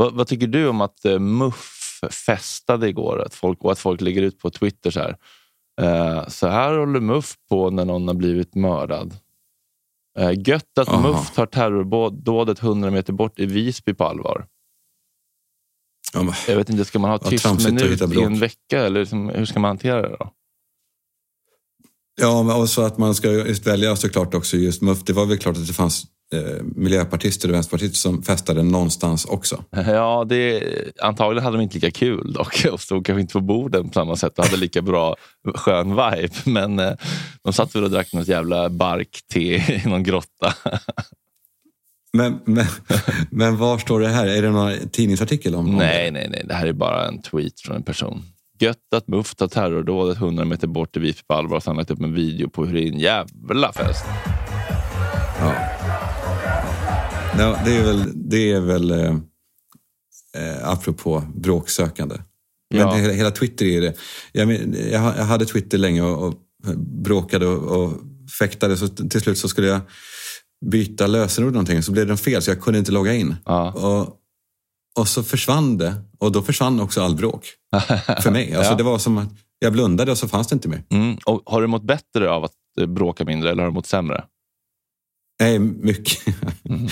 Vad, 0.00 0.14
vad 0.14 0.26
tycker 0.26 0.46
du 0.46 0.68
om 0.68 0.80
att 0.80 1.04
eh, 1.04 1.18
Muff 1.18 2.00
festade 2.26 2.88
igår 2.88 3.22
att 3.26 3.34
folk, 3.34 3.64
och 3.64 3.72
att 3.72 3.78
folk 3.78 4.00
lägger 4.00 4.22
ut 4.22 4.38
på 4.38 4.50
Twitter 4.50 4.90
så 4.90 5.00
här. 5.00 5.16
Eh, 5.80 6.28
så 6.28 6.46
här 6.46 6.78
håller 6.78 7.00
Muff 7.00 7.34
på 7.48 7.70
när 7.70 7.84
någon 7.84 8.08
har 8.08 8.14
blivit 8.14 8.54
mördad. 8.54 9.16
Eh, 10.18 10.48
gött 10.48 10.78
att 10.78 10.88
Aha. 10.88 11.08
Muff 11.08 11.30
tar 11.34 11.46
terrordådet 11.46 12.62
100 12.62 12.90
meter 12.90 13.12
bort 13.12 13.38
i 13.38 13.46
Visby 13.46 13.94
på 13.94 14.04
allvar. 14.04 14.46
Ja, 16.14 16.22
men, 16.22 16.34
Jag 16.48 16.56
vet 16.56 16.70
inte, 16.70 16.84
ska 16.84 16.98
man 16.98 17.10
ha 17.10 17.18
tyst 17.18 17.66
minut 17.66 18.14
i 18.16 18.20
en 18.20 18.38
vecka? 18.38 18.80
Eller 18.80 19.00
liksom, 19.00 19.28
hur 19.28 19.44
ska 19.44 19.60
man 19.60 19.68
hantera 19.68 20.02
det 20.02 20.16
då? 20.18 20.32
ja, 22.20 22.42
men 22.42 22.56
och 22.56 22.68
så 22.68 22.82
att 22.82 22.98
man 22.98 23.14
ska 23.14 23.28
välja 23.64 23.96
såklart 23.96 24.34
också 24.34 24.56
just 24.56 24.82
MUF. 24.82 25.04
Det 25.04 25.12
var 25.12 25.26
väl 25.26 25.38
klart 25.38 25.56
att 25.56 25.66
det 25.66 25.72
fanns 25.72 26.06
eh, 26.34 26.62
miljöpartister 26.62 27.48
och 27.48 27.54
vänsterpartister 27.54 27.96
som 27.96 28.22
festade 28.22 28.62
någonstans 28.62 29.24
också. 29.24 29.64
Ja, 29.86 30.24
det, 30.28 30.62
antagligen 31.00 31.44
hade 31.44 31.56
de 31.56 31.62
inte 31.62 31.74
lika 31.74 31.90
kul 31.90 32.32
dock 32.32 32.66
och 32.72 32.80
stod 32.80 33.06
kanske 33.06 33.20
inte 33.20 33.32
på 33.32 33.40
borden 33.40 33.88
på 33.88 33.94
samma 33.94 34.16
sätt 34.16 34.38
och 34.38 34.44
hade 34.44 34.56
lika 34.56 34.82
bra 34.82 35.16
skön 35.54 35.88
vibe. 35.88 36.34
Men 36.44 36.78
eh, 36.78 36.92
de 37.42 37.52
satt 37.52 37.76
väl 37.76 37.84
och 37.84 37.90
drack 37.90 38.12
något 38.12 38.28
jävla 38.28 38.68
barkte 38.68 39.40
i 39.40 39.82
någon 39.86 40.02
grotta. 40.02 40.54
Men, 42.12 42.40
men, 42.44 42.66
men 43.30 43.56
var 43.56 43.78
står 43.78 44.00
det 44.00 44.08
här? 44.08 44.26
Är 44.26 44.42
det 44.42 44.50
någon 44.50 44.88
tidningsartikel 44.88 45.54
om 45.54 45.76
nej, 45.76 46.10
nej, 46.10 46.28
nej. 46.30 46.42
Det 46.44 46.54
här 46.54 46.66
är 46.66 46.72
bara 46.72 47.08
en 47.08 47.22
tweet 47.22 47.60
från 47.60 47.76
en 47.76 47.82
person. 47.82 48.22
Gött 48.58 48.94
att 48.94 49.08
Muff 49.08 49.34
tar 49.34 49.48
terrordådet 49.48 50.16
100 50.16 50.44
meter 50.44 50.66
bort 50.66 50.96
i 50.96 51.00
Visby 51.00 51.22
på 51.28 51.34
allvar 51.34 51.62
och 51.68 51.76
lagt 51.76 51.90
upp 51.90 52.00
en 52.00 52.14
video 52.14 52.48
på 52.48 52.64
hur 52.64 52.74
det 52.74 52.82
är 52.82 52.92
en 52.92 52.98
jävla 52.98 53.72
fest. 53.72 54.04
Ja. 55.40 55.69
Ja, 57.38 57.58
det 57.64 57.76
är 57.76 57.84
väl, 57.84 58.12
det 58.14 58.52
är 58.52 58.60
väl 58.60 58.90
eh, 58.90 59.16
eh, 60.36 60.68
apropå 60.68 61.22
bråksökande. 61.34 62.16
Men 62.74 62.80
Ja. 62.80 62.92
hela, 62.94 63.12
hela 63.12 63.30
Twitter 63.30 63.66
är 63.66 63.80
det. 63.80 63.94
Jag, 64.32 64.48
men, 64.48 64.76
jag, 64.92 65.02
jag 65.02 65.24
hade 65.24 65.46
Twitter 65.46 65.78
länge 65.78 66.02
och, 66.02 66.26
och 66.28 66.34
bråkade 66.78 67.46
och, 67.46 67.82
och 67.84 67.92
fäktade. 68.38 68.76
Så 68.76 68.88
till 68.88 69.20
slut 69.20 69.38
så 69.38 69.48
skulle 69.48 69.66
jag 69.66 69.80
byta 70.66 71.06
lösenord 71.06 71.52
någonting 71.52 71.82
så 71.82 71.92
blev 71.92 72.06
den 72.06 72.16
fel 72.18 72.42
så 72.42 72.50
jag 72.50 72.60
kunde 72.60 72.78
inte 72.78 72.92
logga 72.92 73.14
in. 73.14 73.36
Ja. 73.44 73.72
Och, 73.72 74.16
och 75.00 75.08
så 75.08 75.22
försvann 75.22 75.78
det 75.78 75.94
och 76.18 76.32
då 76.32 76.42
försvann 76.42 76.80
också 76.80 77.02
all 77.02 77.16
bråk. 77.16 77.46
För 78.22 78.30
mig. 78.30 78.54
Alltså, 78.54 78.72
Ja. 78.72 78.76
Det 78.76 78.82
var 78.84 78.98
som 78.98 79.18
att 79.18 79.28
jag 79.58 79.72
blundade 79.72 80.10
och 80.12 80.18
så 80.18 80.28
fanns 80.28 80.48
det 80.48 80.54
inte 80.54 80.68
mer. 80.68 80.84
Mm. 80.90 81.16
Och 81.26 81.42
har 81.46 81.60
du 81.60 81.66
mått 81.66 81.82
bättre 81.84 82.30
av 82.30 82.44
att 82.44 82.52
eh, 82.80 82.86
bråka 82.86 83.24
mindre 83.24 83.50
eller 83.50 83.62
har 83.62 83.70
du 83.70 83.74
mått 83.74 83.86
sämre? 83.86 84.24
Nej, 85.40 85.58
mycket. 85.58 86.18
Mm. 86.64 86.88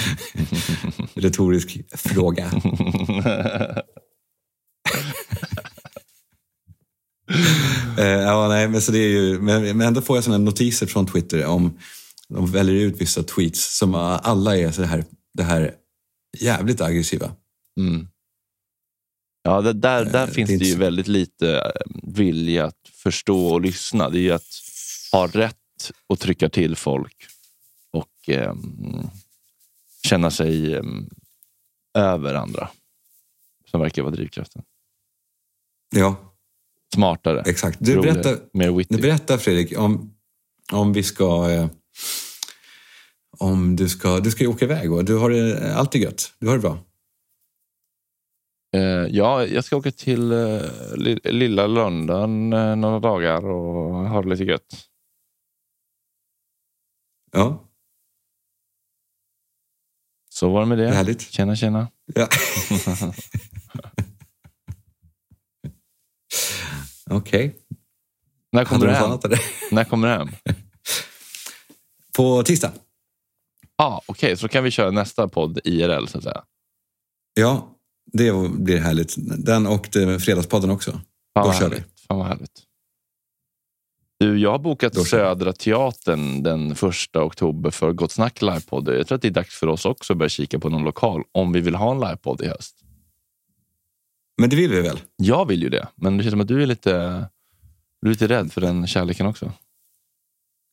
Retorisk 1.15 1.81
fråga. 1.95 2.51
Eh, 7.99 8.05
ja, 8.07 8.49
nej, 8.49 8.69
men, 8.69 8.83
så 8.83 8.93
det 8.93 8.99
är 8.99 9.09
ju, 9.09 9.41
men, 9.41 9.77
men 9.77 9.87
ändå 9.87 10.01
får 10.01 10.17
jag 10.17 10.25
såna 10.25 10.39
notiser 10.39 10.87
från 10.87 11.07
Twitter 11.07 11.47
om 11.47 11.79
de 12.29 12.53
väljer 12.53 12.75
ut 12.75 13.01
vissa 13.01 13.23
tweets 13.23 13.79
som 13.79 13.95
alla 13.95 14.57
är 14.57 14.71
så 14.71 14.83
här, 14.83 15.05
det 15.35 15.43
här 15.43 15.75
jävligt 16.39 16.81
aggressiva. 16.81 17.33
Mm. 17.81 18.09
Ja, 19.43 19.61
det, 19.61 19.73
där, 19.73 20.05
där 20.05 20.27
Eh, 20.27 20.33
finns 20.33 20.51
det 20.51 20.57
det 20.57 20.65
ju 20.65 20.77
väldigt 20.77 21.09
lite 21.09 21.57
eh, 21.57 21.71
vilja 22.03 22.67
att 22.67 22.89
förstå 23.03 23.47
och 23.47 23.61
lyssna. 23.61 24.11
Det 24.11 24.19
är 24.19 24.23
ju 24.23 24.33
att 24.33 24.63
ha 25.13 25.27
rätt 25.27 25.57
att 26.09 26.21
trycka 26.21 26.49
till 26.49 26.77
folk 26.77 27.28
eh, 28.31 28.55
känna 30.07 30.31
sig 30.31 30.75
eh, 30.75 30.83
över 31.95 32.35
andra. 32.35 32.69
Som 33.71 33.81
verkar 33.81 34.03
vara 34.03 34.15
drivkraften. 34.15 34.63
Ja, 35.97 36.17
Smartare, 36.95 37.43
exakt. 37.47 37.79
Du 37.81 37.95
roligare, 37.97 38.23
berättar, 38.23 38.49
mer 38.53 38.73
witty. 38.73 38.97
du 38.97 39.03
berättar 39.03 39.39
Fredrik, 39.39 39.79
om, 39.79 40.15
om 40.73 40.93
vi 40.93 41.03
ska... 41.03 41.51
Eh, 41.51 41.69
om 43.41 43.77
du 43.77 43.89
ska, 43.89 44.21
du 44.21 44.31
ska 44.31 44.45
ju 44.45 44.51
åka 44.51 44.65
iväg 44.65 44.93
och 44.93 45.05
du 45.05 45.17
har 45.17 45.31
det 45.31 45.75
alltid 45.75 46.03
gött. 46.03 46.35
Du 46.39 46.47
har 46.47 46.55
det 46.55 46.61
bra. 46.61 46.79
Eh, 48.77 49.07
ja, 49.17 49.47
jag 49.47 49.65
ska 49.65 49.77
åka 49.77 49.91
till 49.91 50.33
eh, 50.33 50.61
li- 50.97 51.21
lilla 51.25 51.67
London 51.67 52.53
eh, 52.53 52.77
några 52.77 52.99
dagar 53.01 53.45
och 53.47 53.95
ha 54.09 54.23
det 54.23 54.29
lite 54.29 54.45
gött. 54.45 54.87
Ja, 57.33 57.68
Så 60.39 60.49
var 60.49 60.61
det 60.61 60.67
med 60.67 60.79
det. 60.79 60.91
Härligt. 60.91 61.31
Tjena, 61.31 61.57
tjena. 61.57 61.89
ja. 62.15 62.29
Okej. 67.11 67.57
När 68.53 68.65
kommer 68.65 68.87
du 68.87 68.93
hem? 68.93 69.19
När 69.71 69.85
kommer 69.85 70.09
du 70.09 70.15
hem? 70.15 70.29
På 72.17 72.43
tisdag? 72.43 72.73
ah, 73.77 74.01
Okej, 74.07 74.37
så 74.37 74.47
då 74.47 74.49
kan 74.49 74.65
vi 74.65 74.71
köra 74.71 74.91
nästa 74.91 75.29
podd 75.29 75.59
IRL 75.65 76.07
så 76.07 76.19
att 76.19 76.25
säga. 76.25 76.45
Ja, 77.35 77.77
det 78.13 78.33
blir 78.51 78.79
härligt. 78.79 79.15
Den 79.45 79.67
och 79.67 79.89
det, 79.93 80.21
Fredagspodden 80.21 80.71
också. 80.71 81.01
Fan 81.35 81.47
Då 81.47 81.53
kör 81.53 81.71
vi. 81.71 81.85
Fan 82.09 82.19
vad 82.19 82.27
härligt. 82.27 82.68
Du, 84.21 84.39
jag 84.39 84.51
har 84.51 84.59
bokat 84.59 84.93
Då. 84.93 85.05
Södra 85.05 85.53
Teatern 85.53 86.43
den 86.43 86.75
första 86.75 87.23
oktober 87.25 87.71
för 87.71 87.93
Gott 87.93 88.13
Snack 88.13 88.43
livepodd. 88.43 88.89
Jag 88.89 89.07
tror 89.07 89.17
att 89.17 89.23
det 89.23 89.29
är 89.29 89.33
dags 89.33 89.55
för 89.55 89.67
oss 89.67 89.85
också 89.85 90.13
att 90.13 90.19
börja 90.19 90.29
kika 90.29 90.59
på 90.59 90.69
någon 90.69 90.85
lokal 90.85 91.23
om 91.33 91.53
vi 91.53 91.61
vill 91.61 91.75
ha 91.75 91.91
en 91.93 92.01
livepodd 92.01 92.41
i 92.43 92.47
höst. 92.49 92.75
Men 94.41 94.51
det 94.51 94.57
vill 94.57 94.71
vi 94.71 94.81
väl? 94.81 95.01
Jag 95.17 95.47
vill 95.49 95.63
ju 95.63 95.69
det, 95.69 95.89
men 95.95 96.17
det 96.17 96.23
känns 96.25 96.33
som 96.33 96.41
att 96.41 96.49
du 96.49 96.63
är 96.63 96.67
lite, 96.67 97.25
du 98.03 98.09
är 98.09 98.13
lite 98.13 98.29
rädd 98.29 98.53
för 98.53 98.61
den 98.61 98.87
kärleken 98.87 99.27
också. 99.27 99.53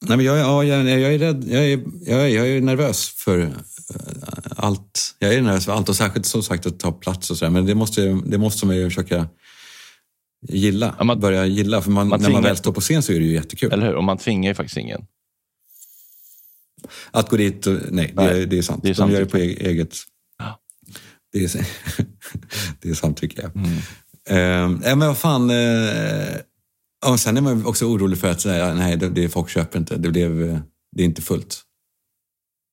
Nej, 0.06 0.18
men 0.18 0.26
jag, 0.26 0.36
är- 0.38 0.42
ja, 0.42 0.64
jag, 0.64 0.86
jag 1.00 1.14
är 1.14 1.20
rädd. 1.20 1.44
Jag 1.48 1.66
är, 1.66 1.84
jag 2.02 2.22
är, 2.22 2.28
jag 2.28 2.48
är 2.48 2.62
nervös 2.62 3.10
för 3.10 3.40
eh, 3.40 3.50
allt. 4.56 5.16
Jag 5.20 5.34
är 5.34 5.42
nervös 5.42 5.66
för 5.66 5.72
allt 5.72 5.90
och 5.90 5.96
särskilt 5.96 6.26
som 6.26 6.44
sagt 6.44 6.66
att 6.66 6.80
ta 6.80 6.92
plats 6.92 7.32
och 7.32 7.38
sådär. 7.38 7.52
Men 7.52 7.66
det 7.66 7.76
måste, 7.76 8.02
det 8.26 8.38
måste 8.38 8.66
man 8.66 8.76
ju 8.76 8.90
försöka 8.90 9.28
gilla. 10.50 10.96
Ja, 10.98 11.04
man- 11.04 11.20
börja 11.20 11.46
gilla. 11.46 11.82
För 11.82 11.92
man, 11.92 12.08
man 12.08 12.22
när 12.22 12.30
man 12.30 12.44
väl 12.44 12.58
står 12.58 12.72
på 12.72 12.82
scen 12.82 13.04
så 13.04 13.14
är 13.14 13.20
det 13.20 13.26
ju 13.26 13.34
jättekul. 13.34 13.72
Eller 13.72 13.86
hur? 13.88 13.96
Och 13.96 14.04
man 14.04 14.18
tvingar 14.18 14.52
ju 14.52 14.56
faktiskt 14.56 14.78
ingen. 14.78 15.02
Att 17.12 17.30
gå 17.30 17.38
dit 17.38 17.68
och, 17.68 17.74
nej, 17.74 18.12
Nej, 18.16 18.28
det, 18.34 18.42
är- 18.42 18.46
det 18.46 18.58
är 18.58 18.62
sant. 18.62 18.84
det 18.84 18.90
är 18.90 18.96
De 18.96 19.12
gör 19.12 19.20
det 19.20 19.30
samtycke. 19.32 19.56
på 19.60 19.64
e- 19.64 19.70
eget... 19.70 19.96
Ja. 20.40 20.60
Det 21.32 21.44
är, 21.44 21.52
det 22.82 22.90
är 22.90 22.94
samtycke, 22.94 23.42
ja. 23.54 23.62
Mm. 23.62 24.80
Eh, 24.84 24.96
men 24.96 25.00
vad 25.08 25.18
fan. 25.18 25.50
Eh, 25.50 26.36
och 27.12 27.20
sen 27.20 27.38
är 27.38 27.42
man 27.42 27.66
också 27.66 27.86
orolig 27.86 28.18
för 28.20 28.32
att 28.32 28.42
säga, 28.42 28.74
nej, 28.74 28.98
det, 28.98 29.10
det, 29.10 29.30
folk 29.30 29.50
köper 29.50 29.80
inte. 29.80 29.98
Det, 29.98 30.10
blev, 30.10 30.44
eh, 30.50 30.60
det 30.96 31.02
är 31.04 31.06
inte 31.06 31.22
fullt. 31.22 31.62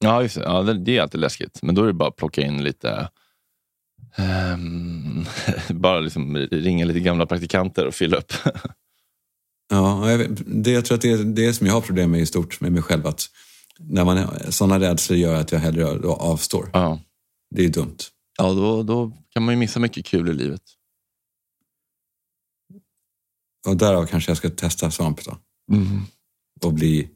Ja, 0.05 0.23
just 0.23 0.35
det. 0.35 0.43
Ja, 0.43 0.63
det, 0.63 0.85
det 0.85 0.97
är 0.99 1.03
alltid 1.03 1.21
läskigt. 1.21 1.59
Men 1.63 1.75
då 1.75 1.83
är 1.83 1.87
det 1.87 1.93
bara 1.93 2.09
att 2.09 2.17
plocka 2.17 2.43
in 2.43 2.65
lite... 2.65 3.09
ehm, 4.17 5.25
bara 5.81 6.01
liksom 6.01 6.37
ringa 6.37 6.85
lite 6.85 7.01
gamla 7.01 7.27
praktikanter 7.27 7.87
och 7.87 7.95
fylla 7.95 8.17
upp. 8.17 8.33
Ja, 9.71 10.11
jag, 10.11 10.19
vet, 10.19 10.65
det, 10.65 10.71
jag 10.71 10.85
tror 10.85 10.95
att 10.95 11.03
det 11.03 11.11
är 11.11 11.25
det 11.25 11.55
som 11.55 11.67
jag 11.67 11.75
har 11.75 11.81
problem 11.81 12.11
med 12.11 12.21
i 12.21 12.27
stort 12.27 12.61
med 12.61 12.73
mig 12.73 12.83
själv. 12.83 13.07
Att 13.07 13.27
när 13.79 14.05
man, 14.05 14.29
sådana 14.53 14.81
rädslor 14.81 15.19
gör 15.19 15.35
att 15.35 15.53
jag 15.53 15.59
hellre 15.59 15.87
avstår. 16.09 16.71
ja, 16.73 17.01
Det 17.51 17.65
är 17.65 17.69
dumt. 17.69 17.97
ja 18.39 18.53
då, 18.53 18.83
då 18.83 19.13
kan 19.31 19.43
man 19.43 19.55
ju 19.55 19.59
missa 19.59 19.81
mycket 19.81 20.07
kul 20.07 20.29
i 20.29 20.35
livet. 20.35 20.63
Och 23.67 23.77
därav 23.77 24.07
kanske 24.07 24.31
jag 24.31 24.37
ska 24.37 24.51
testa 24.51 24.91
svamp 24.91 25.25
då. 25.25 25.39
Och 26.65 26.73
bli, 26.73 27.09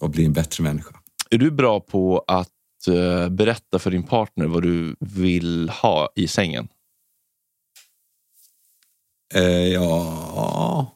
och 0.00 0.10
bli 0.10 0.24
en 0.24 0.32
bättre 0.32 0.64
människa. 0.64 1.00
Är 1.30 1.38
du 1.38 1.50
bra 1.50 1.80
på 1.80 2.24
att 2.26 2.50
eh, 2.88 3.28
berätta 3.28 3.78
för 3.78 3.90
din 3.90 4.02
partner 4.02 4.46
vad 4.46 4.62
du 4.62 4.96
vill 5.00 5.68
ha 5.68 6.08
i 6.16 6.28
sängen? 6.28 6.68
Eh, 9.34 9.42
ja... 9.68 10.90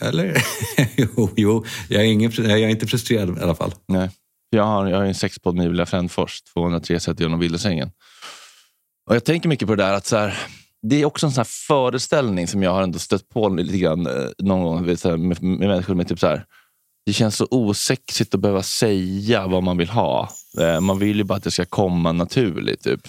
Eller? 0.00 0.36
jo, 0.96 1.30
jo. 1.36 1.64
Jag, 1.88 2.02
är 2.02 2.06
ingen, 2.06 2.32
jag 2.36 2.60
är 2.60 2.68
inte 2.68 2.86
frustrerad 2.86 3.38
i 3.38 3.42
alla 3.42 3.54
fall. 3.54 3.74
Nej. 3.86 4.10
Jag 4.50 4.64
har, 4.64 4.86
jag 4.86 4.96
har 4.96 5.04
en 5.04 5.14
sexpodd 5.14 5.54
med 5.54 5.64
Julia 5.64 5.86
Frändfors, 5.86 6.42
203 6.42 7.00
sätt 7.00 7.20
i 7.20 7.58
sängen. 7.58 7.90
Och 9.08 9.14
jag 9.14 9.24
tänker 9.24 9.48
mycket 9.48 9.68
på 9.68 9.74
det 9.74 9.82
där 9.82 9.92
att 9.92 10.06
så 10.06 10.16
här, 10.16 10.38
det 10.82 11.02
är 11.02 11.04
också 11.04 11.26
en 11.26 11.32
sån 11.32 11.44
föreställning 11.44 12.48
som 12.48 12.62
jag 12.62 12.70
har 12.70 12.82
ändå 12.82 12.98
stött 12.98 13.28
på 13.28 13.48
lite 13.48 13.78
grann 13.78 14.06
eh, 14.06 14.28
någon 14.38 14.62
gång 14.62 14.86
här, 14.86 15.16
med, 15.16 15.42
med 15.42 15.68
människor 15.68 15.94
med 15.94 16.08
typ 16.08 16.18
så 16.18 16.26
här. 16.26 16.44
Det 17.08 17.12
känns 17.12 17.36
så 17.36 17.48
osexigt 17.50 18.34
att 18.34 18.40
behöva 18.40 18.62
säga 18.62 19.46
vad 19.46 19.62
man 19.62 19.76
vill 19.76 19.88
ha. 19.88 20.28
Eh, 20.58 20.80
man 20.80 20.98
vill 20.98 21.16
ju 21.16 21.24
bara 21.24 21.34
att 21.34 21.44
det 21.44 21.50
ska 21.50 21.64
komma 21.64 22.12
naturligt. 22.12 22.82
Typ. 22.82 23.08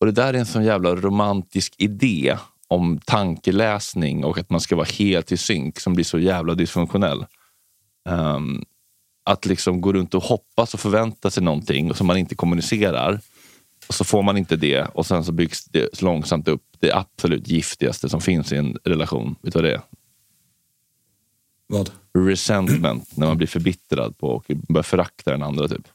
Och 0.00 0.06
det 0.06 0.12
där 0.12 0.34
är 0.34 0.38
en 0.38 0.46
sån 0.46 0.64
jävla 0.64 0.94
romantisk 0.94 1.74
idé 1.78 2.36
om 2.68 2.98
tankeläsning 2.98 4.24
och 4.24 4.38
att 4.38 4.50
man 4.50 4.60
ska 4.60 4.76
vara 4.76 4.88
helt 4.98 5.32
i 5.32 5.36
synk 5.36 5.80
som 5.80 5.94
blir 5.94 6.04
så 6.04 6.18
jävla 6.18 6.54
dysfunktionell. 6.54 7.26
Um, 8.08 8.64
att 9.24 9.46
liksom 9.46 9.80
gå 9.80 9.92
runt 9.92 10.14
och 10.14 10.22
hoppas 10.22 10.74
och 10.74 10.80
förvänta 10.80 11.30
sig 11.30 11.42
någonting 11.42 11.94
som 11.94 12.06
man 12.06 12.16
inte 12.16 12.34
kommunicerar. 12.34 13.20
Och 13.88 13.94
så 13.94 14.04
får 14.04 14.22
man 14.22 14.36
inte 14.36 14.56
det 14.56 14.82
och 14.82 15.06
sen 15.06 15.24
så 15.24 15.32
byggs 15.32 15.64
det 15.64 16.02
långsamt 16.02 16.48
upp 16.48 16.64
det 16.78 16.92
absolut 16.92 17.48
giftigaste 17.48 18.08
som 18.08 18.20
finns 18.20 18.52
i 18.52 18.56
en 18.56 18.78
relation. 18.84 19.36
Vet 19.42 19.52
du 19.52 19.58
vad 19.58 19.64
det 19.64 19.74
är? 19.74 19.82
Vad? 21.68 21.90
Resentment, 22.16 23.16
när 23.16 23.26
man 23.26 23.36
blir 23.36 23.46
förbittrad 23.46 24.18
på 24.18 24.26
och 24.28 24.44
börjar 24.68 24.82
förakta 24.82 25.30
den 25.30 25.42
andra. 25.42 25.68
typ. 25.68 25.88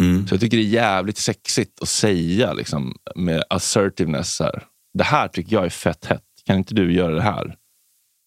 Mm. 0.00 0.26
Så 0.26 0.34
jag 0.34 0.40
tycker 0.40 0.56
det 0.56 0.62
är 0.62 0.68
jävligt 0.68 1.18
sexigt 1.18 1.82
att 1.82 1.88
säga 1.88 2.52
liksom, 2.52 2.96
med 3.16 3.44
assertiveness. 3.50 4.40
Här. 4.40 4.64
Det 4.94 5.04
här 5.04 5.28
tycker 5.28 5.56
jag 5.56 5.64
är 5.64 5.70
fett 5.70 6.04
hett. 6.04 6.22
Kan 6.46 6.56
inte 6.56 6.74
du 6.74 6.92
göra 6.92 7.14
det 7.14 7.22
här? 7.22 7.56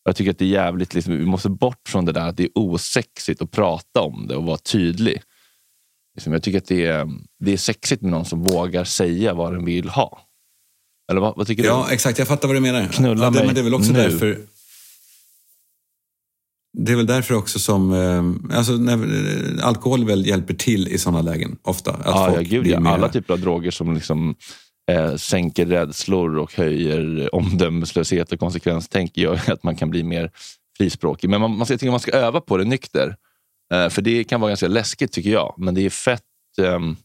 Jag 0.03 0.15
tycker 0.15 0.31
att 0.31 0.37
det 0.37 0.45
är 0.45 0.49
jävligt, 0.49 0.93
liksom, 0.93 1.17
vi 1.17 1.25
måste 1.25 1.49
bort 1.49 1.81
från 1.89 2.05
det 2.05 2.11
där 2.11 2.27
att 2.27 2.37
det 2.37 2.43
är 2.43 2.49
osexigt 2.55 3.41
att 3.41 3.51
prata 3.51 4.01
om 4.01 4.27
det 4.27 4.35
och 4.35 4.43
vara 4.43 4.57
tydlig. 4.57 5.21
Liksom, 6.15 6.33
jag 6.33 6.43
tycker 6.43 6.57
att 6.57 6.67
det 6.67 6.85
är, 6.85 7.07
det 7.39 7.53
är 7.53 7.57
sexigt 7.57 8.01
med 8.01 8.11
någon 8.11 8.25
som 8.25 8.43
vågar 8.43 8.83
säga 8.83 9.33
vad 9.33 9.53
den 9.53 9.65
vill 9.65 9.89
ha. 9.89 10.21
Eller 11.11 11.21
vad, 11.21 11.37
vad 11.37 11.47
tycker 11.47 11.63
Ja, 11.63 11.85
du? 11.87 11.93
exakt. 11.93 12.19
Jag 12.19 12.27
fattar 12.27 12.47
vad 12.47 12.57
du 12.57 12.61
menar. 12.61 12.85
Knulla 12.87 13.23
ja, 13.25 13.29
det, 13.29 13.35
mig 13.37 13.45
men 13.45 13.55
det 13.55 13.61
är 13.61 13.63
väl 13.63 13.73
också 13.73 13.91
nu. 13.91 13.99
därför... 13.99 14.37
Det 16.77 16.91
är 16.91 16.95
väl 16.95 17.05
därför 17.05 17.33
också 17.35 17.59
som... 17.59 17.93
eh, 17.93 18.57
Alltså, 18.57 18.71
när, 18.73 18.93
eh, 18.93 19.67
alkohol 19.67 20.05
väl 20.05 20.25
hjälper 20.27 20.53
till 20.53 20.87
i 20.87 20.97
sådana 20.97 21.21
lägen 21.21 21.57
ofta. 21.63 21.91
Att 21.91 22.01
Ja, 22.05 22.27
ja, 22.29 22.35
folk 22.35 22.49
gud, 22.49 22.67
ja. 22.67 22.79
mer- 22.79 22.89
Alla 22.91 23.09
typer 23.09 23.33
av 23.33 23.39
droger 23.39 23.71
som 23.71 23.93
liksom, 23.93 24.35
eh, 24.91 25.15
sänker 25.15 25.65
rädslor 25.65 26.37
och 26.37 26.53
höjer 26.55 27.35
omdömeslöshet 27.35 28.31
och 28.31 28.39
konsekvenstänk 28.39 29.17
gör 29.17 29.39
att 29.51 29.63
man 29.63 29.75
kan 29.75 29.89
bli 29.89 30.03
mer 30.03 30.31
frispråkig. 30.77 31.29
Men 31.29 31.41
man, 31.41 31.57
man, 31.57 31.65
ska- 31.65 31.91
man 31.91 31.99
ska 31.99 32.11
öva 32.11 32.41
på 32.41 32.57
det 32.57 32.63
nykter. 32.65 33.15
Eh, 33.73 33.89
för 33.89 34.01
det 34.01 34.23
kan 34.23 34.41
vara 34.41 34.49
ganska 34.51 34.67
läskigt 34.67 35.11
tycker 35.11 35.29
jag. 35.31 35.53
Men 35.57 35.75
det 35.75 35.81
är 35.85 35.89
fett 35.89 36.21
ehm, 36.61 36.95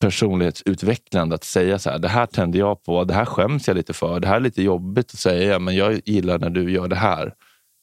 personlighetsutvecklande 0.00 1.34
att 1.34 1.44
säga 1.44 1.78
så 1.78 1.90
här. 1.90 1.98
Det 1.98 2.08
här 2.08 2.26
tänder 2.26 2.58
jag 2.58 2.82
på. 2.84 3.04
Det 3.04 3.14
här 3.14 3.24
skäms 3.24 3.68
jag 3.68 3.76
lite 3.76 3.92
för. 3.92 4.20
Det 4.20 4.28
här 4.28 4.36
är 4.36 4.40
lite 4.40 4.62
jobbigt 4.62 5.10
att 5.14 5.18
säga. 5.18 5.58
Men 5.58 5.76
jag 5.76 6.00
gillar 6.04 6.38
när 6.38 6.50
du 6.50 6.70
gör 6.72 6.88
det 6.88 6.96
här. 6.96 7.32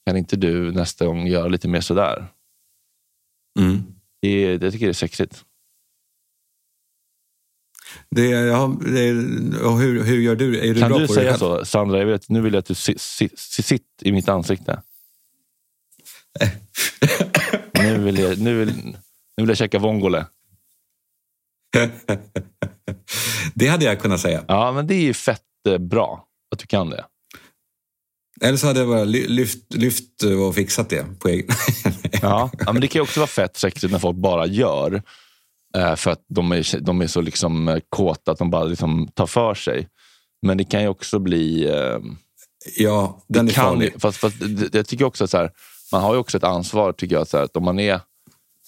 Kan 0.07 0.17
inte 0.17 0.35
du 0.35 0.71
nästa 0.71 1.05
gång 1.05 1.27
göra 1.27 1.47
lite 1.47 1.67
mer 1.67 1.81
sådär? 1.81 2.27
Mm. 3.59 3.83
Det, 4.21 4.41
jag 4.41 4.71
tycker 4.73 4.85
det 4.85 4.91
är 4.91 4.93
sexigt. 4.93 5.45
Det, 8.09 8.25
ja, 8.29 8.77
det, 8.81 8.99
hur, 9.79 10.03
hur 10.03 10.19
gör 10.19 10.35
du? 10.35 10.59
Är 10.69 10.73
du 10.73 10.79
Kan 10.81 10.89
bra 10.89 10.99
du 10.99 11.07
på 11.07 11.13
det 11.13 11.19
säga 11.19 11.29
själv? 11.31 11.39
så? 11.39 11.65
Sandra, 11.65 11.99
jag 11.99 12.05
vet, 12.05 12.29
nu 12.29 12.41
vill 12.41 12.53
jag 12.53 12.59
att 12.59 12.65
du 12.65 12.75
si- 12.75 12.97
si- 12.97 13.29
si- 13.35 13.63
sitt 13.63 14.01
i 14.01 14.11
mitt 14.11 14.29
ansikte. 14.29 14.81
nu, 17.73 17.97
vill 18.03 18.19
jag, 18.19 18.39
nu, 18.39 18.59
vill, 18.59 18.75
nu 19.37 19.43
vill 19.43 19.47
jag 19.49 19.57
käka 19.57 19.79
vongole. 19.79 20.25
det 23.53 23.67
hade 23.67 23.85
jag 23.85 23.99
kunnat 24.01 24.19
säga. 24.19 24.45
Ja, 24.47 24.71
men 24.71 24.87
det 24.87 24.95
är 24.95 25.01
ju 25.03 25.13
fett 25.13 25.41
eh, 25.69 25.77
bra 25.77 26.27
att 26.51 26.59
du 26.59 26.67
kan 26.67 26.89
det. 26.89 27.05
Eller 28.41 28.57
så 28.57 28.67
hade 28.67 28.79
jag 28.79 28.89
bara 28.89 29.03
ly- 29.03 29.27
lyft, 29.27 29.73
lyft 29.73 30.23
och 30.23 30.55
fixat 30.55 30.89
det 30.89 31.05
på 31.19 31.27
egen... 31.27 31.47
Ja. 32.21 32.49
ja, 32.59 32.73
men 32.73 32.81
det 32.81 32.87
kan 32.87 32.99
ju 32.99 33.03
också 33.03 33.19
vara 33.19 33.27
fett 33.27 33.57
sexigt 33.57 33.91
när 33.91 33.99
folk 33.99 34.17
bara 34.17 34.45
gör. 34.45 35.01
Eh, 35.75 35.95
för 35.95 36.11
att 36.11 36.25
de 36.29 36.51
är, 36.51 36.79
de 36.79 37.01
är 37.01 37.07
så 37.07 37.21
liksom 37.21 37.67
eh, 37.67 37.79
kåta 37.89 38.31
att 38.31 38.37
de 38.37 38.49
bara 38.49 38.63
liksom 38.63 39.07
tar 39.07 39.27
för 39.27 39.53
sig. 39.53 39.87
Men 40.41 40.57
det 40.57 40.63
kan 40.63 40.81
ju 40.81 40.87
också 40.87 41.19
bli... 41.19 41.67
Eh, 41.67 41.99
ja, 42.77 43.23
den 43.27 43.47
är 43.47 43.51
kan, 43.51 43.65
farlig. 43.65 44.01
fast, 44.01 44.17
fast 44.17 44.35
jag 44.71 44.87
tycker 44.87 45.05
också 45.05 45.23
att 45.23 45.33
här, 45.33 45.51
man 45.91 46.01
har 46.01 46.13
ju 46.13 46.19
också 46.19 46.37
ett 46.37 46.43
ansvar 46.43 46.91
tycker 46.91 47.15
jag, 47.15 47.27
här, 47.33 47.43
att 47.43 47.55
om 47.55 47.63
man 47.63 47.79
är 47.79 48.01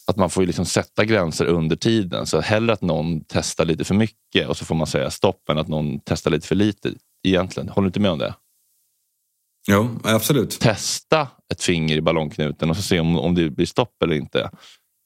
att 0.10 0.16
man 0.16 0.30
får 0.30 0.46
liksom 0.46 0.66
sätta 0.66 1.06
gränser 1.06 1.46
under 1.46 1.76
tiden. 1.76 2.26
Så 2.26 2.42
hellre 2.42 2.74
att 2.74 2.82
någon 2.82 3.22
testar 3.28 3.66
lite 3.66 3.84
för 3.84 3.96
mycket 3.96 4.48
och 4.48 4.58
så 4.58 4.66
får 4.66 4.76
man 4.76 4.88
säga 4.88 5.10
stopp 5.10 5.50
än 5.50 5.58
att 5.58 5.68
någon 5.68 6.00
testar 6.00 6.32
lite 6.32 6.48
för 6.48 6.56
lite. 6.56 6.94
Egentligen. 7.24 7.70
Håller 7.70 7.86
du 7.86 7.90
inte 7.90 8.00
med 8.00 8.12
om 8.12 8.20
det? 8.20 8.34
Jo, 9.72 10.00
absolut. 10.04 10.60
Testa 10.60 11.28
ett 11.54 11.64
finger 11.64 11.98
i 11.98 12.02
ballongknuten 12.02 12.70
och 12.70 12.76
så 12.76 12.82
se 12.82 13.00
om, 13.00 13.20
om 13.20 13.36
det 13.36 13.50
blir 13.50 13.66
stopp 13.66 14.04
eller 14.04 14.16
inte. 14.16 14.50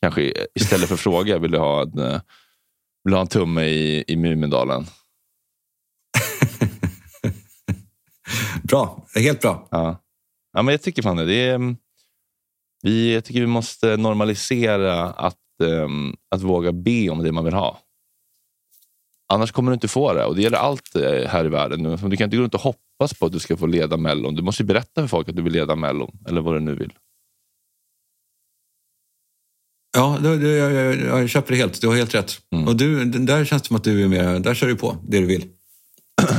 Kanske 0.02 0.34
istället 0.56 0.88
för 0.88 0.96
att 0.96 1.02
fråga, 1.02 1.40
vill 1.40 1.52
du 1.52 1.58
ha 1.58 1.82
en, 1.82 2.00
eh, 2.00 2.22
vill 3.04 3.12
du 3.12 3.14
ha 3.14 3.22
en 3.22 3.28
tumme 3.28 3.64
i, 3.66 4.04
i 4.08 4.16
Mumindalen? 4.16 4.86
Bra, 8.64 9.06
helt 9.16 9.42
bra. 9.42 9.68
Ja. 9.72 10.04
ja, 10.54 10.62
men 10.62 10.72
jag 10.72 10.82
tycker 10.82 11.02
fan 11.02 11.18
det. 11.18 11.26
det 11.26 11.48
är, 11.48 11.56
mm, 11.56 11.78
vi, 12.82 13.14
jag 13.14 13.26
tycker 13.26 13.42
vi 13.42 13.48
måste 13.48 13.98
normalisera 13.98 15.06
att, 15.06 15.62
ehm, 15.64 16.16
att 16.36 16.42
våga 16.42 16.72
be 16.72 17.10
om 17.10 17.24
det 17.24 17.32
man 17.32 17.46
vill 17.46 17.54
ha. 17.54 17.80
Annars 19.34 19.52
kommer 19.52 19.72
du 19.72 19.74
inte 19.74 19.88
få 19.88 20.14
det. 20.14 20.26
Och 20.26 20.36
det 20.36 20.42
gäller 20.42 20.58
allt 20.58 20.96
eh, 20.96 21.28
här 21.28 21.46
i 21.46 21.50
världen. 21.50 21.84
Du 21.84 22.18
kan 22.18 22.26
inte 22.26 22.38
gå 22.38 22.44
runt 22.44 22.56
och 22.56 22.62
hoppas 22.62 22.83
på 23.20 23.26
att 23.26 23.32
du 23.32 23.40
ska 23.40 23.58
få 23.58 23.66
leda 23.66 23.98
Mellon. 23.98 24.36
Du 24.36 24.42
måste 24.42 24.64
ju 24.64 24.68
berätta 24.68 25.02
för 25.02 25.08
folk 25.08 25.30
att 25.30 25.36
du 25.36 25.42
vill 25.42 25.54
leda 25.54 25.76
Mellon. 25.76 26.18
Eller 26.28 26.42
vad 26.42 26.56
du 26.56 26.60
nu 26.60 26.76
vill. 26.76 26.94
Ja, 29.96 30.18
det, 30.22 30.38
det, 30.38 30.50
jag, 30.50 30.72
jag, 30.74 31.22
jag 31.22 31.30
köper 31.30 31.52
det 31.52 31.58
helt. 31.58 31.82
Du 31.82 31.88
har 31.88 31.96
helt 31.96 32.16
rätt. 32.16 32.32
Mm. 32.52 32.68
Och 32.68 32.76
du, 32.76 33.06
där 33.06 33.46
känns 33.46 33.62
det 33.62 33.68
som 33.68 33.76
att 33.76 33.84
du 33.84 34.04
är 34.04 34.08
med. 34.08 34.42
Där 34.42 34.54
kör 34.54 34.68
du 34.68 34.76
på 34.76 34.98
det 35.08 35.20
du 35.20 35.26
vill. 35.26 35.50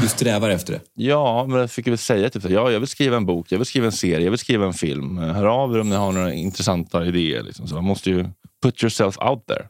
Du 0.00 0.08
strävar 0.08 0.50
efter 0.50 0.72
det. 0.72 0.80
Ja, 0.94 1.46
men 1.48 1.58
jag 1.60 1.70
fick 1.70 1.86
väl 1.86 1.98
säga 1.98 2.30
typ 2.30 2.50
ja, 2.50 2.70
jag 2.70 2.80
vill 2.80 2.88
skriva 2.88 3.16
en 3.16 3.26
bok, 3.26 3.52
jag 3.52 3.58
vill 3.58 3.66
skriva 3.66 3.86
en 3.86 3.92
serie, 3.92 4.24
jag 4.24 4.30
vill 4.30 4.38
skriva 4.38 4.66
en 4.66 4.72
film. 4.74 5.16
Hör 5.18 5.44
av 5.44 5.74
er 5.76 5.80
om 5.80 5.88
ni 5.90 5.96
har 5.96 6.12
några 6.12 6.34
intressanta 6.34 7.06
idéer. 7.06 7.42
Liksom. 7.42 7.68
Så 7.68 7.74
man 7.74 7.84
måste 7.84 8.10
ju 8.10 8.24
put 8.62 8.82
yourself 8.82 9.18
out 9.18 9.46
there. 9.46 9.68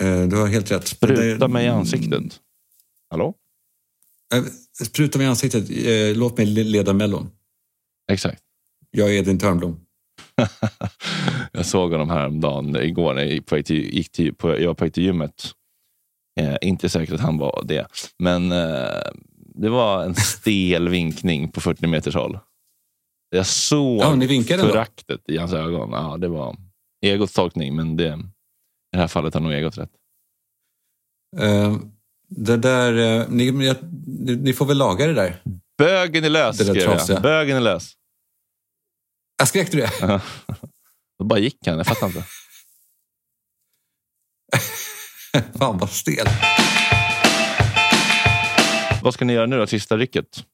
Eh, 0.00 0.28
Du 0.28 0.36
har 0.36 0.46
helt 0.48 0.70
rätt. 0.70 0.86
Spruta 0.88 1.22
Det- 1.46 1.48
mig 1.48 1.64
i 1.64 1.68
ansiktet. 1.68 2.40
Hallå? 3.10 3.34
Eh, 4.34 4.42
Spruta 4.84 5.18
mig 5.18 5.26
i 5.26 5.30
ansiktet. 5.30 5.70
Eh, 5.70 6.16
Låt 6.18 6.36
mig 6.36 6.46
leda 6.46 6.92
Mellon. 6.92 7.30
Exakt. 8.12 8.42
Jag 8.90 9.08
är 9.10 9.18
Edvin 9.18 9.38
Törnblom. 9.38 9.80
jag 11.52 11.66
såg 11.66 11.92
honom 11.92 12.10
häromdagen, 12.10 12.76
igår 12.76 13.14
när 13.14 13.22
jag 13.22 13.30
gick 13.32 13.46
på 13.46 13.54
väg 13.54 13.66
till, 13.66 13.94
gick 13.94 14.12
till, 14.12 14.34
på, 14.34 14.60
jag 14.60 14.66
var 14.66 14.74
på 14.74 14.84
väg 14.84 14.94
till 14.94 15.02
gymmet. 15.02 15.52
Eh, 16.40 16.56
inte 16.62 16.88
säkert 16.88 17.14
att 17.14 17.20
han 17.20 17.38
var 17.38 17.62
det, 17.64 17.86
men 18.18 18.52
eh, 18.52 19.10
det 19.54 19.68
var 19.68 20.04
en 20.04 20.14
stel 20.14 20.88
vinkning 20.88 21.52
på 21.52 21.60
40 21.60 21.86
meters 21.86 22.14
håll. 22.14 22.38
Jag 23.30 23.46
såg 23.46 24.00
Ja, 24.00 24.20
föraktet 24.46 25.28
i 25.28 25.36
hans 25.36 25.52
ögon. 25.52 25.90
Ja, 25.92 26.16
det 26.16 26.28
var 26.28 26.56
egots 27.06 27.32
tolkning, 27.32 27.76
men 27.76 27.96
det, 27.96 28.04
i 28.06 28.96
det 28.96 28.98
här 28.98 29.08
fallet 29.08 29.34
har 29.34 29.40
nog 29.40 29.52
egot 29.52 29.78
rätt. 29.78 29.90
Eh, 31.38 31.76
Det 32.30 32.56
där, 32.56 33.20
eh, 33.20 33.26
ni, 33.28 33.50
ni, 33.52 33.74
ni 34.36 34.52
får 34.52 34.66
väl 34.66 34.78
laga 34.78 35.06
det 35.06 35.14
där. 35.14 35.42
Bögen 35.78 36.24
är 36.24 36.28
lös, 36.28 36.58
Det 36.58 36.64
skrev 36.64 36.84
trasiga. 36.84 37.16
jag. 37.16 37.22
Bögen 37.22 37.56
är 37.56 37.60
lös. 37.60 37.92
Jag 39.38 39.48
skrek 39.48 39.72
du 39.72 39.78
det? 39.78 39.90
Då 41.18 41.24
bara 41.24 41.38
gick 41.38 41.66
han, 41.66 41.76
jag 41.76 41.86
fattar 41.86 42.06
inte. 42.06 42.24
Fan 45.58 45.78
vad 45.78 45.90
stel. 45.90 46.26
Vad 49.02 49.14
ska 49.14 49.24
ni 49.24 49.32
göra 49.32 49.46
nu 49.46 49.56
då, 49.58 49.66
sista 49.66 49.96
rycket? 49.96 50.44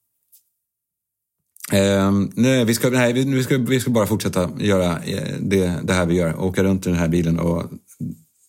Ehm, 1.72 2.30
nej, 2.34 2.64
vi 2.64 2.74
ska, 2.74 2.90
nej, 2.90 3.12
vi, 3.12 3.24
vi, 3.34 3.44
ska, 3.44 3.58
vi 3.58 3.80
ska 3.80 3.90
bara 3.90 4.06
fortsätta 4.06 4.50
göra 4.58 4.98
eh, 5.02 5.34
det, 5.40 5.80
det 5.82 5.92
här 5.92 6.06
vi 6.06 6.14
gör. 6.14 6.40
Åka 6.40 6.62
runt 6.62 6.86
i 6.86 6.90
den 6.90 6.98
här 6.98 7.08
bilen 7.08 7.38
och 7.38 7.64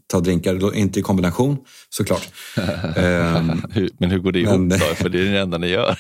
ta 0.08 0.20
drinkar. 0.20 0.76
Inte 0.76 1.00
i 1.00 1.04
kombination, 1.04 1.58
såklart. 1.90 2.30
Ehm, 2.96 3.62
men 4.00 4.12
hur 4.12 4.20
går 4.20 4.32
det 4.32 4.40
ihop 4.40 4.60
Men- 4.60 4.70
då? 4.70 4.78
För 4.78 5.10
det 5.10 5.20
är 5.28 5.32
det 5.32 5.40
enda 5.40 5.58
ni 5.58 5.68
gör. 5.68 6.00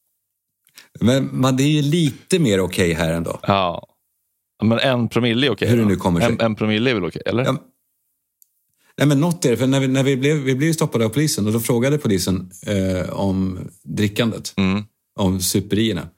men 1.00 1.40
man, 1.40 1.56
det 1.56 1.62
är 1.62 1.68
ju 1.68 1.82
lite 1.82 2.38
mer 2.38 2.60
okej 2.60 2.92
här 2.92 3.12
ändå. 3.12 3.40
ja. 3.42 3.88
Men 4.62 4.78
en 4.78 5.08
promille 5.08 5.46
är 5.46 5.50
okej? 5.50 5.68
Hur 5.68 5.76
det 5.76 5.84
nu 5.84 5.96
kommer 5.96 6.20
sig. 6.20 6.32
En, 6.32 6.40
en 6.40 6.54
promille 6.54 6.90
är 6.90 6.94
väl 6.94 7.04
okej, 7.04 7.22
eller? 7.26 7.44
Ja, 7.44 7.56
Nej, 8.98 9.06
men 9.08 9.20
något 9.20 9.44
är 9.44 9.50
det. 9.50 9.56
För 9.56 9.66
när 9.66 9.80
vi, 9.80 9.88
när 9.88 10.02
vi, 10.02 10.16
blev, 10.16 10.36
vi 10.36 10.54
blev 10.54 10.72
stoppade 10.72 11.04
av 11.04 11.08
polisen 11.08 11.46
och 11.46 11.52
då 11.52 11.60
frågade 11.60 11.98
polisen 11.98 12.50
eh, 12.66 13.10
om 13.10 13.58
drickandet. 13.82 14.54
Mm. 14.56 14.82
Om 15.20 15.40
superierna. 15.40 16.08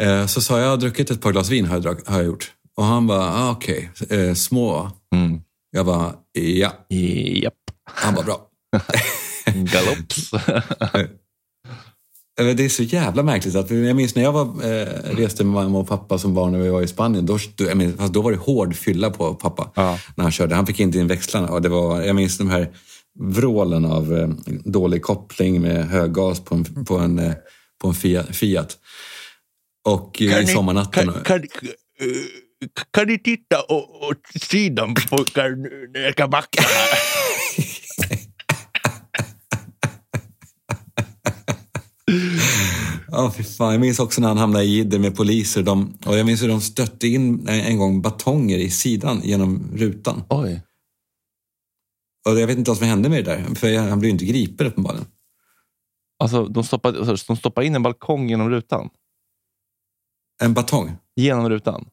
Eh, 0.00 0.26
så 0.26 0.40
sa 0.40 0.56
jag, 0.58 0.64
jag 0.66 0.70
har 0.70 0.76
druckit 0.76 1.10
ett 1.10 1.20
par 1.20 1.32
glas 1.32 1.50
vin 1.50 1.66
har 1.66 1.80
jag, 1.84 2.00
har 2.06 2.16
jag 2.18 2.26
gjort. 2.26 2.52
Och 2.76 2.84
han 2.84 3.06
bara, 3.06 3.34
ah, 3.34 3.50
okej, 3.50 3.90
eh, 4.10 4.34
små. 4.34 4.90
Mm. 5.14 5.40
Jag 5.70 5.86
bara, 5.86 6.14
ja. 6.32 6.72
Japp. 6.88 7.54
Han 7.84 8.14
bara, 8.14 8.24
bra. 8.24 8.48
Galopps. 9.54 10.32
Eh, 12.40 12.46
Det 12.56 12.64
är 12.64 12.68
så 12.68 12.82
jävla 12.82 13.22
märkligt. 13.22 13.54
Att, 13.54 13.70
jag 13.70 13.96
minns 13.96 14.14
när 14.14 14.22
jag 14.22 14.32
var, 14.32 14.44
eh, 14.44 14.86
reste 15.16 15.44
med 15.44 15.52
mamma 15.52 15.78
och 15.78 15.88
pappa 15.88 16.18
som 16.18 16.34
barn 16.34 16.52
när 16.52 16.58
vi 16.58 16.68
var 16.68 16.82
i 16.82 16.86
Spanien. 16.88 17.26
Då, 17.26 17.38
jag 17.56 17.76
minns, 17.76 17.96
fast 17.96 18.12
då 18.12 18.22
var 18.22 18.30
det 18.32 18.38
hård 18.38 18.74
fylla 18.76 19.10
på 19.10 19.34
pappa 19.34 19.72
Ja. 19.74 19.98
när 20.16 20.22
han 20.22 20.32
körde. 20.32 20.54
Han 20.54 20.66
fick 20.66 20.80
inte 20.80 20.98
in 20.98 21.06
växlarna. 21.06 21.48
Och 21.48 21.62
det 21.62 21.68
var, 21.68 22.02
jag 22.02 22.16
minns 22.16 22.38
de 22.38 22.50
här 22.50 22.72
vrålen 23.20 23.84
av 23.84 24.16
eh, 24.18 24.28
dålig 24.64 25.02
koppling 25.02 25.60
med 25.60 25.88
hög 25.88 26.12
gas 26.12 26.40
på 26.40 26.54
en, 26.54 26.84
på 26.84 26.98
en, 26.98 27.18
eh, 27.18 27.32
på 27.82 27.88
en 27.88 27.94
Fiat. 27.94 28.36
Fiat. 28.36 28.76
Och 29.84 30.22
eh, 30.22 30.42
i 30.42 30.46
sommarnatten. 30.46 31.12
Kan, 31.12 31.22
kan, 31.24 31.42
kan 32.90 33.06
ni 33.06 33.18
titta 33.18 33.62
åt 33.68 34.42
sidan 34.42 34.94
pojkar 34.94 35.56
jag 35.92 36.12
ska 36.12 36.28
backa 36.28 36.62
här? 36.62 36.98
Ja, 43.10 43.32
fy 43.36 43.42
fan. 43.42 43.72
Jag 43.72 43.80
minns 43.80 43.98
också 43.98 44.20
när 44.20 44.28
han 44.28 44.38
hamnade 44.38 44.64
i 44.64 44.68
jidder 44.68 44.98
med 44.98 45.16
poliser. 45.16 45.62
De, 45.62 45.98
och 46.06 46.18
jag 46.18 46.26
minns 46.26 46.42
hur 46.42 46.48
de 46.48 46.60
stötte 46.60 47.08
in 47.08 47.48
en, 47.48 47.78
gång 47.78 48.02
batonger 48.02 48.58
i 48.58 48.70
sidan 48.70 49.20
genom 49.24 49.70
rutan. 49.74 50.22
Oj. 50.28 50.62
Och 52.28 52.40
jag 52.40 52.46
vet 52.46 52.58
inte 52.58 52.70
vad 52.70 52.78
som 52.78 52.86
hände 52.86 53.08
med 53.08 53.24
det 53.24 53.30
där. 53.30 53.54
För 53.54 53.78
han 53.88 53.98
blev 53.98 54.08
ju 54.08 54.12
inte 54.12 54.24
gripen 54.24 54.66
uppenbarligen. 54.66 55.06
Alltså, 56.18 56.44
de 56.46 56.64
stoppade, 56.64 56.98
alltså, 56.98 57.26
de 57.26 57.36
stoppade 57.36 57.66
in 57.66 57.74
en 57.74 57.82
balkong 57.82 58.28
genom 58.28 58.50
rutan. 58.50 58.90
En 60.42 60.54
batong. 60.54 60.96
Genom 61.16 61.50
rutan? 61.50 61.88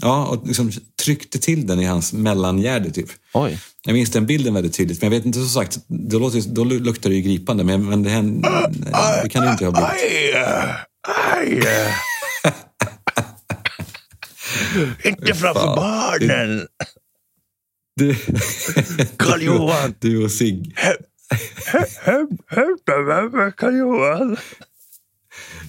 Ja, 0.00 0.26
och 0.26 0.46
liksom 0.46 0.72
tryckte 1.04 1.38
till 1.38 1.66
den 1.66 1.80
i 1.80 1.84
hans 1.84 2.12
mellangärde 2.12 2.90
typ. 2.90 3.08
Oj. 3.34 3.60
Jag 3.84 3.92
minns 3.92 4.10
den 4.10 4.26
bilden 4.26 4.54
väldigt 4.54 4.74
tydligt. 4.74 5.02
Men 5.02 5.12
jag 5.12 5.18
vet 5.18 5.26
inte, 5.26 5.38
som 5.38 5.48
sagt, 5.48 5.78
då, 5.86 6.18
låter, 6.18 6.42
då 6.48 6.64
luktar 6.64 7.10
det 7.10 7.16
ju 7.16 7.22
gripande. 7.22 7.64
Men, 7.64 7.88
men 7.88 8.02
det, 8.02 8.10
hände, 8.10 8.70
det 9.22 9.28
kan 9.28 9.44
det 9.44 9.50
inte 9.50 9.64
ha 9.64 9.72
blivit. 9.72 10.34
Aj, 11.34 11.62
aj. 11.62 11.62
Inte 15.04 15.34
framför 15.34 15.66
barnen! 15.76 16.66
Du, 17.96 18.16
Karl-Johan. 19.16 19.94
du 20.00 20.24
och 20.24 20.30
Sig. 20.30 20.74
Hämta 22.46 22.98
mig, 23.32 23.52
Karl-Johan. 23.56 24.36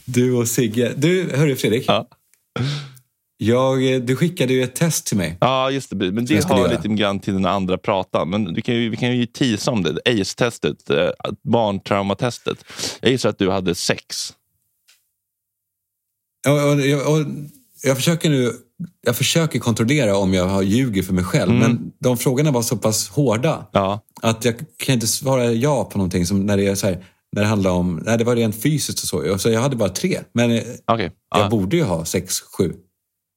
Du 0.05 0.31
och 0.31 0.47
Sigge. 0.47 0.93
Du, 0.97 1.35
hörru 1.35 1.55
Fredrik. 1.55 1.85
Ja. 1.87 2.07
Jag, 3.41 4.05
du 4.05 4.15
skickade 4.15 4.53
ju 4.53 4.63
ett 4.63 4.75
test 4.75 5.05
till 5.05 5.17
mig. 5.17 5.37
Ja, 5.41 5.71
just 5.71 5.89
det. 5.89 6.11
Men 6.11 6.25
det 6.25 6.33
göra. 6.33 6.71
lite 6.71 6.87
grann 6.87 7.19
till 7.19 7.33
den 7.33 7.45
andra 7.45 7.77
pratan. 7.77 8.29
Men 8.29 8.53
du 8.53 8.61
kan 8.61 8.75
ju, 8.75 8.89
vi 8.89 8.97
kan 8.97 9.17
ju 9.17 9.25
tisa 9.25 9.71
om 9.71 9.83
det. 9.83 9.99
ACE-testet, 10.05 10.89
eh, 10.89 11.09
barntraumatestet. 11.51 12.57
Jag 13.01 13.11
gissar 13.11 13.29
att 13.29 13.37
du 13.39 13.51
hade 13.51 13.75
sex. 13.75 14.33
Och, 16.47 16.53
och, 16.71 16.81
jag- 16.81 17.11
och, 17.13 17.25
jag 17.83 17.97
försöker 17.97 18.29
nu 18.29 18.53
jag 19.01 19.15
försöker 19.15 19.59
kontrollera 19.59 20.17
om 20.17 20.33
jag 20.33 20.45
har 20.47 20.61
ljuger 20.61 21.03
för 21.03 21.13
mig 21.13 21.23
själv. 21.23 21.51
Men 21.53 21.91
de 21.99 22.17
frågorna 22.17 22.51
var 22.51 22.61
så 22.61 22.77
pass 22.77 23.09
hårda 23.09 23.67
Ja. 23.71 24.01
att 24.21 24.45
jag 24.45 24.55
kan 24.77 24.93
inte 24.93 25.07
svara 25.07 25.45
ja 25.51 25.83
på 25.85 25.97
någonting 25.97 26.25
som 26.25 26.45
när 26.45 26.57
det 26.57 26.67
är 26.67 26.75
så 26.75 26.87
här, 26.87 27.05
när 27.31 27.41
det 27.41 27.47
handlar 27.47 27.71
om, 27.71 28.01
nej 28.05 28.17
det 28.17 28.23
var 28.23 28.35
rent 28.35 28.61
fysiskt 28.61 29.03
och 29.03 29.07
så. 29.09 29.37
Så 29.37 29.49
jag 29.49 29.61
hade 29.61 29.75
bara 29.75 29.89
tre. 29.89 30.19
Men 30.33 30.51
eh, 30.51 30.63
Okej. 30.85 31.11
jag 31.35 31.41
Ja. 31.45 31.49
borde 31.49 31.77
ju 31.77 31.83
ha 31.83 32.05
sex, 32.05 32.39
sju. 32.57 32.73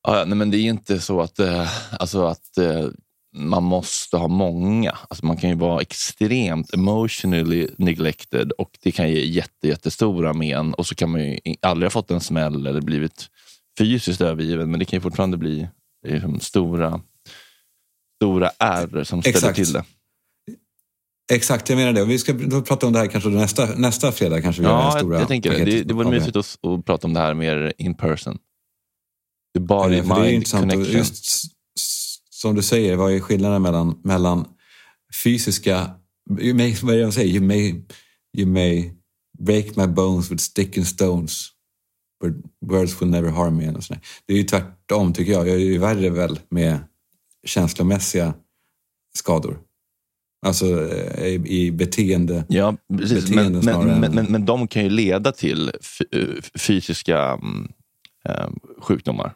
Ja, 0.03 0.25
nej, 0.25 0.39
men 0.39 0.51
det 0.51 0.57
är 0.57 0.63
inte 0.63 1.01
så 1.01 1.21
att, 1.21 1.39
eh, 1.39 1.69
alltså 1.99 2.25
att 2.25 2.59
eh, 2.59 2.89
man 3.37 3.63
måste 3.63 4.17
ha 4.17 4.29
många. 4.29 4.99
Alltså 5.09 5.27
man 5.27 5.37
kan 5.37 5.51
ju 5.51 5.57
vara 5.57 5.81
extremt 5.81 6.75
emotionally 6.75 7.69
neglected 7.79 8.53
och 8.53 8.71
det 8.83 8.93
kan 8.93 9.11
ge 9.11 9.25
jätte, 9.25 9.69
jättestora 9.69 10.33
men. 10.33 10.75
Och 10.75 10.87
så 10.87 10.95
kan 10.95 11.11
man 11.11 11.21
ju 11.21 11.39
aldrig 11.63 11.87
ha 11.87 11.91
fått 11.91 12.11
en 12.11 12.21
smäll 12.21 12.67
eller 12.67 12.81
blivit 12.81 13.29
fysiskt 13.79 14.21
övergiven. 14.21 14.71
Men 14.71 14.79
det 14.79 14.85
kan 14.85 14.97
ju 14.97 15.01
fortfarande 15.01 15.37
bli 15.37 15.69
liksom, 16.07 16.41
stora, 16.41 17.01
stora 18.17 18.51
ärr 18.59 19.05
som 19.05 19.23
ställer 19.23 19.37
Exakt. 19.37 19.57
till 19.57 19.73
det. 19.73 19.85
Exakt, 21.33 21.69
jag 21.69 21.77
menar 21.77 21.93
det. 21.93 22.03
Och 22.03 22.11
vi 22.11 22.19
ska 22.19 22.35
prata 22.67 22.87
om 22.87 22.93
det 22.93 22.99
här 22.99 23.07
kanske 23.07 23.31
nästa, 23.31 23.67
nästa 23.67 24.13
fredag. 24.13 24.43
Kanske 24.43 24.63
vi 24.63 24.69
gör 24.69 24.75
Ja, 24.75 24.99
stora 24.99 25.19
jag, 25.19 25.29
tänker 25.29 25.51
det. 25.51 25.65
Det, 25.65 25.83
det 25.83 25.95
vore 25.95 26.11
mysigt 26.11 26.37
att, 26.37 26.59
att 26.67 26.85
prata 26.85 27.07
om 27.07 27.15
det 27.15 27.21
här 27.21 27.35
mer 27.35 27.73
in 27.79 27.95
person. 27.95 28.39
The 29.55 29.61
body 29.61 29.97
Eh, 29.97 30.05
för 30.05 30.15
det 30.15 30.21
är 30.21 30.25
mind 30.25 30.35
intressant. 30.35 30.73
Connection. 30.73 30.97
just 30.97 31.25
som 32.31 32.55
du 32.55 32.63
säger, 32.63 32.97
vad 32.97 33.13
är 33.13 33.21
skillnaden 33.21 33.63
mellan, 33.63 34.01
mellan 34.05 34.45
fysiska... 35.25 35.91
You 36.41 36.55
may, 36.55 36.75
vad 36.83 36.95
är 36.95 36.99
det 36.99 37.05
de 37.05 37.13
säger? 37.13 37.35
You 37.35 37.45
may, 37.45 37.75
you 38.37 38.47
may 38.47 38.91
break 39.39 39.77
my 39.77 39.87
bones 39.87 40.31
with 40.31 40.43
stick 40.43 40.79
and 40.79 40.87
stones 40.87 41.53
but 42.23 42.35
words 42.61 43.03
will 43.03 43.09
never 43.09 43.31
harm 43.31 43.57
me. 43.57 43.69
Och 43.69 43.83
det 44.27 44.33
är 44.33 44.37
ju 44.37 44.45
tvärtom 44.45 45.13
tycker 45.13 45.33
jag. 45.33 45.49
Jag 45.49 45.55
är 45.55 45.61
ju 45.61 45.79
värre 45.79 46.11
väl 46.11 46.41
med 46.49 46.79
känslomässiga 47.47 48.35
skador. 49.15 49.59
Alltså 50.47 50.91
eh, 50.91 51.27
i, 51.27 51.73
beteende. 51.73 52.45
Ja, 52.49 52.77
precis. 52.99 53.31
beteende 53.31 53.63
Men, 53.63 53.87
men, 53.87 54.01
men, 54.01 54.15
men, 54.15 54.25
men 54.25 54.47
de 54.47 54.69
kan 54.69 54.83
ju 54.85 54.91
leda 54.91 55.33
till 55.33 55.69
eh, 56.13 56.29
fysiska 56.59 57.39
eh, 58.29 58.49
sjukdomar. 58.79 59.35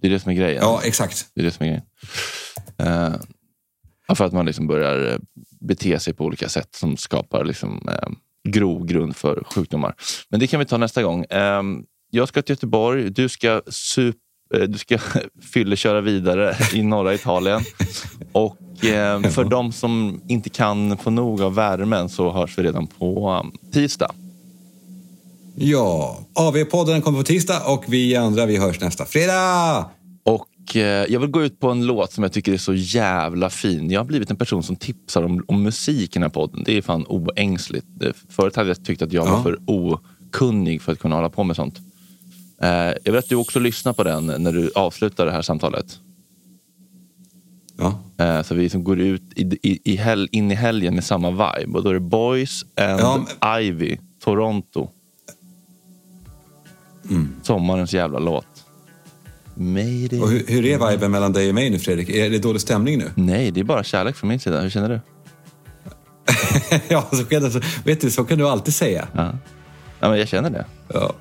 Det 0.00 0.06
är 0.06 0.10
det 0.10 0.20
som 0.20 0.30
är 0.30 0.36
grejen. 0.36 0.62
Ja, 0.62 0.80
exakt. 0.84 1.26
Det 1.34 1.40
är 1.40 1.44
det 1.44 1.50
som 1.50 1.66
är 1.66 1.68
grejen. 1.68 1.84
Ja, 4.08 4.14
för 4.14 4.24
att 4.24 4.32
man 4.32 4.46
liksom 4.46 4.66
börjar 4.66 5.12
eh, 5.12 5.18
bete 5.60 5.98
sig 5.98 6.14
på 6.14 6.24
olika 6.24 6.48
sätt 6.48 6.74
som 6.74 6.96
skapar 6.96 7.44
liksom, 7.44 7.88
eh, 7.88 8.08
grogrund 8.48 9.16
för 9.16 9.44
sjukdomar. 9.44 9.94
Men 10.28 10.40
det 10.40 10.46
kan 10.46 10.60
vi 10.60 10.66
ta 10.66 10.76
nästa 10.76 11.02
gång. 11.02 11.24
Eh, 11.24 11.62
jag 12.10 12.28
ska 12.28 12.42
till 12.42 12.52
Göteborg. 12.52 13.10
Du 13.10 13.28
ska, 13.28 13.62
sup, 13.66 14.16
du 14.68 14.78
ska 14.78 14.98
fylleköra 15.52 16.00
vidare 16.00 16.56
i 16.74 16.82
norra 16.82 17.14
Italien. 17.14 17.60
Och 18.32 18.84
eh, 18.84 19.22
för 19.22 19.44
de 19.44 19.72
som 19.72 20.22
inte 20.28 20.50
kan 20.50 20.98
få 20.98 21.10
nog 21.10 21.42
av 21.42 21.54
värmen 21.54 22.08
så 22.08 22.32
hörs 22.32 22.58
vi 22.58 22.62
redan 22.62 22.86
på 22.86 23.46
tisdag. 23.72 24.14
Ja, 25.60 26.18
AV-podden 26.34 27.00
kommer 27.00 27.18
på 27.18 27.24
tisdag 27.24 27.60
och 27.66 27.84
vi 27.88 28.16
andra 28.16 28.46
vi 28.46 28.56
hörs 28.56 28.80
nästa 28.80 29.04
fredag. 29.04 29.90
Och 30.24 30.76
eh, 30.76 30.82
jag 31.12 31.20
vill 31.20 31.30
gå 31.30 31.42
ut 31.42 31.60
på 31.60 31.70
en 31.70 31.86
låt 31.86 32.12
som 32.12 32.22
jag 32.24 32.32
tycker 32.32 32.52
är 32.52 32.56
så 32.58 32.74
jävla 32.74 33.50
fin. 33.50 33.90
Jag 33.90 34.00
har 34.00 34.04
blivit 34.04 34.30
en 34.30 34.36
person 34.36 34.62
som 34.62 34.76
tipsar 34.76 35.22
om, 35.22 35.44
om 35.48 35.62
musik 35.62 36.10
i 36.10 36.12
den 36.12 36.22
här 36.22 36.30
podden. 36.30 36.62
Det 36.64 36.76
är 36.76 36.82
fan 36.82 37.04
oängsligt. 37.08 37.86
Förut 38.28 38.56
hade 38.56 38.68
jag 38.68 38.84
tyckt 38.84 39.02
att 39.02 39.12
jag 39.12 39.22
var 39.24 39.30
Ja. 39.32 39.42
för 39.42 39.58
okunnig 39.66 40.82
för 40.82 40.92
att 40.92 40.98
kunna 40.98 41.16
hålla 41.16 41.30
på 41.30 41.44
med 41.44 41.56
sånt. 41.56 41.78
Eh, 42.62 42.68
jag 42.68 43.12
vill 43.12 43.16
att 43.16 43.28
du 43.28 43.36
också 43.36 43.58
lyssnar 43.60 43.92
på 43.92 44.02
den 44.04 44.26
när 44.26 44.52
du 44.52 44.70
avslutar 44.74 45.26
det 45.26 45.32
här 45.32 45.42
samtalet. 45.42 45.98
Ja. 47.78 48.00
Eh, 48.24 48.42
så 48.42 48.54
vi 48.54 48.62
liksom 48.62 48.84
går 48.84 49.00
ut 49.00 49.22
i, 49.36 49.42
i, 49.62 49.92
i 49.92 49.96
hel, 49.96 50.28
in 50.32 50.50
i 50.50 50.54
helgen 50.54 50.94
med 50.94 51.04
samma 51.04 51.30
vibe. 51.30 51.78
Och 51.78 51.84
då 51.84 51.90
är 51.90 51.94
det 51.94 52.00
Boys 52.00 52.62
and 52.80 53.26
Ja, 53.40 53.60
Ivy, 53.60 53.98
Toronto. 54.24 54.88
Mm. 57.10 57.34
Sommarens 57.42 57.92
jävla 57.92 58.18
låt. 58.18 58.46
Mayday. 59.54 60.20
Och 60.20 60.28
hur, 60.28 60.44
hur 60.48 60.66
är 60.66 60.90
viben 60.90 61.10
mellan 61.10 61.32
dig 61.32 61.48
och 61.48 61.54
mig 61.54 61.70
nu 61.70 61.78
Fredrik? 61.78 62.08
Är 62.08 62.30
det 62.30 62.38
dålig 62.38 62.60
stämning 62.60 62.98
nu? 62.98 63.10
Nej, 63.14 63.50
det 63.50 63.60
är 63.60 63.64
bara 63.64 63.84
kärlek 63.84 64.16
från 64.16 64.28
min 64.28 64.40
sida. 64.40 64.60
Hur 64.60 64.70
känner 64.70 64.88
du? 64.88 65.00
ja, 66.88 67.06
så 67.12 67.24
kan, 67.24 67.50
så, 67.50 67.60
vet 67.84 68.00
du, 68.00 68.10
så 68.10 68.24
kan 68.24 68.38
du 68.38 68.48
alltid 68.48 68.74
säga. 68.74 69.08
Ja. 69.12 69.32
Ja, 70.00 70.08
men 70.08 70.18
jag 70.18 70.28
känner 70.28 70.50
det. 70.50 70.64
Ja. 70.88 71.12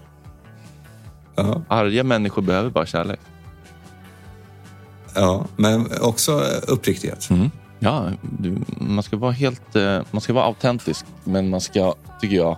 Ja. 1.35 1.61
Arga 1.67 2.03
människor 2.03 2.41
behöver 2.41 2.69
bara 2.69 2.85
kärlek. 2.85 3.19
Ja, 5.15 5.45
men 5.55 5.88
också 6.01 6.41
uppriktighet. 6.67 7.29
Ja, 7.79 8.11
du, 8.39 8.57
man 8.67 9.03
ska 9.03 9.17
vara 9.17 9.31
helt 9.31 9.75
eh, 9.75 10.01
man 10.11 10.21
ska 10.21 10.33
vara 10.33 10.45
autentisk, 10.45 11.05
men 11.23 11.49
man 11.49 11.61
ska, 11.61 11.95
tycker 12.21 12.35
jag, 12.35 12.57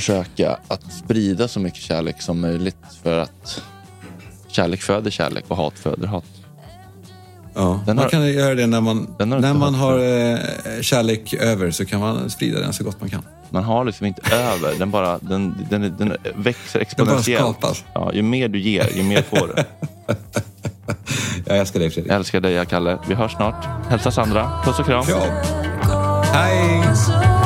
försöka 0.00 0.58
att 0.68 0.92
sprida 0.92 1.48
så 1.48 1.60
mycket 1.60 1.80
kärlek 1.80 2.22
som 2.22 2.40
möjligt 2.40 2.76
för 3.02 3.18
att 3.18 3.62
kärlek 4.48 4.82
föder 4.82 5.10
kärlek 5.10 5.44
och 5.48 5.56
hat 5.56 5.78
föder 5.78 6.06
hat. 6.06 6.24
Ja, 7.54 7.80
Den 7.86 7.96
man 7.96 8.02
har- 8.04 8.10
kan 8.10 8.32
göra 8.32 8.54
det 8.54 8.66
när 8.66 8.80
man, 8.80 9.14
Den 9.18 9.32
har 9.32 9.40
när 9.40 9.54
man 9.54 9.74
har 9.74 9.98
eh, 9.98 10.38
kärlek 10.80 11.34
över 11.34 11.70
så 11.70 11.84
kan 11.84 12.00
man 12.00 12.30
sprida 12.30 12.60
den 12.60 12.72
så 12.72 12.84
gott 12.84 13.00
man 13.00 13.10
kan. 13.10 13.22
Man 13.50 13.64
har 13.64 13.84
liksom 13.84 14.06
inte 14.06 14.34
över, 14.34 14.78
den 14.78 14.90
bara 14.90 15.18
den, 15.18 15.66
den, 15.70 15.96
den 15.98 16.16
växer 16.34 16.78
bara 16.78 16.82
exponentiellt. 16.82 17.40
skapas. 17.40 17.84
Ja, 17.94 18.12
ju 18.12 18.22
mer 18.22 18.48
du 18.48 18.60
ger, 18.60 18.88
ju 18.96 19.02
mer 19.02 19.22
får 19.22 19.46
du. 19.56 19.64
Jag 21.46 21.58
älskar 21.58 21.80
dig 21.80 21.90
Fredrik. 21.90 22.10
Jag 22.12 22.16
älskar 22.16 22.40
dig, 22.40 22.66
Kalle. 22.66 22.98
Vi 23.08 23.14
hörs 23.14 23.32
snart. 23.32 23.66
Hälsa 23.88 24.10
Sandra. 24.10 24.50
Puss 24.64 24.78
och 24.78 24.86
kram. 24.86 25.04
Ja. 25.08 26.22
Hej! 26.32 27.45